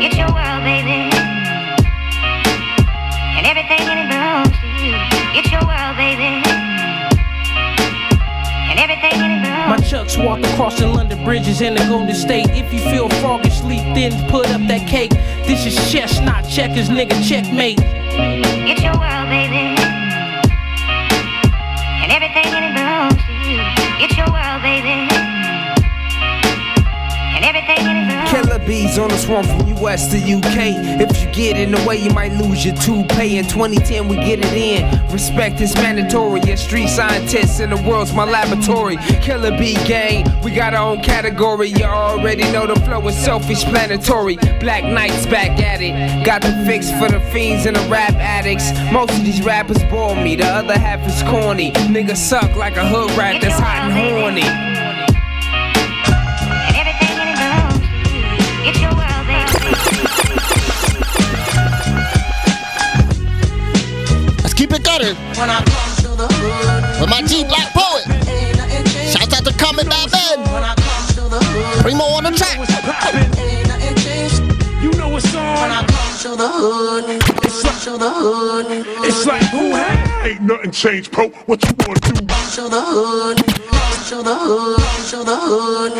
It's 0.00 0.16
your 0.16 0.32
world, 0.32 0.64
baby. 0.64 0.77
Across 10.44 10.78
the 10.78 10.86
London 10.86 11.22
bridges 11.24 11.60
and 11.62 11.76
the 11.76 11.84
Golden 11.84 12.14
State. 12.14 12.50
If 12.50 12.72
you 12.72 12.80
feel 12.80 13.08
froggy 13.20 13.50
sleep, 13.50 13.82
then 13.94 14.12
put 14.30 14.48
up 14.50 14.60
that 14.68 14.86
cake. 14.88 15.10
This 15.46 15.66
is 15.66 15.74
chess, 15.90 16.20
not 16.20 16.42
checkers, 16.48 16.88
nigga, 16.88 17.16
checkmate. 17.26 17.78
It's 18.68 18.82
your 18.82 18.96
world, 18.98 19.28
baby. 19.28 19.76
And 22.02 22.10
everything 22.12 22.48
in 22.52 22.62
it 22.64 22.74
belongs 22.74 23.14
to 23.14 23.32
you. 23.46 23.60
It's 24.02 24.16
your 24.16 24.30
world, 24.30 24.62
baby. 24.62 25.06
And 27.36 27.44
everything 27.44 27.84
in 27.86 27.96
it 27.96 28.07
Killer 28.30 28.58
bees 28.58 28.98
on 28.98 29.08
the 29.08 29.16
swarm 29.16 29.46
from 29.46 29.66
US 29.78 30.10
to 30.10 30.18
UK. 30.18 31.00
If 31.00 31.22
you 31.22 31.32
get 31.32 31.56
in 31.56 31.70
the 31.70 31.82
way, 31.88 31.96
you 31.96 32.10
might 32.10 32.32
lose 32.32 32.64
your 32.64 32.74
toupee. 32.76 33.38
In 33.38 33.46
2010, 33.46 34.06
we 34.06 34.16
get 34.16 34.40
it 34.40 34.52
in. 34.52 35.12
Respect 35.12 35.60
is 35.60 35.74
mandatory. 35.76 36.40
A 36.40 36.56
street 36.56 36.88
scientists 36.88 37.60
in 37.60 37.70
the 37.70 37.76
world's 37.88 38.12
my 38.12 38.24
laboratory. 38.24 38.96
Killer 39.22 39.56
bee 39.56 39.74
gang, 39.86 40.26
we 40.42 40.50
got 40.50 40.74
our 40.74 40.92
own 40.92 41.02
category. 41.02 41.68
You 41.68 41.84
already 41.84 42.44
know 42.52 42.66
the 42.66 42.78
flow 42.80 43.06
is 43.08 43.16
self-explanatory. 43.16 44.36
Black 44.60 44.84
Knights 44.84 45.26
back 45.26 45.58
at 45.62 45.80
it. 45.80 46.24
Got 46.24 46.42
the 46.42 46.52
fix 46.66 46.90
for 46.98 47.08
the 47.08 47.20
fiends 47.32 47.64
and 47.66 47.76
the 47.76 47.88
rap 47.88 48.14
addicts. 48.14 48.70
Most 48.92 49.16
of 49.16 49.24
these 49.24 49.42
rappers 49.42 49.82
bore 49.84 50.14
me. 50.14 50.36
The 50.36 50.46
other 50.46 50.78
half 50.78 51.00
is 51.06 51.22
corny. 51.30 51.72
Niggas 51.72 52.16
suck 52.16 52.54
like 52.56 52.76
a 52.76 52.86
hood 52.86 53.10
rat 53.16 53.40
that's 53.40 53.58
hot 53.58 53.90
and 53.90 53.92
horny. 53.92 54.67
when 65.38 65.50
I 65.50 65.62
come 65.62 65.94
to 66.02 66.10
the 66.18 66.26
hood. 66.26 67.00
With 67.00 67.10
my 67.10 67.22
team, 67.22 67.46
Black 67.46 67.70
Poet. 67.72 68.04
Shout 69.06 69.32
out 69.32 69.44
to 69.46 69.52
Coming 69.58 69.86
back, 69.86 70.10
Ben. 70.10 70.38
Primo 71.82 72.04
on 72.04 72.24
the 72.24 72.30
track. 72.30 72.58
You 74.82 74.90
know 74.98 75.08
what's 75.08 75.34
on. 75.34 75.42
When 75.62 75.70
I 75.70 75.86
come 75.86 76.14
to 76.24 76.30
the 76.36 76.48
hood. 76.48 77.04
It's 77.44 77.64
like, 77.64 77.82
to 77.84 77.98
the 77.98 78.10
hood. 78.10 78.66
It's 79.06 79.26
like 79.26 79.42
who 79.50 79.74
had? 79.74 80.26
Ain't 80.26 80.42
nothing 80.42 80.72
changed, 80.72 81.12
bro. 81.12 81.28
What 81.46 81.62
you 81.64 81.74
wanna 81.86 82.00
do? 82.00 82.14
To 82.14 82.68
the 82.68 82.82
hood. 82.82 83.36
To 84.08 84.22
the 84.22 84.34
hood. 84.34 84.80
To 85.10 85.18
the 85.24 85.36
hood. 85.36 85.94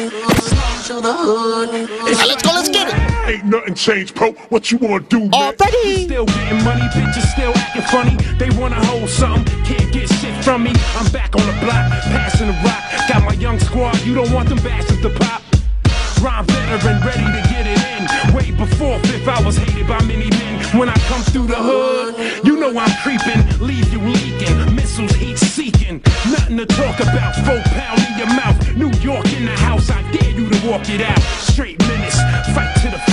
To 0.87 1.01
the 1.01 1.15
hood. 1.15 1.71
Let's 2.05 2.43
go. 2.43 2.51
Let's 2.53 2.69
get 2.69 2.89
it. 2.89 3.18
Ain't 3.29 3.45
nothing 3.45 3.75
changed, 3.75 4.15
bro. 4.15 4.33
What 4.49 4.73
you 4.73 4.79
wanna 4.79 5.01
do, 5.01 5.21
man? 5.21 5.35
Already. 5.35 6.07
Still 6.07 6.25
getting 6.25 6.65
money, 6.65 6.81
bitches 6.97 7.31
still 7.31 7.53
acting 7.55 7.83
funny. 7.83 8.17
They 8.39 8.49
wanna 8.59 8.83
hold 8.87 9.11
something, 9.11 9.45
can't 9.65 9.93
get 9.93 10.09
shit 10.09 10.43
from 10.43 10.63
me. 10.63 10.73
I'm 10.97 11.13
back 11.13 11.37
on 11.37 11.45
the 11.45 11.53
block, 11.61 11.93
passing 12.09 12.47
the 12.47 12.55
rock. 12.65 12.83
Got 13.07 13.25
my 13.25 13.35
young 13.35 13.61
squad, 13.61 14.01
you 14.07 14.15
don't 14.15 14.33
want 14.33 14.49
them 14.49 14.57
bastards 14.65 15.03
to 15.03 15.11
pop. 15.11 15.43
Rhyme 16.23 16.47
veteran, 16.47 17.01
ready 17.05 17.27
to 17.37 17.43
get 17.53 17.67
it 17.67 17.79
in. 17.93 18.35
Way 18.35 18.51
before 18.51 18.99
fifth, 19.01 19.29
I 19.29 19.43
was 19.43 19.59
hated 19.59 19.87
by 19.87 20.03
many 20.05 20.31
men. 20.31 20.65
When 20.79 20.89
I 20.89 20.97
come 21.13 21.21
through 21.21 21.49
the 21.49 21.61
hood, 21.61 22.47
you 22.47 22.57
know 22.57 22.73
I'm 22.79 22.95
creeping, 23.03 23.45
leave 23.61 23.93
you 23.93 24.01
leaking. 24.01 24.75
Missiles 24.75 25.13
heat 25.13 25.37
seeking, 25.37 26.01
nothing 26.33 26.57
to 26.57 26.65
talk 26.65 26.99
about. 27.01 27.37
Four 27.45 27.61
pound 27.77 28.01
in 28.09 28.19
your 28.19 28.33
mouth. 28.35 28.57
New 28.75 28.91
York 29.01 29.31
in 29.35 29.45
the 29.45 29.57
house, 29.69 29.91
I 29.91 30.01
dare 30.13 30.31
you 30.31 30.49
to 30.49 30.67
walk 30.67 30.89
it 30.89 31.03
out. 31.03 31.21
Straight 31.21 31.79
menace, 31.87 32.17
fight 32.55 32.75
to 32.81 32.89
the 32.89 32.99
finish. 32.99 33.08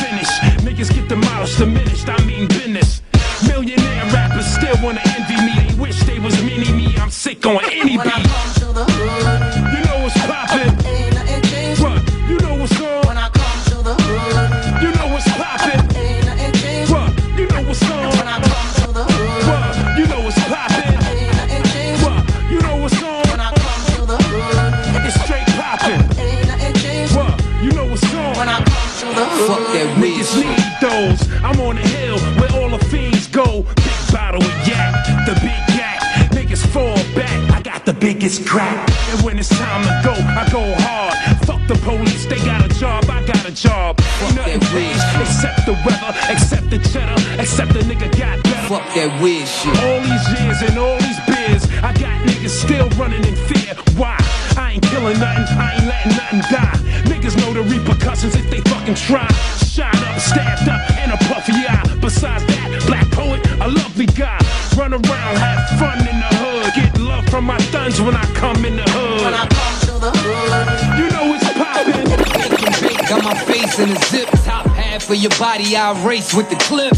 Niggas 0.76 0.94
get 0.94 1.08
demolished, 1.08 1.58
diminished. 1.58 2.10
I 2.10 2.26
mean 2.26 2.50
business. 2.50 3.02
Millionaire 3.48 4.12
rappers 4.12 4.46
still 4.46 4.76
wanna 4.84 5.00
envy 5.06 5.36
me. 5.46 5.70
They 5.70 5.80
wish 5.80 6.04
they 6.04 6.20
was 6.20 6.36
mini 6.44 6.70
me. 6.74 6.94
I'm 6.98 7.10
sick 7.10 7.46
on 7.46 7.64
any 7.72 7.98
beat. 7.98 8.25
And 38.62 39.22
when 39.22 39.38
it's 39.38 39.50
time 39.50 39.84
to 39.84 40.02
go, 40.04 40.14
I 40.14 40.48
go 40.50 40.64
hard. 40.80 41.14
Fuck 41.46 41.68
the 41.68 41.76
police, 41.84 42.26
they 42.26 42.38
got 42.38 42.64
a 42.64 42.70
job, 42.80 43.04
I 43.10 43.26
got 43.26 43.44
a 43.46 43.52
job. 43.52 44.00
Ain't 44.24 44.36
nothing 44.36 44.62
changed 44.72 45.04
except 45.20 45.66
the 45.66 45.74
weather, 45.84 46.16
except 46.30 46.70
the 46.70 46.80
cheddar, 46.80 47.20
except 47.40 47.74
the 47.74 47.82
nigga 47.82 48.08
got 48.18 48.42
better. 48.44 48.68
Fuck 48.68 48.88
that 48.96 49.12
weird 49.22 49.48
shit. 49.48 49.76
All 49.84 50.00
these 50.00 50.26
years 50.40 50.62
and 50.64 50.78
all 50.80 50.98
these 51.04 51.20
beers, 51.28 51.68
I 51.84 51.92
got 52.00 52.16
niggas 52.24 52.56
still 52.56 52.88
running 52.96 53.26
in 53.26 53.36
fear. 53.36 53.76
Why? 53.98 54.16
I 54.56 54.74
ain't 54.74 54.84
killing 54.84 55.20
nothing, 55.20 55.46
I 55.60 55.76
ain't 55.76 55.88
letting 55.88 56.16
nothing 56.16 56.42
die. 56.48 56.80
Niggas 57.12 57.36
know 57.36 57.52
the 57.52 57.64
repercussions 57.64 58.36
if 58.36 58.50
they 58.50 58.62
fucking 58.72 58.96
try. 58.96 59.28
Shot 59.68 59.96
up, 60.08 60.20
stabbed 60.20 60.70
up, 60.70 60.80
and 60.96 61.12
a 61.12 61.18
puffy 61.28 61.52
eye. 61.68 61.84
Besides 62.00 62.46
that, 62.48 62.84
black 62.88 63.10
poet, 63.12 63.46
a 63.60 63.68
lovely 63.68 64.06
guy. 64.06 64.40
Run 64.78 64.94
around, 64.94 65.36
have 65.44 65.80
fun 65.80 66.06
from 67.96 68.06
my 68.06 68.06
thuns 68.06 68.06
when 68.06 68.16
I 68.16 68.26
come 68.34 68.66
in 68.66 68.76
the 68.76 68.84
hood. 68.84 69.22
When 69.22 69.34
I 69.34 69.48
come 69.48 69.80
to 69.82 70.00
the 70.00 70.12
hood, 70.12 71.00
you 71.00 71.10
know 71.12 71.34
it's 71.34 71.46
poppin'. 71.54 73.08
Got 73.08 73.24
my 73.24 73.36
face 73.46 73.80
in 73.80 73.90
a 73.90 73.96
zip, 74.06 74.30
top 74.44 74.66
half 74.68 75.10
of 75.10 75.16
your 75.16 75.32
body, 75.38 75.76
I 75.76 75.92
race 76.06 76.34
with 76.34 76.50
the 76.50 76.56
clip. 76.56 76.94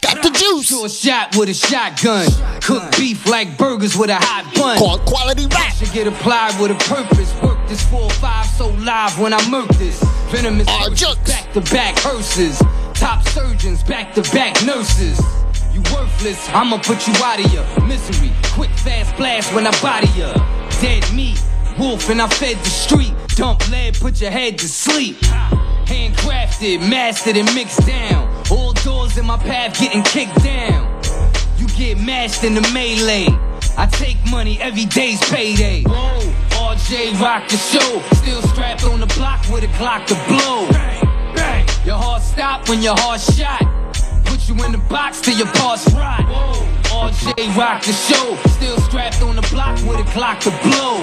Got 0.00 0.22
the 0.22 0.30
juice. 0.30 0.68
Short 0.68 0.90
shot 0.90 1.36
with 1.36 1.48
a 1.48 1.54
shotgun. 1.54 2.26
Cook 2.62 2.96
beef 2.96 3.26
like 3.26 3.58
burgers 3.58 3.96
with 3.96 4.10
a 4.10 4.16
hot 4.16 4.50
bun. 4.54 4.78
Called 4.78 5.00
quality 5.04 5.46
rap. 5.46 5.74
Should 5.74 5.92
get 5.92 6.06
applied 6.06 6.58
with 6.60 6.70
a 6.70 6.78
purpose. 6.88 7.34
Work 7.42 7.58
this 7.68 7.84
4-5 7.84 8.44
so 8.56 8.68
live 8.68 9.18
when 9.18 9.34
I 9.34 9.50
murk 9.50 9.68
this. 9.76 10.02
Venomous 10.30 10.66
verses, 10.66 11.16
back 11.26 11.52
to 11.52 11.60
back 11.72 11.98
hearses. 11.98 12.58
Top 12.94 13.26
surgeons, 13.28 13.82
back 13.82 14.14
to 14.14 14.22
back 14.32 14.54
nurses. 14.64 15.20
You 15.80 15.94
worthless, 15.94 16.48
I'ma 16.50 16.78
put 16.78 17.06
you 17.06 17.14
out 17.24 17.42
of 17.42 17.52
your 17.52 17.64
misery. 17.86 18.30
Quick 18.52 18.70
fast 18.70 19.16
blast 19.16 19.54
when 19.54 19.66
I 19.66 19.70
body 19.80 20.08
ya. 20.08 20.32
Dead 20.80 21.04
meat, 21.14 21.42
wolf 21.78 22.10
and 22.10 22.20
I 22.20 22.28
fed 22.28 22.56
the 22.58 22.68
street. 22.68 23.14
Dump 23.28 23.66
lead, 23.70 23.94
put 23.94 24.20
your 24.20 24.30
head 24.30 24.58
to 24.58 24.68
sleep. 24.68 25.16
Handcrafted, 25.86 26.80
mastered 26.90 27.36
and 27.36 27.52
mixed 27.54 27.86
down. 27.86 28.28
All 28.50 28.72
doors 28.72 29.16
in 29.16 29.24
my 29.24 29.38
path 29.38 29.78
getting 29.80 30.02
kicked 30.02 30.42
down. 30.42 30.84
You 31.56 31.66
get 31.68 31.98
mashed 31.98 32.44
in 32.44 32.54
the 32.54 32.62
melee. 32.74 33.28
I 33.78 33.86
take 33.86 34.18
money 34.30 34.60
every 34.60 34.84
day's 34.84 35.20
payday. 35.30 35.84
Whoa, 35.84 36.74
RJ 36.74 37.18
rock 37.20 37.48
the 37.48 37.56
show. 37.56 38.02
Still 38.16 38.42
strapped 38.42 38.84
on 38.84 39.00
the 39.00 39.06
block 39.18 39.48
with 39.48 39.64
a 39.64 39.68
Glock 39.78 40.06
to 40.08 40.14
blow. 40.28 40.68
Bang, 41.34 41.66
Your 41.86 41.96
heart 41.96 42.22
stop 42.22 42.68
when 42.68 42.82
your 42.82 42.96
heart 42.98 43.20
shot. 43.20 43.79
You 44.50 44.64
in 44.64 44.72
the 44.72 44.78
box 44.78 45.20
till 45.20 45.38
your 45.38 45.46
parts 45.46 45.88
rot. 45.92 46.24
Whoa, 46.26 47.08
RJ 47.08 47.56
rock 47.56 47.84
the 47.84 47.92
show. 47.92 48.34
Still 48.50 48.78
strapped 48.80 49.22
on 49.22 49.36
the 49.36 49.42
block 49.42 49.76
with 49.86 50.04
a 50.04 50.10
clock 50.10 50.40
to 50.40 50.50
blow. 50.50 50.96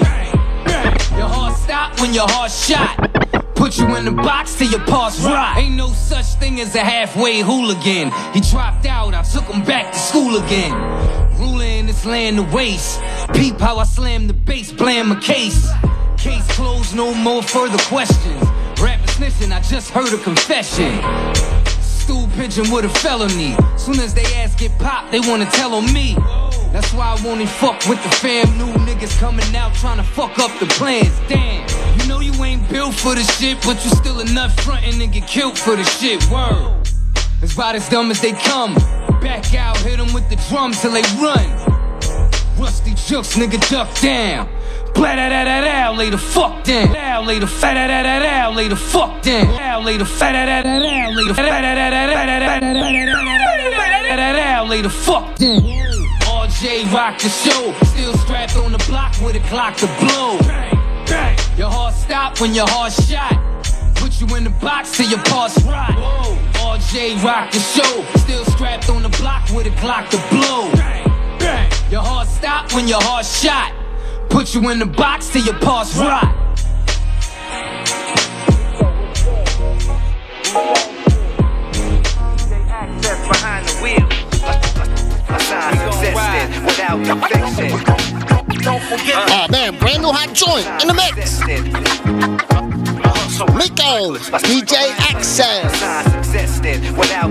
Your 1.16 1.28
heart 1.28 1.56
stop 1.56 1.98
when 1.98 2.12
your 2.12 2.28
heart 2.28 2.50
shot. 2.50 2.94
Put 3.54 3.78
you 3.78 3.96
in 3.96 4.04
the 4.04 4.12
box 4.12 4.54
till 4.54 4.70
your 4.70 4.84
parts 4.84 5.18
rot. 5.20 5.56
Ain't 5.56 5.76
no 5.76 5.88
such 5.88 6.26
thing 6.34 6.60
as 6.60 6.74
a 6.74 6.80
halfway 6.80 7.40
hooligan. 7.40 8.12
He 8.34 8.42
dropped 8.42 8.84
out, 8.84 9.14
I 9.14 9.22
took 9.22 9.44
him 9.44 9.64
back 9.64 9.94
to 9.94 9.98
school 9.98 10.36
again. 10.36 10.74
Ruling 11.38 11.86
this 11.86 12.04
land 12.04 12.36
to 12.36 12.42
waste. 12.54 13.00
Peep 13.32 13.58
how 13.58 13.78
I 13.78 13.84
slam 13.84 14.26
the 14.26 14.34
bass, 14.34 14.72
blam 14.72 15.10
a 15.10 15.18
case. 15.22 15.70
Case 16.18 16.46
closed, 16.48 16.94
no 16.94 17.14
more 17.14 17.42
further 17.42 17.78
questions. 17.84 18.42
Rapping 18.78 19.06
snitching, 19.06 19.56
I 19.56 19.62
just 19.62 19.88
heard 19.88 20.12
a 20.12 20.22
confession. 20.22 21.57
Stool 22.08 22.26
pigeon 22.38 22.70
with 22.72 22.86
a 22.86 22.88
felony. 23.00 23.54
Soon 23.76 24.00
as 24.00 24.14
they 24.14 24.24
ass 24.36 24.54
get 24.54 24.72
popped, 24.78 25.12
they 25.12 25.20
wanna 25.20 25.44
tell 25.50 25.74
on 25.74 25.92
me. 25.92 26.16
That's 26.72 26.90
why 26.94 27.08
I 27.08 27.22
won't 27.22 27.42
even 27.42 27.48
fuck 27.48 27.86
with 27.86 28.02
the 28.02 28.08
fam. 28.08 28.46
New 28.56 28.72
niggas 28.86 29.18
coming 29.18 29.44
out 29.54 29.74
trying 29.74 29.98
to 29.98 30.02
fuck 30.02 30.38
up 30.38 30.50
the 30.58 30.64
plans. 30.78 31.12
Damn, 31.28 31.68
you 32.00 32.08
know 32.08 32.20
you 32.20 32.32
ain't 32.42 32.66
built 32.70 32.94
for 32.94 33.14
the 33.14 33.22
shit, 33.36 33.58
but 33.60 33.84
you 33.84 33.90
still 33.90 34.20
enough 34.20 34.58
frontin' 34.60 34.98
and 35.02 35.12
get 35.12 35.26
killed 35.26 35.58
for 35.58 35.76
the 35.76 35.84
shit. 35.84 36.26
Word. 36.30 36.88
It's 37.42 37.52
about 37.52 37.74
as 37.74 37.86
dumb 37.90 38.10
as 38.10 38.22
they 38.22 38.32
come. 38.32 38.72
Back 39.20 39.54
out, 39.54 39.76
hit 39.76 40.00
'em 40.00 40.10
with 40.14 40.30
the 40.30 40.36
drums 40.48 40.80
till 40.80 40.92
they 40.92 41.04
run. 41.20 41.46
Rusty 42.56 42.94
jokes, 42.94 43.36
nigga, 43.36 43.60
duck 43.68 43.88
down. 44.00 44.48
Blah 44.94 45.14
da 45.16 45.28
da 45.28 45.44
da 45.44 45.60
da, 45.60 45.90
lay 45.96 46.10
the 46.10 46.18
fuck 46.18 46.64
down. 46.64 46.92
Now 46.92 47.22
lay 47.22 47.38
the 47.38 47.46
fat 47.46 47.74
da 47.74 47.86
da 47.86 48.02
da 48.02 48.18
da, 48.18 48.48
lay 48.54 48.68
the 48.68 48.76
fuck 48.76 49.22
down. 49.22 49.46
Now 49.56 49.80
lay 49.80 49.96
the 49.96 50.04
fat 50.04 50.32
da 50.32 50.44
da 50.46 50.62
da 50.62 50.78
da, 50.78 51.08
lay 51.16 51.24
the 51.24 51.34
fat 51.34 51.48
da 51.48 51.74
da 51.74 51.90
da 51.90 52.06
da 54.16 54.32
da, 54.32 54.62
lay 54.68 54.82
the 54.82 54.90
fuck 54.90 55.36
down. 55.36 55.62
RJ 56.28 56.92
rock 56.92 57.18
the 57.18 57.28
show, 57.28 57.72
still 57.84 58.14
strapped 58.18 58.56
on 58.56 58.72
the 58.72 58.78
block 58.88 59.14
with 59.20 59.36
a 59.36 59.40
clock 59.48 59.76
to 59.76 59.86
blow. 60.00 60.38
Your 61.56 61.70
heart 61.70 61.94
stop 61.94 62.40
when 62.40 62.54
your 62.54 62.66
heart 62.68 62.92
shot. 62.92 63.36
Put 63.94 64.20
you 64.20 64.36
in 64.36 64.44
the 64.44 64.50
box 64.50 64.96
till 64.96 65.08
your 65.08 65.22
parts 65.24 65.62
rot. 65.64 65.90
RJ 66.54 67.22
rock 67.22 67.50
the 67.52 67.60
show, 67.60 68.04
still 68.18 68.44
strapped 68.46 68.88
on 68.88 69.02
the 69.02 69.08
block 69.20 69.48
with 69.50 69.66
a 69.66 69.70
clock 69.80 70.08
to 70.10 70.18
blow. 70.30 70.70
Your 71.90 72.02
heart 72.02 72.28
stop 72.28 72.72
when 72.74 72.86
your 72.88 73.02
heart 73.02 73.24
shot. 73.24 73.72
Put 74.30 74.54
you 74.54 74.68
in 74.70 74.78
the 74.78 74.86
box 74.86 75.28
till 75.30 75.44
your 75.44 75.58
parts 75.58 75.96
rot. 75.96 76.24
Ah, 82.70 82.84
behind 83.28 83.66
the 83.66 83.74
wheel. 83.82 84.06
A 85.28 85.40
sign 85.40 85.76
success 85.92 86.60
without 86.64 86.98
perfection. 87.04 87.68
Don't 88.62 88.82
forget. 88.82 89.16
Oh 89.30 89.46
man, 89.50 89.78
brand 89.78 90.02
new 90.02 90.12
hot 90.12 90.34
joint 90.34 90.66
in 90.82 90.88
the 90.88 90.94
mix. 90.94 91.40
Miko, 93.54 94.16
DJ 94.48 94.90
Access, 95.10 95.72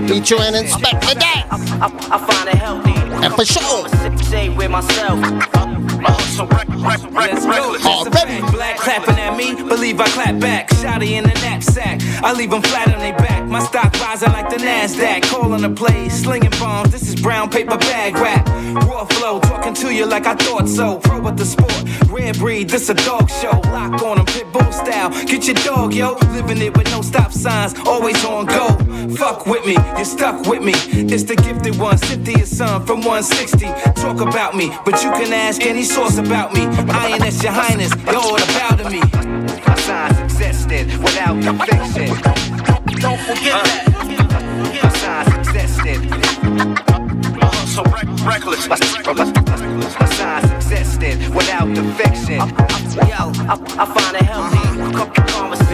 featuring 0.08 0.54
Inspector 0.54 1.14
Dat. 1.14 1.46
I 1.50 2.18
find 2.18 2.48
it 2.48 2.54
healthy. 2.54 2.94
And 3.24 3.34
for 3.34 3.44
sure, 3.44 3.88
Stay 4.24 4.48
with 4.48 4.70
myself. 4.70 5.67
Go. 5.98 7.88
Already. 7.88 8.40
Black 8.52 8.76
clapping 8.76 9.18
at 9.18 9.36
me, 9.36 9.54
believe 9.54 10.00
I 10.00 10.06
clap 10.08 10.38
back. 10.40 10.70
Shotty 10.70 11.12
in 11.12 11.24
the 11.24 11.34
knapsack, 11.40 12.00
I 12.22 12.32
leave 12.32 12.50
them 12.50 12.62
flat 12.62 12.92
on 12.92 13.00
their 13.00 13.16
back. 13.16 13.44
My 13.46 13.60
stock 13.60 13.92
rising 14.00 14.32
like 14.32 14.48
the 14.50 14.56
NASDAQ. 14.56 15.22
Calling 15.24 15.62
the 15.62 15.70
plays, 15.70 16.12
slinging 16.12 16.50
bombs. 16.60 16.90
This 16.90 17.08
is 17.08 17.20
brown 17.20 17.50
paper 17.50 17.76
bag 17.78 18.14
rap. 18.16 18.46
Raw 18.86 19.04
flow, 19.06 19.40
talking 19.40 19.74
to 19.74 19.92
you 19.92 20.06
like 20.06 20.26
I 20.26 20.34
thought 20.34 20.68
so. 20.68 20.98
Pro 20.98 21.20
with 21.20 21.36
the 21.36 21.44
sport, 21.44 21.82
rare 22.08 22.34
breed, 22.34 22.70
this 22.70 22.88
a 22.88 22.94
dog 22.94 23.28
show. 23.30 23.60
Lock 23.72 24.02
on 24.02 24.18
'em, 24.18 24.26
pit 24.26 24.46
bull 24.52 24.70
style. 24.72 25.10
Get 25.26 25.46
your 25.46 25.56
dog, 25.64 25.94
yo. 25.94 26.16
Living 26.32 26.58
it 26.62 26.76
with 26.76 26.90
no 26.90 27.02
stop 27.02 27.32
signs, 27.32 27.74
always 27.86 28.24
on 28.24 28.46
go. 28.46 28.68
Fuck 29.16 29.46
with 29.46 29.64
me, 29.66 29.76
you're 29.96 30.04
stuck 30.04 30.46
with 30.46 30.62
me. 30.62 30.74
It's 30.92 31.24
the 31.24 31.36
gifted 31.36 31.78
one, 31.78 31.98
Cynthia's 31.98 32.56
son 32.56 32.86
from 32.86 33.02
160. 33.02 33.66
Talk 33.94 34.20
about 34.20 34.54
me, 34.54 34.70
but 34.84 35.02
you 35.02 35.10
can 35.10 35.32
ask 35.32 35.62
any 35.62 35.84
source 35.88 36.18
about 36.18 36.52
me. 36.52 36.66
INS 36.66 37.42
your 37.42 37.52
highness, 37.52 37.92
you're 38.04 38.16
all 38.16 38.36
about 38.36 38.92
me. 38.92 39.00
My 39.66 39.74
signs 39.76 40.18
existed 40.20 40.86
without 40.98 41.36
the 41.40 41.52
fiction. 41.64 42.08
Don't 43.00 43.20
forget 43.20 43.64
that. 43.64 43.84
My 44.82 44.90
signs 45.00 45.48
existed. 45.48 45.98
So 47.74 47.82
reckless. 48.26 48.68
My, 48.68 48.76
my 49.98 50.06
signs 50.18 50.50
existed 50.52 51.16
without 51.34 51.68
the 51.74 51.84
fiction. 51.96 52.40
Yo, 53.08 53.32
I, 53.48 53.56
I 53.78 53.86
find 53.86 54.16
it 54.16 54.22
healthy. 54.22 54.58
Conversation 55.32 55.50
with 55.50 55.67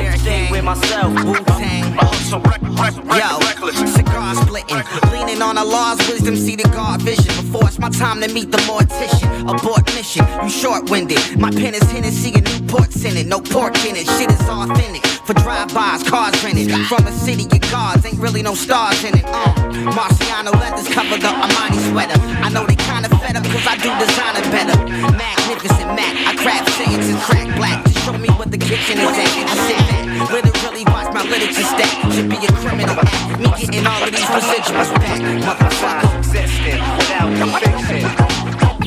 myself, 0.64 1.12
Wu 1.24 1.34
Tang. 1.60 1.84
Yo, 2.24 3.86
cigar 3.86 4.34
splitting, 4.34 4.82
leaning 5.12 5.42
on 5.42 5.58
Allah's 5.58 5.98
wisdom, 6.08 6.36
see 6.36 6.56
the 6.56 6.68
God 6.70 7.02
vision. 7.02 7.32
Before 7.36 7.68
it's 7.68 7.78
my 7.78 7.90
time 7.90 8.20
to 8.22 8.32
meet 8.32 8.50
the 8.50 8.58
mortician, 8.64 9.28
abort 9.42 9.84
mission. 9.94 10.26
You 10.42 10.48
short-winded. 10.48 11.38
My 11.38 11.50
pen 11.50 11.74
is 11.74 11.82
Hennessy 11.92 12.32
and 12.34 12.44
Newport's 12.44 13.04
in 13.04 13.16
it. 13.16 13.26
No 13.26 13.40
pork 13.40 13.76
in 13.84 13.94
it. 13.94 14.08
Shit 14.16 14.30
is 14.32 14.40
authentic. 14.48 15.04
For 15.26 15.34
drive-bys, 15.34 16.02
cars 16.08 16.42
rented. 16.42 16.70
From 16.86 17.06
a 17.06 17.12
city 17.12 17.44
of 17.44 17.60
gods, 17.70 18.04
ain't 18.06 18.18
really 18.18 18.42
no 18.42 18.54
stars 18.54 19.04
in 19.04 19.16
it. 19.18 19.24
Uh, 19.26 19.54
Marciano 19.92 20.52
leathers 20.52 20.88
cover 20.88 21.16
the 21.16 21.28
Armani 21.28 21.78
sweater. 21.92 22.18
I 22.42 22.48
know 22.48 22.64
they 22.66 22.76
kinda 22.76 23.08
fed 23.20 23.36
up 23.36 23.44
cause 23.44 23.66
I 23.66 23.76
do 23.76 23.90
design 24.00 24.34
it 24.40 24.48
better. 24.50 24.76
Magnificent 25.12 25.94
Mac, 25.94 26.14
I 26.26 26.34
craft 26.36 26.70
sayings 26.72 27.08
and 27.08 27.18
crack 27.20 27.54
black 27.56 27.84
to 27.84 27.92
show 28.00 28.16
me 28.18 28.28
what 28.40 28.50
the 28.50 28.58
kitchen 28.58 28.98
is 28.98 29.12
at. 29.12 29.48
I 29.48 30.03
literally 30.18 30.84
watch 30.86 31.12
my 31.14 31.22
literature 31.22 31.64
stack. 31.64 32.12
Should 32.12 32.28
be 32.28 32.36
a 32.36 32.48
criminal 32.60 32.96
act. 32.98 33.38
Me 33.40 33.50
getting 33.58 33.86
all 33.86 34.02
of 34.02 34.10
these 34.10 34.28
residuals 34.30 34.90
back. 34.94 35.20
Motherfucker. 35.42 36.18
existed 36.18 36.78
without 36.98 37.30
the 37.34 37.46
fiction. 37.58 38.02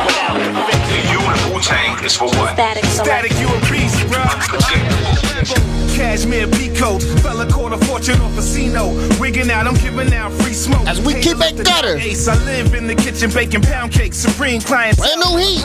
without 0.05 0.37
the 0.39 0.61
fiction. 0.69 0.99
You 1.11 1.19
and 1.19 1.39
Wu 1.53 1.59
Tang 1.61 1.93
is 2.03 2.15
for 2.15 2.25
what? 2.25 2.53
Static 2.53 2.85
Static, 2.85 3.33
you 3.39 3.47
a 3.47 3.59
beast, 3.69 3.99
bro. 4.07 5.68
Cashmere 5.99 6.47
peacoat, 6.47 7.03
fella 7.21 7.45
caught 7.51 7.73
a 7.73 7.77
fortune 7.85 8.21
off 8.21 8.31
a 8.31 8.35
casino. 8.37 8.95
Wigging 9.19 9.51
out, 9.51 9.67
I'm 9.67 9.75
giving 9.75 10.13
out 10.13 10.31
free 10.31 10.53
smoke. 10.53 10.87
As 10.87 11.01
we 11.01 11.13
keep 11.13 11.35
it 11.41 11.65
gutter. 11.65 11.97
Ace, 11.97 12.25
I 12.29 12.41
live 12.45 12.73
in 12.73 12.87
the 12.87 12.95
kitchen 12.95 13.29
baking 13.31 13.63
pound 13.63 13.91
cakes, 13.91 14.15
supreme 14.15 14.61
clients. 14.61 14.97
Brand 14.97 15.19
new 15.19 15.35
heat. 15.35 15.61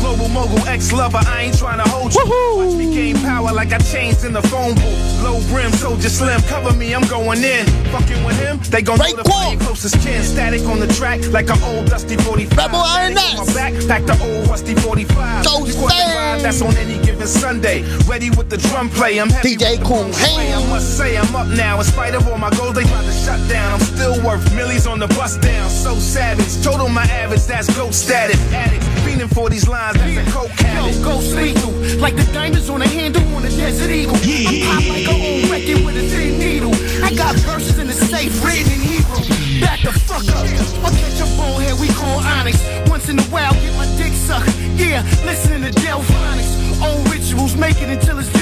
Global 0.00 0.28
mogul, 0.28 0.58
ex 0.66 0.92
lover, 0.92 1.20
I 1.24 1.42
ain't 1.42 1.56
trying 1.56 1.78
to 1.78 1.88
hold 1.88 2.12
you. 2.14 2.24
Watch 2.26 2.74
me 2.74 2.92
gain 2.92 3.16
power 3.20 3.52
like 3.52 3.72
I 3.72 3.78
changed 3.78 4.24
in 4.24 4.32
the 4.32 4.42
phone 4.42 4.74
booth. 4.74 5.22
Low 5.22 5.40
brim, 5.48 5.70
soldier 5.72 6.08
slim, 6.08 6.40
cover 6.42 6.74
me, 6.76 6.92
I'm 6.92 7.06
going 7.06 7.44
in. 7.44 7.64
Fucking 7.92 8.24
with 8.24 8.40
him, 8.40 8.58
they 8.70 8.82
gon' 8.82 8.98
know 8.98 9.14
the 9.14 9.22
closest 9.60 10.00
kin. 10.00 10.22
Static 10.24 10.62
on 10.62 10.80
the 10.80 10.88
track 10.94 11.20
like 11.28 11.48
an 11.48 11.62
old 11.62 11.86
dusty 11.86 12.16
45. 12.16 12.58
Rebel 12.58 12.78
Iron 12.78 13.14
my 13.14 13.44
back, 13.54 14.04
the 14.06 14.18
old 14.22 14.48
rusty 14.48 14.74
45. 14.74 15.44
Go 15.44 15.64
You 15.64 15.74
caught 15.74 15.88
the 15.88 16.06
vibe, 16.16 16.42
that's 16.42 16.60
on 16.60 16.74
any 16.76 16.98
given 17.04 17.26
Sunday. 17.26 17.82
Ready 18.06 18.30
with 18.30 18.50
the 18.50 18.56
drum 18.56 18.88
play, 18.88 19.20
I'm 19.20 19.28
DJ 19.60 19.72
with 19.72 19.80
the 19.80 19.84
Cool 19.84 20.04
boom. 20.04 20.12
I 20.14 20.66
must 20.68 20.96
say 20.96 21.16
I'm 21.16 21.36
up 21.36 21.46
now. 21.48 21.78
In 21.78 21.84
spite 21.84 22.14
of 22.14 22.26
all 22.28 22.38
my 22.38 22.50
goals, 22.50 22.74
they 22.74 22.84
tried 22.84 23.04
to 23.04 23.12
shut 23.12 23.40
down. 23.48 23.74
I'm 23.74 23.80
still 23.80 24.16
worth 24.24 24.54
millions 24.54 24.86
on 24.86 24.98
the 24.98 25.08
bus 25.08 25.36
down. 25.36 25.68
So 25.68 25.94
savage, 25.96 26.64
total 26.64 26.88
my 26.88 27.04
average, 27.04 27.44
that's 27.44 27.68
goat 27.76 27.92
status. 27.92 28.40
Addicts, 28.52 28.86
fiending 29.04 29.32
for 29.34 29.50
these 29.50 29.68
lines, 29.68 29.96
that's 29.98 30.16
a 30.16 30.32
coke 30.32 30.50
habit. 30.50 30.96
Yo, 30.96 31.04
go 31.04 31.18
lethal, 31.36 31.72
like 32.00 32.16
the 32.16 32.24
diamonds 32.32 32.70
on 32.70 32.80
the 32.80 32.88
handle 32.88 33.22
on 33.36 33.44
a 33.44 33.50
desert 33.50 33.90
eagle. 33.90 34.16
I'm 34.16 34.64
pop 34.64 34.88
like 34.88 35.08
an 35.08 35.20
old 35.20 35.50
record 35.50 35.84
with 35.84 35.96
a 35.96 36.08
thin 36.08 36.38
needle. 36.38 36.74
I 37.04 37.12
got 37.14 37.36
verses 37.44 37.78
in 37.78 37.86
the 37.86 37.92
safe 37.92 38.32
written 38.44 38.72
in 38.72 38.80
Hebrew. 38.80 39.60
Back 39.60 39.82
the 39.82 39.92
fuck 39.92 40.24
up. 40.32 40.46
I'll 40.84 40.94
catch 40.96 41.20
a 41.20 41.28
bonehead 41.36 41.76
we 41.78 41.88
call 41.92 42.24
Onyx. 42.40 42.56
Once 42.88 43.08
in 43.08 43.18
a 43.18 43.28
while, 43.28 43.52
get 43.60 43.76
my 43.76 43.86
dick 43.96 44.12
sucked. 44.14 44.48
Yeah, 44.76 45.04
listening 45.28 45.62
to 45.68 45.72
Delfonics. 45.80 46.60
Old 46.80 47.06
rituals, 47.12 47.56
make 47.56 47.82
it 47.82 47.90
until 47.90 48.18
it's 48.18 48.39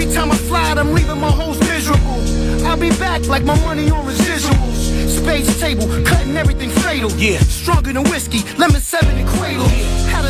Every 0.00 0.14
time 0.14 0.32
I 0.32 0.36
fly, 0.36 0.72
I'm 0.72 0.94
leaving 0.94 1.20
my 1.20 1.30
host 1.30 1.60
miserable. 1.60 2.24
I'll 2.64 2.78
be 2.78 2.88
back 2.96 3.26
like 3.26 3.44
my 3.44 3.54
money 3.60 3.90
on 3.90 4.06
residuals. 4.06 5.08
Space 5.20 5.60
table, 5.60 5.86
cutting 6.06 6.38
everything 6.38 6.70
fatal. 6.70 7.10
Yeah, 7.18 7.38
stronger 7.40 7.92
than 7.92 8.04
whiskey, 8.04 8.40
lemon 8.56 8.80
seven 8.80 9.14
and 9.18 9.28
cradle. 9.28 9.68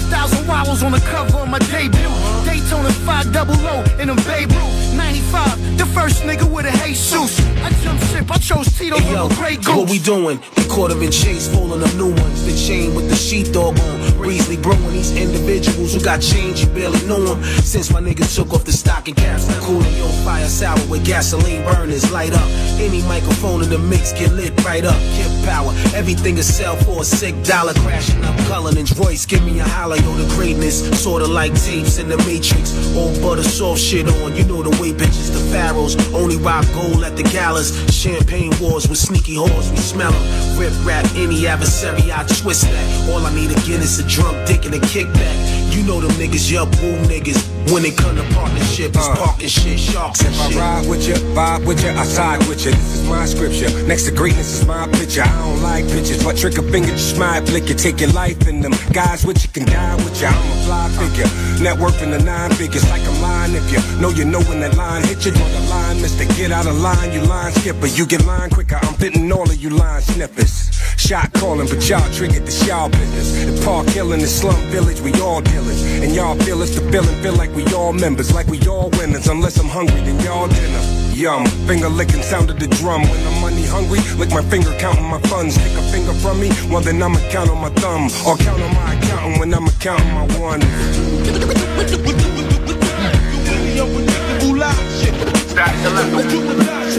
Had 0.01 0.11
thousand 0.11 0.47
wobbles 0.47 0.83
on 0.83 0.93
the 0.93 1.01
cover 1.01 1.39
of 1.39 1.49
my 1.49 1.59
debut. 1.59 2.11
Daytona 2.45 2.91
5 2.91 3.33
double 3.33 3.55
O 3.55 3.85
in 3.99 4.09
a 4.09 4.15
Babe 4.15 4.51
Ruth. 4.51 4.95
95, 4.95 5.79
the 5.79 5.87
first 5.87 6.23
nigga 6.23 6.51
with 6.51 6.67
a 6.67 6.81
Jesus. 6.87 7.39
I 7.63 7.71
jumped 7.83 8.05
ship, 8.07 8.31
I 8.31 8.39
chose 8.39 8.67
Tito 8.77 8.99
Hey, 8.99 9.13
yo, 9.13 9.29
Grey 9.29 9.57
what 9.57 9.89
we 9.91 9.99
doing? 9.99 10.41
We 10.57 10.65
caught 10.65 10.91
him 10.91 11.03
in 11.03 11.11
chase, 11.11 11.49
pulling 11.49 11.83
up 11.83 11.95
new 11.95 12.11
ones. 12.11 12.45
The 12.47 12.57
chain 12.57 12.95
with 12.95 13.09
the 13.09 13.17
sheepdog 13.17 13.79
on. 13.79 14.01
Breezely 14.17 14.57
brewing 14.57 14.93
these 14.93 15.17
individuals 15.17 15.95
who 15.95 16.01
got 16.01 16.21
change, 16.21 16.63
you 16.63 16.69
barely 16.69 17.01
knew 17.07 17.25
them. 17.25 17.43
Since 17.63 17.93
my 17.93 18.01
nigga 18.01 18.25
took 18.35 18.53
off 18.53 18.65
the 18.65 18.73
stocking 18.73 19.15
caps, 19.15 19.47
cooling 19.61 19.95
your 19.97 20.13
fire 20.25 20.49
sour 20.49 20.79
with 20.89 21.05
gasoline 21.05 21.65
burners. 21.65 22.11
Light 22.13 22.33
up 22.33 22.49
any 22.81 23.03
microphone 23.03 23.63
in 23.63 23.71
the 23.71 23.79
mix, 23.79 24.13
get 24.13 24.33
lit 24.33 24.53
right 24.65 24.85
up. 24.85 24.99
Kip 25.17 25.31
power, 25.45 25.73
everything 25.95 26.37
is 26.39 26.53
sell 26.53 26.77
for 26.77 27.03
a 27.03 27.05
sick 27.05 27.35
dollar. 27.45 27.73
Crashing 27.75 28.23
up 28.25 28.37
Cullinan's 28.49 28.97
Royce, 28.99 29.27
give 29.27 29.45
me 29.45 29.61
a 29.61 29.65
holler, 29.65 29.90
yo, 29.97 30.15
the 30.17 30.29
greatness. 30.35 30.81
Sorta 31.03 31.27
like 31.27 31.55
tapes 31.55 31.99
in 31.99 32.09
the 32.09 32.17
Matrix. 32.19 32.75
Old 32.97 33.21
butter 33.23 33.43
soft 33.43 33.81
shit 33.81 34.07
on, 34.09 34.37
you 34.37 34.45
know 34.45 34.63
the 34.63 34.71
way 34.81 34.93
bitches, 34.93 35.33
the 35.33 35.41
pharaohs. 35.53 35.97
Only 36.13 36.37
rock 36.37 36.67
gold 36.75 37.05
at 37.05 37.17
the 37.17 37.25
galas. 37.25 37.71
Champagne 37.93 38.53
wars 38.61 38.89
with 38.89 38.99
sneaky 38.99 39.37
whores, 39.37 39.71
we 39.71 39.77
smell 39.77 40.13
'em. 40.13 40.59
Rip 40.59 40.73
rap 40.85 41.07
any 41.17 41.47
adversary, 41.47 42.13
I 42.13 42.25
twist 42.25 42.63
that. 42.63 43.11
All 43.11 43.25
I 43.27 43.35
need 43.35 43.51
again 43.51 43.81
is 43.81 43.99
a 43.99 44.05
drunk 44.05 44.37
dick 44.47 44.65
and 44.67 44.75
a 44.75 44.81
kickback. 44.81 45.60
You 45.71 45.87
know 45.87 46.01
them 46.01 46.11
niggas, 46.13 46.51
yup, 46.51 46.69
woo 46.83 46.97
niggas. 47.07 47.39
When 47.73 47.85
it 47.85 47.97
come 47.97 48.17
to 48.17 48.23
partnership, 48.35 48.91
it's 48.97 49.07
uh. 49.07 49.15
parking 49.17 49.49
shit, 49.49 49.79
sharks 49.79 50.21
and 50.25 50.35
If 50.35 50.41
I 50.41 50.49
shit. 50.49 50.59
ride 50.59 50.89
with 50.89 51.07
you, 51.07 51.15
vibe 51.35 51.67
with 51.67 51.83
you, 51.85 51.91
I 51.91 52.05
side 52.05 52.41
with 52.49 52.65
you. 52.65 52.73
This 52.73 52.95
is 52.99 53.09
my 53.09 53.25
scripture. 53.27 53.71
Next 53.87 54.05
to 54.05 54.11
greatness 54.13 54.61
is 54.61 54.67
my 54.67 54.89
picture. 54.89 55.23
I 55.23 55.31
don't 55.39 55.63
like 55.63 55.87
pictures, 55.87 56.23
but 56.25 56.37
trick 56.37 56.59
a 56.59 56.63
finger, 56.63 56.91
just 56.91 57.15
smile, 57.15 57.45
flick 57.47 57.69
you, 57.69 57.75
take 57.75 58.01
your 58.01 58.11
life 58.13 58.49
in 58.49 58.61
them. 58.61 58.73
Guys 58.93 59.25
with 59.25 59.43
you 59.45 59.51
can 59.51 59.65
die 59.67 59.95
with 59.97 60.21
you. 60.21 60.27
I'm 60.27 60.51
a 60.51 60.57
fly 60.67 60.89
figure. 60.99 61.29
Network 61.63 62.01
in 62.03 62.11
the 62.11 62.19
nine 62.19 62.51
figures, 62.53 62.89
like 62.91 63.03
I'm 63.03 63.23
lying 63.23 63.55
if 63.55 63.71
you 63.73 63.79
know 64.01 64.09
you 64.11 64.25
know 64.25 64.41
when 64.51 64.61
that 64.61 64.77
line 64.77 65.05
hit 65.05 65.25
you. 65.25 65.33
Draw 65.33 65.47
the 65.49 65.61
line, 65.71 66.03
mister. 66.03 66.25
Get 66.35 66.51
out 66.51 66.67
of 66.67 66.77
line, 66.77 67.13
you 67.13 67.21
line 67.23 67.53
skipper. 67.53 67.87
You 67.87 68.07
get 68.07 68.25
line 68.27 68.51
quicker. 68.51 68.79
I'm 68.83 68.95
fitting 68.95 69.31
all 69.31 69.49
of 69.49 69.57
you 69.57 69.71
line 69.71 70.03
snippers. 70.03 70.80
Shot 71.01 71.33
calling, 71.33 71.67
but 71.67 71.89
y'all 71.89 72.07
triggered 72.13 72.45
the 72.45 72.53
y'all 72.69 72.91
business. 72.91 73.33
The 73.33 73.65
park 73.65 73.87
killing 73.89 74.21
the 74.21 74.27
slum 74.27 74.61
village, 74.69 75.01
we 75.01 75.13
all 75.15 75.41
dealers. 75.41 75.83
And 75.83 76.15
y'all 76.15 76.37
feel 76.37 76.61
it's 76.63 76.79
the 76.79 76.83
feeling, 76.93 77.17
feel 77.23 77.35
like 77.35 77.51
we 77.57 77.65
all 77.73 77.95
members, 77.95 78.35
like 78.35 78.47
we 78.49 78.61
all 78.69 78.91
winners. 78.91 79.27
Unless 79.27 79.59
I'm 79.59 79.67
hungry, 79.67 79.99
then 80.03 80.21
y'all 80.21 80.47
dinner. 80.47 80.83
Yum, 81.17 81.47
finger 81.67 81.89
licking 81.89 82.23
sound 82.23 82.51
of 82.51 82.61
the 82.61 82.69
drum. 82.69 83.03
When 83.03 83.27
I'm 83.27 83.41
money 83.41 83.65
hungry, 83.65 84.01
lick 84.19 84.31
my 84.31 84.43
finger 84.43 84.77
counting 84.79 85.09
my 85.09 85.19
funds. 85.23 85.57
Take 85.57 85.73
a 85.73 85.83
finger 85.91 86.13
from 86.13 86.39
me, 86.39 86.51
well 86.71 86.83
then 86.83 87.03
I'ma 87.03 87.19
count 87.31 87.49
on 87.49 87.63
my 87.63 87.71
thumb. 87.81 88.11
Or 88.29 88.37
count 88.37 88.61
on 88.61 88.75
my 88.75 88.95
accountant 88.95 89.41
when 89.41 89.55
I'ma 89.55 89.71
count 89.81 90.05
my 90.13 90.27
one. 90.39 90.61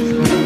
It's 0.04 0.41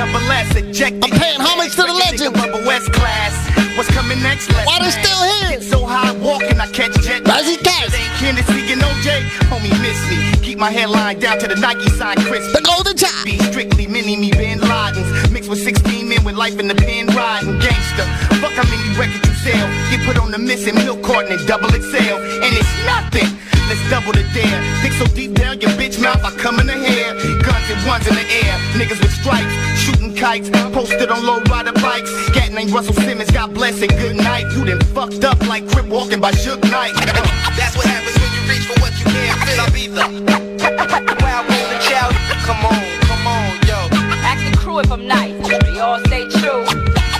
double 0.00 0.32
S, 0.32 0.56
ejected. 0.56 1.04
I'm 1.04 1.12
paying 1.20 1.40
homage 1.40 1.76
to 1.76 1.84
the 1.84 1.92
legend. 1.92 2.32
West 2.64 2.88
class. 2.92 3.36
What's 3.76 3.92
coming 3.92 4.20
next? 4.22 4.48
Why 4.64 4.80
they 4.80 4.88
still 4.88 5.20
here? 5.28 5.60
Get 5.60 5.62
so 5.62 5.84
high 5.84 6.12
walking, 6.24 6.58
I 6.58 6.66
catch 6.72 6.96
jet. 7.04 7.24
Razzie 7.24 7.60
Cats. 7.60 7.92
Kennedy 8.16 8.72
and 8.72 8.80
OJ, 8.80 9.28
homie 9.52 9.76
miss 9.84 10.00
me. 10.08 10.16
Keep 10.40 10.58
my 10.58 10.70
hairline 10.70 11.18
down 11.20 11.38
to 11.40 11.46
the 11.46 11.56
Nike 11.56 11.90
sign 12.00 12.16
crispy. 12.16 12.52
The 12.52 12.62
golden 12.64 12.96
child. 12.96 13.24
Be 13.26 13.36
strictly 13.52 13.86
mini 13.86 14.16
me 14.16 14.30
Bin 14.30 14.60
Ladens. 14.60 15.30
Mixed 15.32 15.50
with 15.50 15.62
16 15.62 16.08
men 16.08 16.24
with 16.24 16.34
life 16.34 16.58
in 16.58 16.66
the 16.66 16.74
pen 16.74 17.06
riding. 17.08 17.58
Gangster. 17.60 18.06
Fuck 18.40 18.56
how 18.56 18.64
many 18.72 18.88
records 18.96 19.28
you 19.28 19.52
sell. 19.52 19.68
Get 19.90 20.00
put 20.06 20.16
on 20.16 20.30
the 20.30 20.38
missing 20.38 20.76
milk 20.76 21.02
carton 21.02 21.32
and 21.32 21.46
double 21.46 21.68
XL. 21.68 22.16
And 22.44 22.52
it's 22.56 22.72
nothing. 22.88 23.28
Let's 23.70 23.88
double 23.88 24.10
the 24.10 24.26
dare. 24.34 24.58
Dig 24.82 24.92
so 24.98 25.06
deep 25.14 25.32
down 25.34 25.60
your 25.60 25.70
bitch 25.78 26.02
mouth, 26.02 26.18
I 26.24 26.34
come 26.34 26.58
in 26.58 26.66
the 26.66 26.74
hair. 26.74 27.14
Guns 27.14 27.70
and 27.70 27.86
ones 27.86 28.02
in 28.08 28.16
the 28.18 28.26
air. 28.42 28.58
Niggas 28.74 28.98
with 28.98 29.14
stripes, 29.14 29.54
shooting 29.78 30.12
kites, 30.12 30.50
posted 30.74 31.08
on 31.08 31.24
low 31.24 31.38
rider 31.46 31.70
bikes. 31.74 32.10
Cat 32.30 32.50
named 32.50 32.72
Russell 32.72 32.94
Simmons, 32.94 33.30
God 33.30 33.54
bless 33.54 33.80
and 33.80 33.92
good 33.92 34.16
night. 34.16 34.50
You 34.56 34.64
done 34.64 34.80
fucked 34.90 35.22
up 35.22 35.38
like 35.46 35.68
Crip 35.68 35.86
walking 35.86 36.18
by 36.18 36.32
Suge 36.32 36.68
Knight. 36.68 36.90
Uh, 36.98 37.54
that's 37.54 37.76
what 37.76 37.86
happens 37.86 38.18
when 38.18 38.30
you 38.34 38.42
reach 38.50 38.66
for 38.66 38.74
what 38.82 38.90
you 38.98 39.06
can't 39.06 39.38
feel. 39.46 39.60
I'll 39.62 39.70
be 39.70 39.86
the 39.86 41.14
wild 41.22 41.46
golden 41.46 41.78
child. 41.86 42.12
Come 42.42 42.66
on, 42.66 42.82
come 43.06 43.22
on, 43.22 43.54
yo. 43.70 43.86
Ask 44.26 44.50
the 44.50 44.58
crew 44.58 44.80
if 44.80 44.90
I'm 44.90 45.06
nice. 45.06 45.46
They 45.46 45.78
all 45.78 46.00
stay 46.10 46.26
true. 46.26 46.66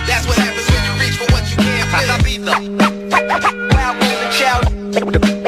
That's 0.03 0.27
what 0.27 0.35
happens 0.35 0.67
when 0.67 0.83
you 0.83 0.93
reach 0.99 1.15
for 1.15 1.31
what 1.31 1.47
you 1.47 1.55
can't 1.63 1.87
feel. 1.95 2.11
I'll 2.11 2.23
be 2.27 2.35
the 2.43 3.71
wild 3.71 3.95
golden 4.03 4.31
child. 4.35 5.40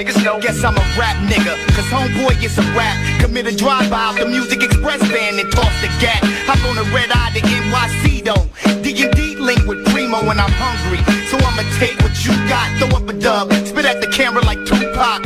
Niggas 0.00 0.24
know. 0.24 0.40
Guess 0.40 0.62
I'm 0.62 0.76
a 0.76 0.86
rap 0.96 1.16
nigga. 1.28 1.58
Cause 1.74 1.84
homeboy 1.86 2.40
gets 2.40 2.56
a 2.58 2.62
rap. 2.78 2.96
Commit 3.20 3.46
a 3.46 3.56
drive-by 3.56 4.16
the 4.18 4.26
Music 4.26 4.62
Express 4.62 5.02
van 5.08 5.38
and 5.38 5.50
toss 5.52 5.74
the 5.82 5.88
gat. 6.00 6.22
Hop 6.46 6.62
on 6.70 6.78
a 6.78 6.84
red 6.94 7.10
eye 7.10 7.32
to 7.34 7.40
NYC 7.40 8.24
though. 8.24 8.46
D&D 8.82 9.36
link 9.36 9.66
with 9.66 9.84
Primo 9.86 10.24
when 10.24 10.38
I'm 10.38 10.52
hungry. 10.52 11.02
So 11.26 11.36
I'ma 11.38 11.62
take 11.78 11.98
what 12.00 12.14
you 12.24 12.32
got, 12.48 12.70
throw 12.78 12.96
up 12.96 13.08
a 13.08 13.12
dub. 13.12 13.52
Spit 13.66 13.84
at 13.84 14.00
the 14.00 14.06
camera 14.06 14.44
like 14.44 14.64
Tupac. 14.64 15.24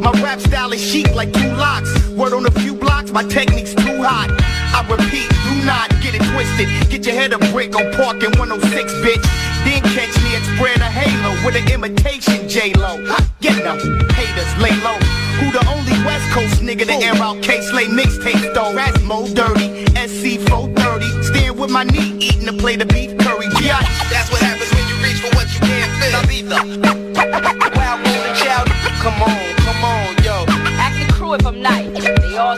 My 0.00 0.10
rap 0.22 0.40
style 0.40 0.72
is 0.72 0.80
chic 0.80 1.14
like 1.14 1.32
two 1.32 1.52
locks. 1.54 1.90
Word 2.10 2.32
on 2.32 2.46
a 2.46 2.50
few 2.50 2.74
blocks, 2.74 3.12
my 3.12 3.22
technique's 3.22 3.74
too 3.74 4.02
hot. 4.02 4.28
I 4.72 4.86
repeat, 4.88 5.28
do 5.46 5.54
not 5.66 5.90
get 6.00 6.14
it 6.14 6.22
twisted. 6.32 6.68
Get 6.90 7.06
your 7.06 7.14
head 7.14 7.32
a 7.32 7.38
brick 7.52 7.76
on 7.76 7.92
Park 7.92 8.22
in 8.22 8.32
106, 8.38 8.92
bitch. 9.04 9.24
Then 9.64 9.82
catch 9.94 10.14
me 10.22 10.36
at 10.36 10.42
Spread 10.56 10.80
a 10.80 10.90
Halo 10.90 11.34
with 11.44 11.56
an 11.56 11.68
imitation 11.70 12.48
J-Lo. 12.48 12.96
Get 13.40 13.62
them 13.62 13.78
haters, 14.10 14.52
lay 14.62 14.74
low. 14.80 14.98
Who 15.40 15.50
the 15.52 15.64
only 15.68 15.92
West 16.04 16.30
Coast 16.32 16.60
nigga 16.62 16.86
to 16.86 16.94
air 17.04 17.14
out 17.22 17.42
Kay 17.42 17.60
Slay 17.62 17.86
mixtapes 17.86 18.54
though? 18.54 18.72
That's 18.74 19.00
Mo 19.02 19.26
Dirty, 19.32 19.84
SC 19.96 20.40
430. 20.48 21.22
Stand 21.22 21.58
with 21.58 21.70
my 21.70 21.84
knee, 21.84 22.16
eating 22.18 22.48
a 22.48 22.52
plate 22.52 22.80
of 22.82 22.88
beef 22.88 23.16
curry. 23.18 23.48
G.I. 23.56 23.80
That's 24.10 24.30
what 24.30 24.40
happens 24.40 24.70
when 24.72 24.86
you 24.88 24.96
reach 25.04 25.20
for 25.20 25.34
what 25.36 25.48
you 25.52 25.60
can't 25.60 25.92
feel. 26.00 26.16
I'll 26.16 26.26
be 26.26 26.42
the 26.42 26.56
wild 27.76 28.04
golden 28.04 28.34
child. 28.36 28.68
Come 29.00 29.22
on, 29.22 29.54
come 29.64 29.84
on, 29.84 30.16
yo. 30.24 30.44
Ask 30.76 31.06
the 31.06 31.12
crew 31.12 31.34
if 31.34 31.46
I'm 31.46 31.60
nice. 31.62 31.88
They 32.04 32.36
all 32.36 32.56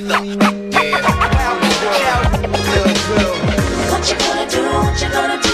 the 0.00 0.14
yeah. 0.72 0.96
What 3.90 4.10
you 4.10 4.18
gonna 4.18 4.50
do? 4.50 4.62
What 4.62 5.00
you 5.00 5.08
gonna 5.08 5.42
do? 5.42 5.45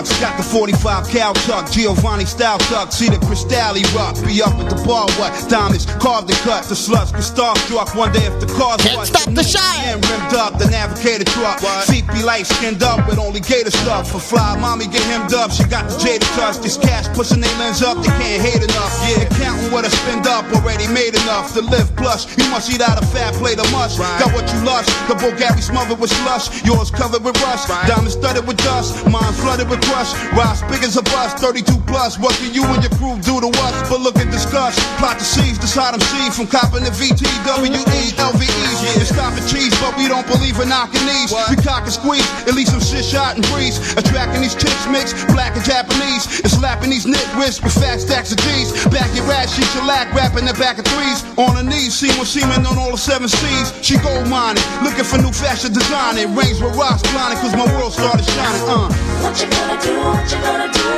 Big 0.00 0.20
got 0.20 0.36
the 0.36 0.42
45 0.42 1.08
cal 1.08 1.34
tuck, 1.44 1.70
Giovanni 1.70 2.24
style 2.24 2.58
tuck, 2.72 2.92
see 2.92 3.08
the 3.08 3.16
Cristalli 3.20 3.84
rock, 3.94 4.16
be 4.24 4.40
up 4.40 4.56
at 4.56 4.70
the 4.72 4.80
bar, 4.88 5.04
what? 5.20 5.32
Diamonds 5.48 5.84
carved 6.00 6.30
and 6.30 6.38
cut, 6.40 6.64
the 6.64 6.74
sluts 6.74 7.12
get 7.12 7.20
starstruck. 7.20 7.96
One 7.96 8.12
day 8.12 8.24
if 8.24 8.40
the 8.40 8.46
cars 8.46 8.80
Can't 8.80 9.06
stop 9.06 9.28
the 9.34 9.44
shine. 9.44 9.84
and 9.84 10.00
rimmed 10.08 10.32
up, 10.32 10.58
the 10.58 10.68
navigator 10.70 11.24
truck, 11.24 11.60
feet 11.84 12.06
be 12.08 12.22
light 12.22 12.46
skinned 12.46 12.82
up 12.82 13.06
with 13.06 13.18
only 13.18 13.40
gator 13.40 13.70
stuff. 13.70 14.10
For 14.10 14.20
fly, 14.20 14.56
mommy 14.56 14.86
get 14.86 15.02
hemmed 15.04 15.34
up, 15.34 15.50
she 15.52 15.64
got 15.64 15.84
the 15.90 15.98
jaded 15.98 16.28
touch, 16.32 16.58
this 16.64 16.76
cash 16.78 17.08
pushing 17.12 17.40
they 17.40 17.52
lens 17.60 17.82
up, 17.82 17.98
they 18.00 18.08
can't 18.16 18.40
hate 18.40 18.62
enough. 18.64 18.92
Yeah, 19.04 19.28
counting 19.36 19.70
what 19.70 19.84
I 19.84 19.88
spend 19.88 20.26
up, 20.26 20.48
already 20.56 20.88
made 20.88 21.12
enough 21.14 21.52
to 21.54 21.60
live 21.60 21.88
plush. 21.96 22.24
You 22.38 22.48
must 22.48 22.72
eat 22.72 22.80
out 22.80 22.96
a 22.96 23.04
fat 23.06 23.34
plate 23.34 23.58
of 23.60 23.70
mush. 23.72 23.98
Got 23.98 24.32
what 24.32 24.48
you 24.48 24.60
lush, 24.64 24.86
the 25.08 25.14
Bulgari 25.20 25.60
smothered 25.60 26.00
with 26.00 26.10
slush, 26.24 26.64
yours 26.64 26.90
covered 26.90 27.22
with 27.24 27.36
rust, 27.42 27.68
diamonds 27.86 28.14
studded 28.14 28.46
with 28.46 28.56
dust, 28.64 29.04
mine 29.06 29.32
flooded 29.34 29.68
with 29.68 29.80
crush. 29.90 30.14
Rise 30.32 30.62
big 30.70 30.82
as 30.86 30.96
a 30.96 31.02
bus, 31.02 31.34
32 31.34 31.66
plus. 31.86 32.18
What 32.18 32.34
can 32.38 32.54
you 32.54 32.62
and 32.70 32.80
your 32.82 32.94
crew 32.96 33.18
do 33.20 33.42
to 33.42 33.50
us? 33.66 33.74
But 33.90 34.00
look 34.00 34.16
at 34.16 34.30
discuss. 34.30 34.78
Plot 35.02 35.18
to 35.18 35.24
seize, 35.24 35.58
decide 35.58 35.94
I'm 35.94 36.00
C 36.00 36.30
from 36.30 36.46
copping 36.46 36.86
to 36.86 36.94
VTWE, 36.94 38.14
LVEs. 38.14 38.78
Yeah. 38.80 39.02
It's 39.02 39.10
stop 39.10 39.34
and 39.34 39.46
cheese, 39.50 39.74
but 39.82 39.96
we 39.98 40.06
don't 40.06 40.26
believe 40.26 40.56
in 40.62 40.70
knocking 40.70 41.02
these. 41.04 41.34
We 41.50 41.56
cock 41.58 41.84
and 41.84 41.92
squeeze, 41.92 42.24
at 42.46 42.54
least 42.54 42.70
some 42.70 42.80
shit 42.80 43.04
shot 43.04 43.34
and 43.36 43.44
breeze. 43.50 43.78
Attracting 43.98 44.40
these 44.40 44.54
chicks 44.54 44.86
mix, 44.88 45.12
black 45.34 45.56
and 45.58 45.64
Japanese. 45.66 46.40
And 46.40 46.50
slapping 46.50 46.90
these 46.90 47.06
nitwits 47.06 47.62
with 47.62 47.74
fat 47.74 48.00
stacks 48.00 48.30
of 48.32 48.38
G's. 48.38 48.70
Back 48.88 49.10
your 49.14 49.26
ass, 49.34 49.54
she 49.54 49.62
shellac, 49.74 50.14
rapping 50.14 50.46
the 50.46 50.54
back 50.54 50.78
of 50.78 50.86
threes. 50.86 51.26
On 51.36 51.56
her 51.56 51.66
knees, 51.66 51.98
seeing 51.98 52.14
semen 52.24 52.64
on 52.66 52.78
all 52.78 52.92
the 52.92 53.00
seven 53.00 53.28
C's. 53.28 53.74
She 53.82 53.98
gold 53.98 54.28
mining, 54.28 54.62
looking 54.82 55.04
for 55.04 55.18
new 55.18 55.32
fashion 55.32 55.72
designing. 55.72 56.34
Rings 56.36 56.62
with 56.62 56.76
rocks 56.76 57.02
blinding, 57.10 57.38
cause 57.42 57.54
my 57.56 57.66
world 57.74 57.92
started 57.92 58.24
shining. 58.24 58.62
Uh. 58.68 58.88
What 59.22 59.36
you 59.40 59.48
gonna 59.50 59.79
do? 59.82 59.92
What 60.04 60.24
you 60.30 60.38
gonna 60.44 60.70
do? 60.72 60.90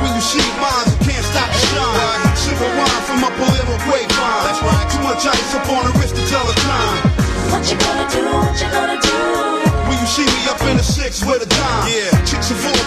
When 0.00 0.10
you 0.14 0.20
see 0.20 0.44
mine, 0.60 0.86
you 0.92 0.98
can't 1.04 1.24
stop 1.24 1.48
the 1.48 1.60
shine. 1.72 2.20
Wine 2.60 3.02
from 3.08 3.24
up 3.24 3.32
a 3.32 3.46
little 3.56 3.78
grapevine. 3.88 4.44
That's 4.44 4.60
right. 4.60 4.84
Too 4.92 5.00
much 5.00 5.24
ice 5.24 5.54
up 5.56 5.64
on 5.72 5.80
the 5.88 5.92
wrist 5.98 6.14
to 6.14 6.22
tell 6.28 6.44
the 6.44 6.52
time. 6.60 7.00
What 7.48 7.64
you 7.64 7.76
gonna 7.80 8.04
do? 8.12 8.20
What 8.28 8.52
you 8.60 8.68
gonna 8.68 9.00
do? 9.00 9.16
When 9.88 9.96
you 9.96 10.06
see 10.06 10.28
me 10.28 10.44
up 10.52 10.60
in 10.68 10.76
the 10.76 10.84
six 10.84 11.24
with 11.24 11.40
a 11.40 11.48
dime. 11.48 11.88
Yeah. 11.88 12.12
Chicks 12.28 12.50
of 12.50 12.60
all 12.66 12.79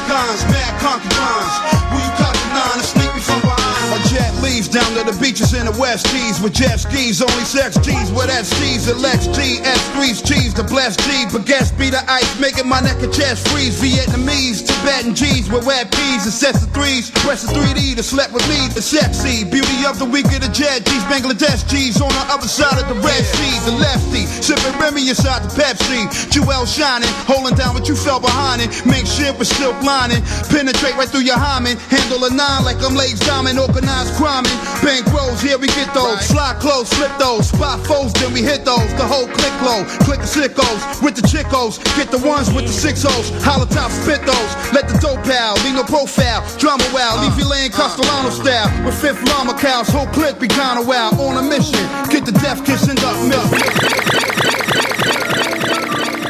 down 4.54 4.86
to 4.94 5.02
the 5.02 5.18
beaches 5.18 5.58
in 5.58 5.66
the 5.66 5.74
West 5.82 6.06
G's 6.14 6.38
with 6.38 6.54
jet 6.54 6.78
skis, 6.78 7.26
only 7.26 7.42
sex 7.42 7.74
G's 7.82 8.14
with 8.14 8.30
SG's, 8.30 8.86
the 8.86 8.94
Lex 8.94 9.26
G, 9.34 9.58
S3's 9.66 10.22
cheese, 10.22 10.54
the 10.54 10.62
blessed 10.62 11.02
G, 11.02 11.26
baguettes 11.34 11.74
be 11.74 11.90
the 11.90 12.06
ice, 12.06 12.30
making 12.38 12.70
my 12.70 12.78
neck 12.78 13.02
and 13.02 13.10
chest 13.10 13.50
freeze. 13.50 13.82
Vietnamese, 13.82 14.62
Tibetan 14.62 15.18
G's 15.18 15.50
with 15.50 15.66
wet 15.66 15.90
peas 15.90 16.30
and 16.30 16.34
sets 16.34 16.62
of 16.62 16.70
threes, 16.70 17.10
press 17.26 17.42
a 17.42 17.50
3D 17.50 17.98
to 17.98 18.04
slept 18.04 18.30
with 18.30 18.46
me, 18.46 18.70
the 18.78 18.82
sexy 18.82 19.42
beauty 19.42 19.90
of 19.90 19.98
the 19.98 20.06
week 20.06 20.30
of 20.30 20.46
the 20.46 20.54
jet 20.54 20.86
G's, 20.86 21.02
Bangladesh 21.10 21.66
G's 21.66 21.98
on 21.98 22.14
the 22.14 22.26
other 22.30 22.48
side 22.48 22.78
of 22.78 22.86
the 22.86 23.00
Red 23.02 23.26
Sea, 23.26 23.58
the 23.66 23.74
lefty, 23.82 24.30
sipping 24.30 24.78
Remy 24.78 25.10
inside 25.10 25.42
the 25.42 25.50
Pepsi, 25.58 26.06
Jewel 26.30 26.70
shining, 26.70 27.10
holding 27.26 27.58
down 27.58 27.74
what 27.74 27.90
you 27.90 27.98
felt 27.98 28.22
behind 28.22 28.62
it, 28.62 28.70
make 28.86 29.10
shit 29.10 29.34
with 29.34 29.50
silk 29.50 29.82
lining, 29.82 30.22
penetrate 30.54 30.94
right 30.94 31.10
through 31.10 31.26
your 31.26 31.42
hymen, 31.42 31.74
handle 31.90 32.22
a 32.22 32.30
nine 32.30 32.62
like 32.62 32.78
I'm 32.86 32.94
Lays 32.94 33.18
Diamond, 33.26 33.58
organized 33.58 34.14
criming, 34.14 34.43
bank 34.84 35.06
rolls, 35.12 35.42
here 35.42 35.58
we 35.58 35.68
get 35.68 35.94
those, 35.94 36.20
fly 36.28 36.56
close, 36.60 36.92
flip 36.94 37.12
those, 37.20 37.50
spot 37.50 37.80
foes, 37.86 38.14
then 38.14 38.34
we 38.34 38.42
hit 38.42 38.66
those, 38.66 38.88
the 38.96 39.06
whole 39.06 39.28
click 39.28 39.56
low, 39.62 39.84
click 40.04 40.20
the 40.20 40.30
sickos, 40.30 40.80
with 41.02 41.16
the 41.16 41.26
chickos, 41.26 41.80
get 41.96 42.12
the 42.12 42.20
ones 42.20 42.52
with 42.52 42.66
the 42.68 42.74
six 42.74 43.06
O's, 43.06 43.30
hollow 43.44 43.66
top 43.66 43.92
spit 43.92 44.22
those, 44.26 44.52
let 44.74 44.88
the 44.88 44.98
dope 45.00 45.24
pal, 45.24 45.56
leave 45.64 45.76
no 45.76 45.84
profile, 45.84 46.42
drama 46.58 46.84
wow, 46.94 47.20
leave 47.22 47.38
you 47.38 47.48
laying 47.50 47.72
Castellano 47.72 48.30
style, 48.30 48.70
with 48.86 48.96
fifth 49.00 49.22
llama 49.30 49.54
cows, 49.58 49.88
whole 49.90 50.08
clip 50.08 50.40
be 50.40 50.48
kinda 50.48 50.82
wild, 50.82 51.20
on 51.20 51.38
a 51.38 51.44
mission, 51.44 51.80
get 52.10 52.26
the 52.26 52.34
death 52.44 52.66
kiss 52.66 52.88
and 52.88 53.00
up 53.04 53.18
milk. 53.28 53.50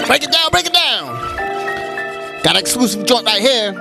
Break 0.08 0.24
it 0.24 0.32
down, 0.32 0.52
break 0.52 0.66
it 0.66 0.74
down. 0.74 1.16
Got 2.44 2.56
an 2.56 2.58
exclusive 2.58 3.06
joint 3.06 3.26
right 3.26 3.42
here. 3.42 3.74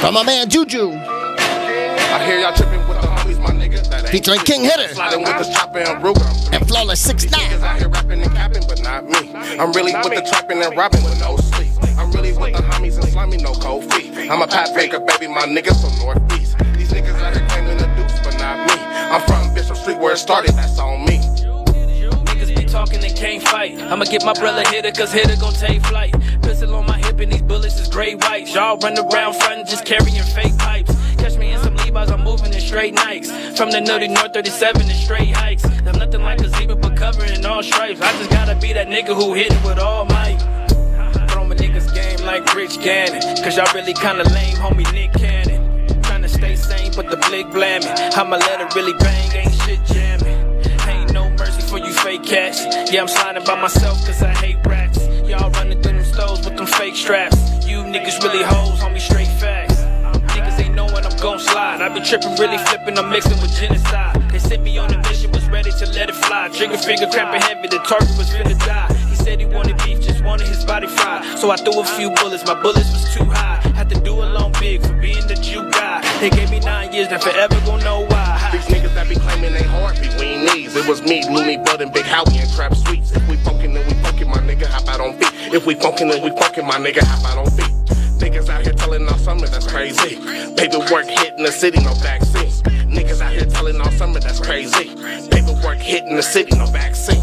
From 0.00 0.14
my 0.14 0.22
man 0.22 0.48
Juju. 0.48 0.92
I 0.92 2.24
hear 2.24 2.38
y'all 2.38 2.54
tripping 2.54 2.85
with 2.96 3.04
the 3.04 3.08
homies, 3.08 3.40
my 3.40 3.50
nigga. 3.50 3.88
That 3.88 4.04
ain't 4.04 4.08
Featuring 4.08 4.40
King 4.40 4.62
Hitter. 4.64 4.94
Sliding 4.94 5.20
with 5.20 5.38
the 5.38 5.52
chopper 5.52 5.78
and 5.78 6.02
root. 6.02 6.18
And 6.52 6.66
Flawless 6.68 7.00
6 7.00 7.30
9 7.30 7.40
Niggas 7.40 7.62
out 7.62 7.78
here 7.78 7.88
rapping 7.88 8.22
and 8.22 8.32
capping, 8.32 8.62
but 8.68 8.82
not 8.82 9.04
me. 9.04 9.32
I'm 9.58 9.72
really 9.72 9.92
with 9.94 10.14
the 10.14 10.26
trapping 10.28 10.62
and 10.62 10.76
robbing 10.76 11.04
with 11.04 11.20
no 11.20 11.36
sleep. 11.36 11.72
I'm 11.98 12.10
really 12.12 12.32
with 12.32 12.52
the 12.56 12.62
homies 12.62 12.96
and 12.96 13.08
slimy, 13.08 13.36
no 13.38 13.52
cold 13.54 13.84
feet. 13.92 14.30
I'm 14.30 14.42
a 14.42 14.46
Pat 14.46 14.74
Baker, 14.74 15.00
baby, 15.00 15.28
my 15.28 15.46
niggas 15.46 15.80
from 15.80 15.94
Northeast. 15.98 16.56
These 16.76 16.92
niggas 16.92 17.20
out 17.20 17.36
here 17.36 17.46
claiming 17.48 17.78
the 17.78 17.86
deuce, 17.96 18.18
but 18.24 18.38
not 18.38 18.66
me. 18.68 18.74
I'm 18.80 19.22
from 19.22 19.54
Bishop 19.54 19.76
Street 19.76 19.98
where 19.98 20.12
it 20.12 20.18
started, 20.18 20.52
that's 20.54 20.78
on 20.78 21.04
me. 21.04 21.18
Niggas 22.26 22.54
be 22.56 22.64
talking 22.64 23.04
and 23.04 23.16
can't 23.16 23.42
fight. 23.42 23.78
I'ma 23.78 24.04
get 24.04 24.24
my 24.24 24.34
brother 24.34 24.62
hitter, 24.68 24.92
cause 24.92 25.12
hitter 25.12 25.36
gon' 25.40 25.54
take 25.54 25.82
flight. 25.86 26.14
Pistol 26.42 26.74
on 26.74 26.86
my 26.86 26.98
hip 26.98 27.18
and 27.20 27.32
these 27.32 27.42
bullets 27.42 27.78
is 27.80 27.88
gray 27.88 28.14
whites. 28.14 28.54
Y'all 28.54 28.78
run 28.78 28.98
around 28.98 29.34
frontin' 29.34 29.66
just 29.66 29.84
carrying 29.84 30.22
fake 30.34 30.56
pipes. 30.58 30.94
Catch 31.16 31.36
me 31.38 31.52
in 31.52 31.60
some 31.60 31.75
Levi's, 31.96 32.10
I'm 32.12 32.24
moving 32.24 32.52
in 32.52 32.60
straight 32.60 32.94
Nikes. 32.94 33.56
From 33.56 33.70
the 33.70 33.80
nutty 33.80 34.08
North 34.08 34.34
37 34.34 34.82
in 34.82 34.88
straight 34.90 35.34
hikes. 35.34 35.64
I'm 35.64 35.98
nothing 35.98 36.20
like 36.20 36.40
a 36.42 36.48
zebra, 36.50 36.76
but 36.76 36.94
covering 36.94 37.44
all 37.46 37.62
stripes. 37.62 38.02
I 38.02 38.12
just 38.18 38.28
gotta 38.28 38.54
be 38.56 38.74
that 38.74 38.88
nigga 38.88 39.14
who 39.16 39.32
hit 39.32 39.50
it 39.50 39.64
with 39.64 39.78
all 39.78 40.04
might. 40.04 40.36
Throw 41.30 41.46
my 41.46 41.54
niggas 41.54 41.94
game 41.94 42.26
like 42.26 42.54
Rich 42.54 42.80
Gannon. 42.82 43.22
Cause 43.42 43.56
y'all 43.56 43.72
really 43.74 43.94
kinda 43.94 44.24
lame, 44.24 44.56
homie 44.56 44.92
Nick 44.92 45.14
Cannon. 45.14 45.88
Tryna 46.02 46.28
stay 46.28 46.54
sane, 46.54 46.92
but 46.94 47.08
the 47.08 47.16
blick 47.28 47.50
blamming. 47.50 47.88
I'ma 47.88 48.36
let 48.36 48.60
it 48.60 48.74
really 48.74 48.92
bang, 48.98 49.32
ain't 49.32 49.54
shit 49.62 49.82
jamming. 49.86 50.60
Ain't 50.86 51.14
no 51.14 51.30
mercy 51.30 51.62
for 51.62 51.78
you 51.78 51.92
fake 51.94 52.24
cats. 52.24 52.60
Yeah, 52.92 53.00
I'm 53.00 53.08
sliding 53.08 53.44
by 53.44 53.58
myself 53.58 54.04
cause 54.04 54.22
I 54.22 54.34
hate 54.34 54.58
rats. 54.66 54.98
Y'all 55.24 55.50
running 55.52 55.80
through 55.80 55.94
them 55.94 56.04
stoves 56.04 56.44
with 56.44 56.58
them 56.58 56.66
fake 56.66 56.94
straps. 56.94 57.38
You 57.66 57.78
niggas 57.78 58.22
really 58.22 58.44
hoes, 58.44 58.80
homie, 58.80 59.00
straight 59.00 59.32
facts. 59.40 59.65
I 61.82 61.88
be 61.88 62.00
tripping, 62.00 62.34
really 62.36 62.58
flipping, 62.58 62.96
I'm 62.96 63.10
mixing 63.10 63.40
with 63.42 63.52
genocide. 63.52 64.16
They 64.30 64.38
sent 64.38 64.62
me 64.62 64.78
on 64.78 64.92
a 64.94 64.98
mission, 65.08 65.30
was 65.32 65.46
ready 65.48 65.70
to 65.70 65.86
let 65.92 66.08
it 66.08 66.14
fly. 66.14 66.48
Trigger 66.48 66.78
finger 66.78 67.06
cramping 67.06 67.42
heavy, 67.42 67.68
the 67.68 67.78
target 67.78 68.16
was 68.16 68.30
finna 68.30 68.58
die. 68.64 68.92
He 69.10 69.16
said 69.16 69.40
he 69.40 69.46
wanted 69.46 69.76
beef, 69.78 70.00
just 70.00 70.24
wanted 70.24 70.48
his 70.48 70.64
body 70.64 70.86
fried. 70.86 71.38
So 71.38 71.50
I 71.50 71.56
threw 71.56 71.80
a 71.80 71.84
few 71.84 72.10
bullets, 72.14 72.46
my 72.46 72.54
bullets 72.62 72.90
was 72.92 73.14
too 73.14 73.24
high. 73.24 73.60
Had 73.74 73.90
to 73.90 74.00
do 74.00 74.14
a 74.14 74.26
long 74.26 74.52
big 74.60 74.80
for 74.82 74.94
being 74.94 75.26
the 75.26 75.34
Jew 75.34 75.70
guy. 75.70 76.00
They 76.20 76.30
gave 76.30 76.50
me 76.50 76.60
nine 76.60 76.92
years, 76.92 77.08
they 77.08 77.18
forever 77.18 77.60
gon' 77.66 77.80
know 77.80 78.06
why. 78.06 78.48
These 78.52 78.66
niggas 78.66 78.94
that 78.94 79.08
be 79.08 79.16
claiming 79.16 79.52
they 79.52 79.64
heartbeat, 79.64 80.14
we 80.14 80.26
ain't 80.26 80.54
knees. 80.54 80.74
It 80.76 80.88
was 80.88 81.02
me, 81.02 81.28
Looney 81.28 81.58
Bud, 81.58 81.80
and 81.82 81.92
Big 81.92 82.04
Howie 82.04 82.38
and 82.38 82.50
Trap 82.52 82.74
Sweets. 82.74 83.12
If 83.12 83.28
we 83.28 83.36
funkin', 83.36 83.74
then 83.74 83.86
we 83.86 83.92
funkin', 84.02 84.28
my 84.28 84.38
nigga, 84.38 84.66
hop 84.66 84.88
out 84.88 85.00
on 85.00 85.12
feet. 85.18 85.52
If 85.52 85.66
we 85.66 85.74
funkin', 85.74 86.10
then 86.10 86.22
we 86.22 86.30
funkin', 86.30 86.64
my 86.66 86.78
nigga, 86.78 87.02
hop 87.02 87.24
out 87.30 87.38
on 87.38 87.50
feet. 87.50 87.75
Niggas 88.18 88.48
out 88.48 88.62
here 88.62 88.72
telling 88.72 89.06
all 89.08 89.18
summer, 89.18 89.46
that's 89.46 89.66
crazy. 89.66 90.16
Paperwork 90.56 91.06
hitting 91.06 91.44
the 91.44 91.52
city, 91.52 91.82
no 91.84 91.92
vaccine. 91.94 92.50
Niggas 92.90 93.20
out 93.20 93.32
here 93.32 93.44
telling 93.44 93.80
all 93.80 93.90
summer, 93.92 94.20
that's 94.20 94.40
crazy. 94.40 94.94
Paperwork 95.30 95.78
hitting 95.78 96.16
the 96.16 96.22
city, 96.22 96.56
no 96.56 96.66
vaccine. 96.66 97.22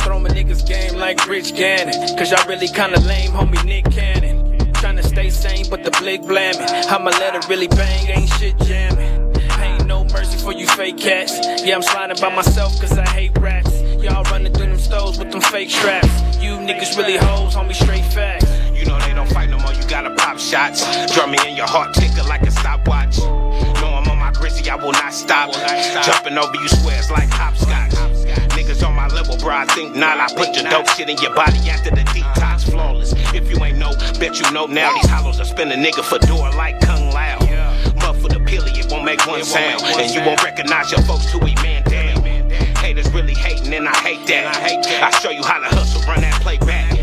Throw 0.00 0.18
my 0.18 0.28
niggas 0.30 0.66
game 0.66 0.94
like 0.98 1.26
Rich 1.28 1.54
Gannon. 1.54 2.16
Cause 2.16 2.30
y'all 2.30 2.46
really 2.48 2.68
kinda 2.68 3.00
lame, 3.00 3.30
homie 3.30 3.64
Nick 3.64 3.84
Cannon. 3.90 4.58
Tryna 4.74 5.04
stay 5.04 5.30
sane, 5.30 5.66
but 5.70 5.84
the 5.84 5.90
blick 5.92 6.22
blamin'. 6.22 6.68
I'ma 6.88 7.10
let 7.10 7.34
it 7.34 7.48
really 7.48 7.68
bang, 7.68 8.08
ain't 8.08 8.30
shit 8.34 8.58
jamming. 8.60 9.34
Ain't 9.58 9.86
no 9.86 10.04
mercy 10.04 10.36
for 10.38 10.52
you 10.52 10.66
fake 10.66 10.98
cats. 10.98 11.38
Yeah, 11.64 11.76
I'm 11.76 11.82
sliding 11.82 12.18
by 12.20 12.34
myself 12.34 12.78
cause 12.80 12.98
I 12.98 13.08
hate 13.08 13.38
rats. 13.38 13.80
Y'all 14.02 14.22
running 14.24 14.52
through 14.52 14.66
them 14.66 14.78
stores 14.78 15.18
with 15.18 15.30
them 15.30 15.40
fake 15.40 15.70
straps. 15.70 16.08
You 16.42 16.52
niggas 16.58 16.96
really 16.96 17.16
hoes, 17.16 17.54
homie, 17.54 17.74
straight 17.74 18.04
facts. 18.12 18.46
You 18.76 18.84
know 18.84 18.98
they 19.00 19.14
don't 19.14 19.28
fight 19.30 19.48
no 19.48 19.58
more, 19.58 19.72
you 19.72 19.82
gotta 19.88 20.10
pop 20.10 20.38
shots. 20.38 20.84
Drum 21.14 21.30
me 21.30 21.38
in 21.48 21.56
your 21.56 21.66
heart, 21.66 21.94
ticker 21.94 22.22
like 22.24 22.42
a 22.42 22.50
stopwatch. 22.50 23.18
No, 23.18 23.88
I'm 23.96 24.08
on 24.08 24.18
my 24.18 24.32
grizzly, 24.32 24.68
I 24.68 24.76
will 24.76 24.92
not 24.92 25.12
stop. 25.14 25.52
Jumping 26.04 26.36
over 26.36 26.54
you 26.54 26.68
squares 26.68 27.10
like 27.10 27.28
hopscotch. 27.30 27.92
Niggas 28.52 28.86
on 28.86 28.94
my 28.94 29.08
level, 29.08 29.36
bro, 29.38 29.54
I 29.54 29.64
think 29.66 29.96
not. 29.96 30.18
I 30.20 30.28
put 30.34 30.54
your 30.54 30.68
dope 30.70 30.88
shit 30.88 31.08
in 31.08 31.16
your 31.18 31.34
body 31.34 31.58
after 31.70 31.90
the 31.90 32.02
detox, 32.12 32.70
flawless. 32.70 33.14
If 33.34 33.50
you 33.50 33.62
ain't 33.64 33.78
know, 33.78 33.92
bet 34.20 34.40
you 34.40 34.50
know 34.52 34.66
now. 34.66 34.92
These 34.94 35.10
hollows 35.10 35.38
will 35.38 35.46
spin 35.46 35.72
a 35.72 35.76
nigga 35.76 36.04
for 36.04 36.18
door 36.26 36.50
like 36.50 36.80
Kung 36.80 37.10
Lao. 37.10 37.38
Muff 37.96 38.20
for 38.20 38.28
the 38.28 38.40
pilly, 38.40 38.72
it 38.72 38.90
won't 38.90 39.04
make 39.04 39.26
one 39.26 39.42
sound. 39.44 39.82
And 39.82 40.12
you 40.12 40.20
won't 40.20 40.42
recognize 40.42 40.90
your 40.90 41.02
folks 41.02 41.30
till 41.30 41.40
we 41.40 41.54
man 41.56 41.82
down. 41.84 42.22
Haters 42.76 43.10
really 43.12 43.34
hating, 43.34 43.72
and 43.72 43.88
I 43.88 43.96
hate 43.98 44.26
that. 44.28 45.02
I 45.02 45.10
show 45.18 45.30
you 45.30 45.42
how 45.42 45.58
to 45.58 45.66
hustle, 45.66 46.02
run 46.02 46.20
that 46.20 46.40
play 46.42 46.58
back. 46.58 46.95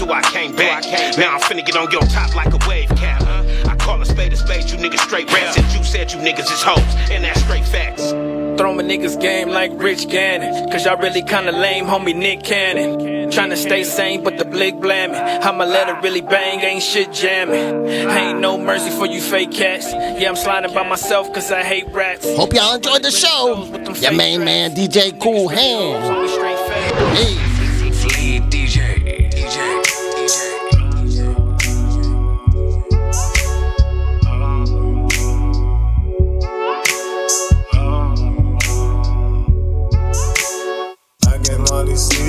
Till 0.00 0.10
I 0.14 0.22
came 0.22 0.56
back. 0.56 0.82
Now 1.18 1.34
I'm 1.34 1.40
finna 1.40 1.62
get 1.62 1.76
on 1.76 1.90
your 1.90 2.00
top 2.00 2.34
like 2.34 2.54
a 2.54 2.58
wave 2.66 2.88
cap. 2.96 3.20
I 3.68 3.76
call 3.76 4.00
a 4.00 4.06
spade 4.06 4.32
a 4.32 4.36
spade, 4.36 4.70
you 4.70 4.78
niggas 4.78 5.00
straight 5.00 5.30
rats. 5.30 5.58
And 5.58 5.70
you 5.74 5.84
said 5.84 6.10
you 6.10 6.18
niggas 6.20 6.50
is 6.50 6.62
hoes, 6.62 6.78
and 7.10 7.22
that's 7.22 7.42
straight 7.42 7.66
facts. 7.66 8.08
Throw 8.08 8.72
my 8.72 8.82
niggas 8.82 9.20
game 9.20 9.50
like 9.50 9.70
Rich 9.74 10.08
Gannon. 10.08 10.70
Cause 10.70 10.86
y'all 10.86 10.96
really 10.96 11.20
kinda 11.20 11.52
lame, 11.52 11.84
homie 11.84 12.16
Nick 12.16 12.42
Cannon. 12.44 13.30
Tryna 13.30 13.58
stay 13.58 13.84
sane, 13.84 14.24
but 14.24 14.38
the 14.38 14.46
blick 14.46 14.80
blamin'. 14.80 15.42
I'ma 15.42 15.64
let 15.64 15.90
it 15.90 16.02
really 16.02 16.22
bang, 16.22 16.60
ain't 16.60 16.82
shit 16.82 17.12
jamming. 17.12 17.86
Ain't 17.86 18.40
no 18.40 18.56
mercy 18.56 18.88
for 18.88 19.04
you 19.04 19.20
fake 19.20 19.52
cats. 19.52 19.92
Yeah, 19.92 20.30
I'm 20.30 20.36
sliding 20.36 20.72
by 20.72 20.88
myself 20.88 21.30
cause 21.34 21.52
I 21.52 21.62
hate 21.62 21.88
rats. 21.92 22.24
Hope 22.36 22.54
y'all 22.54 22.74
enjoyed 22.74 23.02
the 23.02 23.10
show. 23.10 23.66
Your 24.00 24.12
main 24.12 24.46
man, 24.46 24.74
DJ 24.74 25.12
Koolhand. 25.12 26.00
Hey. 27.16 27.49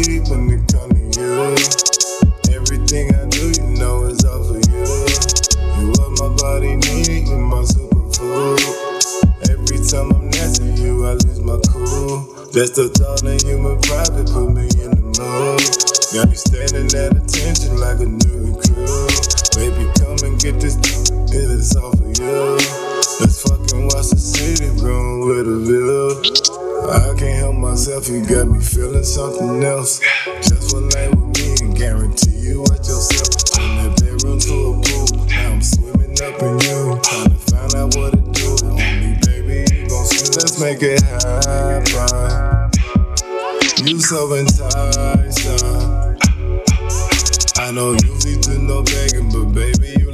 Money 0.02 0.20
when 0.30 0.50
it 0.50 0.64
come 0.72 0.90
to 0.90 1.20
you. 1.20 1.56
Everything 2.54 3.14
I 3.14 3.28
do, 3.30 3.52
you 3.52 3.68
know, 3.78 4.04
is 4.06 4.24
all 4.26 4.44
for 4.44 4.58
you. 4.58 4.86
You 5.78 5.90
what 5.94 6.12
my 6.20 6.30
body 6.38 6.76
need, 6.76 7.28
you 7.28 7.38
my 7.38 7.62
superfood. 7.62 8.62
Every 9.50 9.78
time 9.86 10.12
I'm 10.12 10.30
next 10.30 10.58
to 10.60 10.66
you, 10.66 11.06
I 11.06 11.14
lose 11.14 11.40
my 11.42 11.60
cool. 11.70 12.50
Just 12.52 12.76
the 12.76 12.90
thought 12.90 13.24
of 13.24 13.42
human 13.42 13.80
private 13.82 14.28
put 14.28 14.50
me 14.50 14.66
in 14.82 14.92
the 14.92 15.04
mood. 15.18 15.62
Got 16.14 16.30
me 16.30 16.36
standing 16.36 16.92
at 16.98 17.16
attention 17.16 17.78
like 17.80 18.00
a 18.00 18.10
new 18.10 18.52
recruit. 18.52 19.12
Baby, 19.56 19.86
come 20.00 20.18
and 20.26 20.40
get 20.40 20.60
this, 20.60 20.76
it 21.32 21.50
is 21.50 21.76
all 21.76 21.92
for 21.92 22.10
you. 22.20 23.11
Let's 23.22 23.44
fucking 23.44 23.86
watch 23.86 24.10
the 24.10 24.18
city 24.18 24.66
room 24.82 25.30
with 25.30 25.46
a 25.46 25.60
view. 25.62 26.18
I 26.90 27.14
can't 27.14 27.38
help 27.38 27.56
myself, 27.56 28.10
you 28.10 28.26
got 28.26 28.50
me 28.50 28.60
feeling 28.60 29.04
something 29.04 29.62
else. 29.62 30.02
Just 30.42 30.74
one 30.74 30.90
night 30.90 31.14
with 31.14 31.38
me 31.38 31.54
and 31.62 31.78
guarantee 31.78 32.34
you 32.50 32.62
watch 32.62 32.90
yourself. 32.90 33.30
Turn 33.54 33.78
that 33.78 33.94
bedroom 34.02 34.42
to 34.42 34.54
a 34.58 34.82
pool. 34.82 35.30
Now 35.30 35.54
I'm 35.54 35.62
swimming 35.62 36.18
up 36.18 36.42
in 36.42 36.58
you. 36.66 36.98
Trying 36.98 37.30
to 37.30 37.38
find 37.46 37.76
out 37.78 37.94
what 37.94 38.12
to 38.18 38.26
do. 38.34 38.58
Only 38.66 39.14
baby, 39.22 39.70
you 39.70 39.86
gon' 39.86 40.06
see, 40.10 40.26
let's 40.42 40.58
make 40.60 40.82
it 40.82 41.06
happen. 41.06 42.74
You 43.86 44.02
so 44.02 44.34
enticing. 44.34 45.62
Uh. 45.62 46.18
I 47.62 47.72
don't 47.72 48.04
usually 48.04 48.42
do 48.42 48.58
no 48.60 48.84
begging, 48.84 49.30
baby, 49.30 49.30
you 49.30 49.31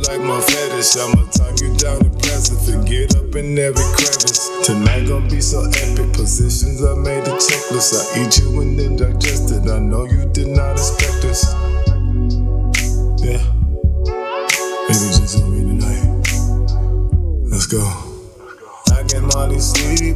like 0.07 0.21
my 0.21 0.39
fetish. 0.39 0.95
I'ma 0.95 1.27
time 1.31 1.55
you 1.59 1.75
down 1.75 1.99
and 2.01 2.13
press 2.19 2.49
it, 2.49 2.59
forget 2.63 3.15
up 3.15 3.35
in 3.35 3.57
every 3.59 3.83
crevice. 3.93 4.47
Tonight 4.63 5.07
gon' 5.07 5.27
be 5.27 5.41
so 5.41 5.63
epic. 5.63 6.13
Positions 6.13 6.83
I 6.83 6.95
made 6.95 7.27
a 7.27 7.35
checklist. 7.35 7.91
I 7.93 8.23
eat 8.23 8.39
you 8.39 8.61
and 8.61 8.79
then 8.79 8.95
digest 8.95 9.51
it. 9.51 9.69
I 9.69 9.79
know 9.79 10.05
you 10.05 10.25
did 10.31 10.47
not 10.47 10.71
expect 10.71 11.21
this. 11.21 11.43
Yeah. 13.19 13.43
Maybe 14.87 15.07
just 15.11 15.43
on 15.43 15.51
me 15.51 15.59
tonight. 15.67 16.07
Let's 17.51 17.65
go. 17.67 17.83
I 18.91 19.03
get 19.03 19.23
money 19.35 19.59
sleep 19.59 20.06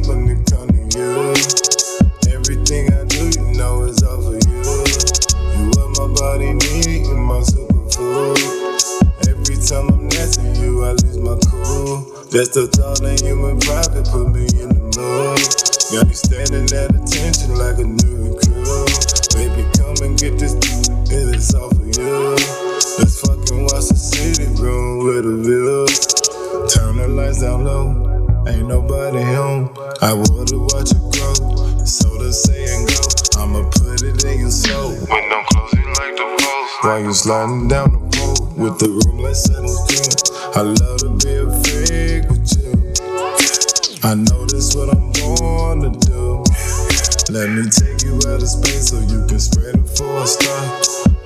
Just 12.32 12.54
the 12.54 12.64
thought 12.64 13.04
of 13.04 13.20
human 13.20 13.60
private 13.60 14.08
put 14.08 14.32
me 14.32 14.48
in 14.56 14.72
the 14.72 14.80
mood. 14.96 15.44
Got 15.92 16.08
me 16.08 16.16
standing 16.16 16.64
at 16.72 16.88
attention 16.88 17.60
like 17.60 17.76
a 17.76 17.84
new 17.84 18.32
recruit. 18.32 18.88
Baby, 19.36 19.68
come 19.76 20.00
and 20.00 20.16
get 20.16 20.40
this, 20.40 20.56
dude, 20.56 21.12
it 21.12 21.36
is 21.36 21.52
all 21.52 21.68
for 21.68 21.84
you. 21.84 22.32
Let's 22.96 23.20
fucking 23.20 23.68
watch 23.68 23.92
the 23.92 24.00
city 24.00 24.48
room 24.56 25.04
with 25.04 25.28
a 25.28 25.36
view. 25.44 25.84
Turn 26.72 26.96
the 26.96 27.08
lights 27.12 27.44
down 27.44 27.68
low, 27.68 27.92
ain't 28.48 28.64
nobody 28.64 29.20
home. 29.20 29.68
I 30.00 30.16
wanna 30.16 30.56
watch 30.72 30.88
it 30.88 31.04
grow. 31.12 31.36
So 31.84 32.16
to 32.16 32.32
say 32.32 32.64
and 32.64 32.88
go, 32.88 33.44
I'ma 33.44 33.68
put 33.76 34.00
it 34.08 34.24
in 34.24 34.40
your 34.40 34.48
soul. 34.48 34.96
When 35.04 35.20
I'm 35.20 35.44
closing 35.52 35.84
like 35.84 36.16
the 36.16 36.24
post. 36.40 36.80
While 36.80 37.00
you 37.04 37.12
sliding 37.12 37.68
down 37.68 37.92
the 37.92 38.00
road 38.24 38.56
with 38.56 38.80
the 38.80 38.88
room 38.88 39.20
like 39.20 39.36
settle 39.36 39.68
through. 39.84 40.32
I 40.56 40.60
love 40.60 40.98
to 41.00 41.08
be 41.20 41.41
I 44.04 44.14
know 44.14 44.44
this 44.46 44.74
what 44.74 44.90
I'm 44.90 45.14
born 45.14 45.86
to 45.86 45.94
do. 46.10 46.42
Let 47.30 47.54
me 47.54 47.62
take 47.70 48.02
you 48.02 48.18
out 48.26 48.42
of 48.42 48.48
space 48.50 48.90
so 48.90 48.98
you 48.98 49.24
can 49.30 49.38
spread 49.38 49.78
it 49.78 49.88
for 49.94 50.10
a 50.18 50.26
star. 50.26 50.58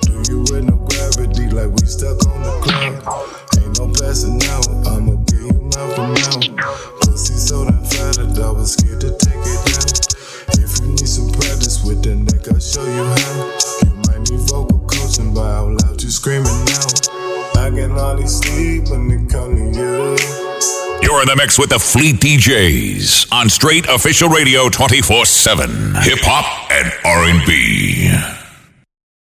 Do 0.05 0.21
you 0.29 0.45
with 0.45 0.69
no 0.69 0.77
gravity 0.85 1.49
like 1.49 1.73
we 1.73 1.87
stuck 1.89 2.21
on 2.29 2.37
the 2.45 2.53
cloud? 2.61 3.01
Ain't 3.57 3.79
no 3.81 3.89
passing 3.97 4.37
out. 4.53 4.69
I'ma 4.93 5.17
give 5.25 5.41
you 5.41 5.57
mouth 5.73 5.95
to 5.97 6.05
mouth. 6.05 7.01
Pussy 7.01 7.33
so 7.33 7.65
damn 7.65 8.29
that 8.29 8.45
I 8.45 8.51
was 8.51 8.73
scared 8.73 9.01
to 9.01 9.09
take 9.25 9.41
it 9.41 9.61
down. 9.73 10.61
If 10.61 10.77
you 10.77 10.93
need 10.93 11.09
some 11.09 11.33
practice 11.33 11.83
with 11.83 12.03
the 12.05 12.13
neck, 12.13 12.45
I'll 12.45 12.61
show 12.61 12.85
you 12.85 13.05
how. 13.09 13.89
You 13.89 13.93
might 14.05 14.29
need 14.29 14.45
vocal 14.45 14.85
coaching, 14.85 15.33
but 15.33 15.49
out 15.49 15.81
loud 15.81 16.03
you 16.03 16.11
screaming 16.11 16.45
now. 16.69 16.85
I 17.57 17.73
can 17.73 17.89
hardly 17.89 18.27
sleep 18.27 18.93
when 18.93 19.09
it 19.09 19.31
come 19.33 19.57
to 19.57 19.65
you. 19.81 20.76
You're 21.01 21.21
in 21.21 21.27
the 21.27 21.35
mix 21.35 21.57
with 21.59 21.69
the 21.69 21.79
Fleet 21.79 22.15
DJs 22.19 23.31
on 23.31 23.49
Straight 23.49 23.85
Official 23.87 24.29
Radio 24.29 24.67
24/7. 24.69 25.95
Hip 26.03 26.19
hop 26.21 26.71
and 26.71 26.91
R&B. 27.05 28.11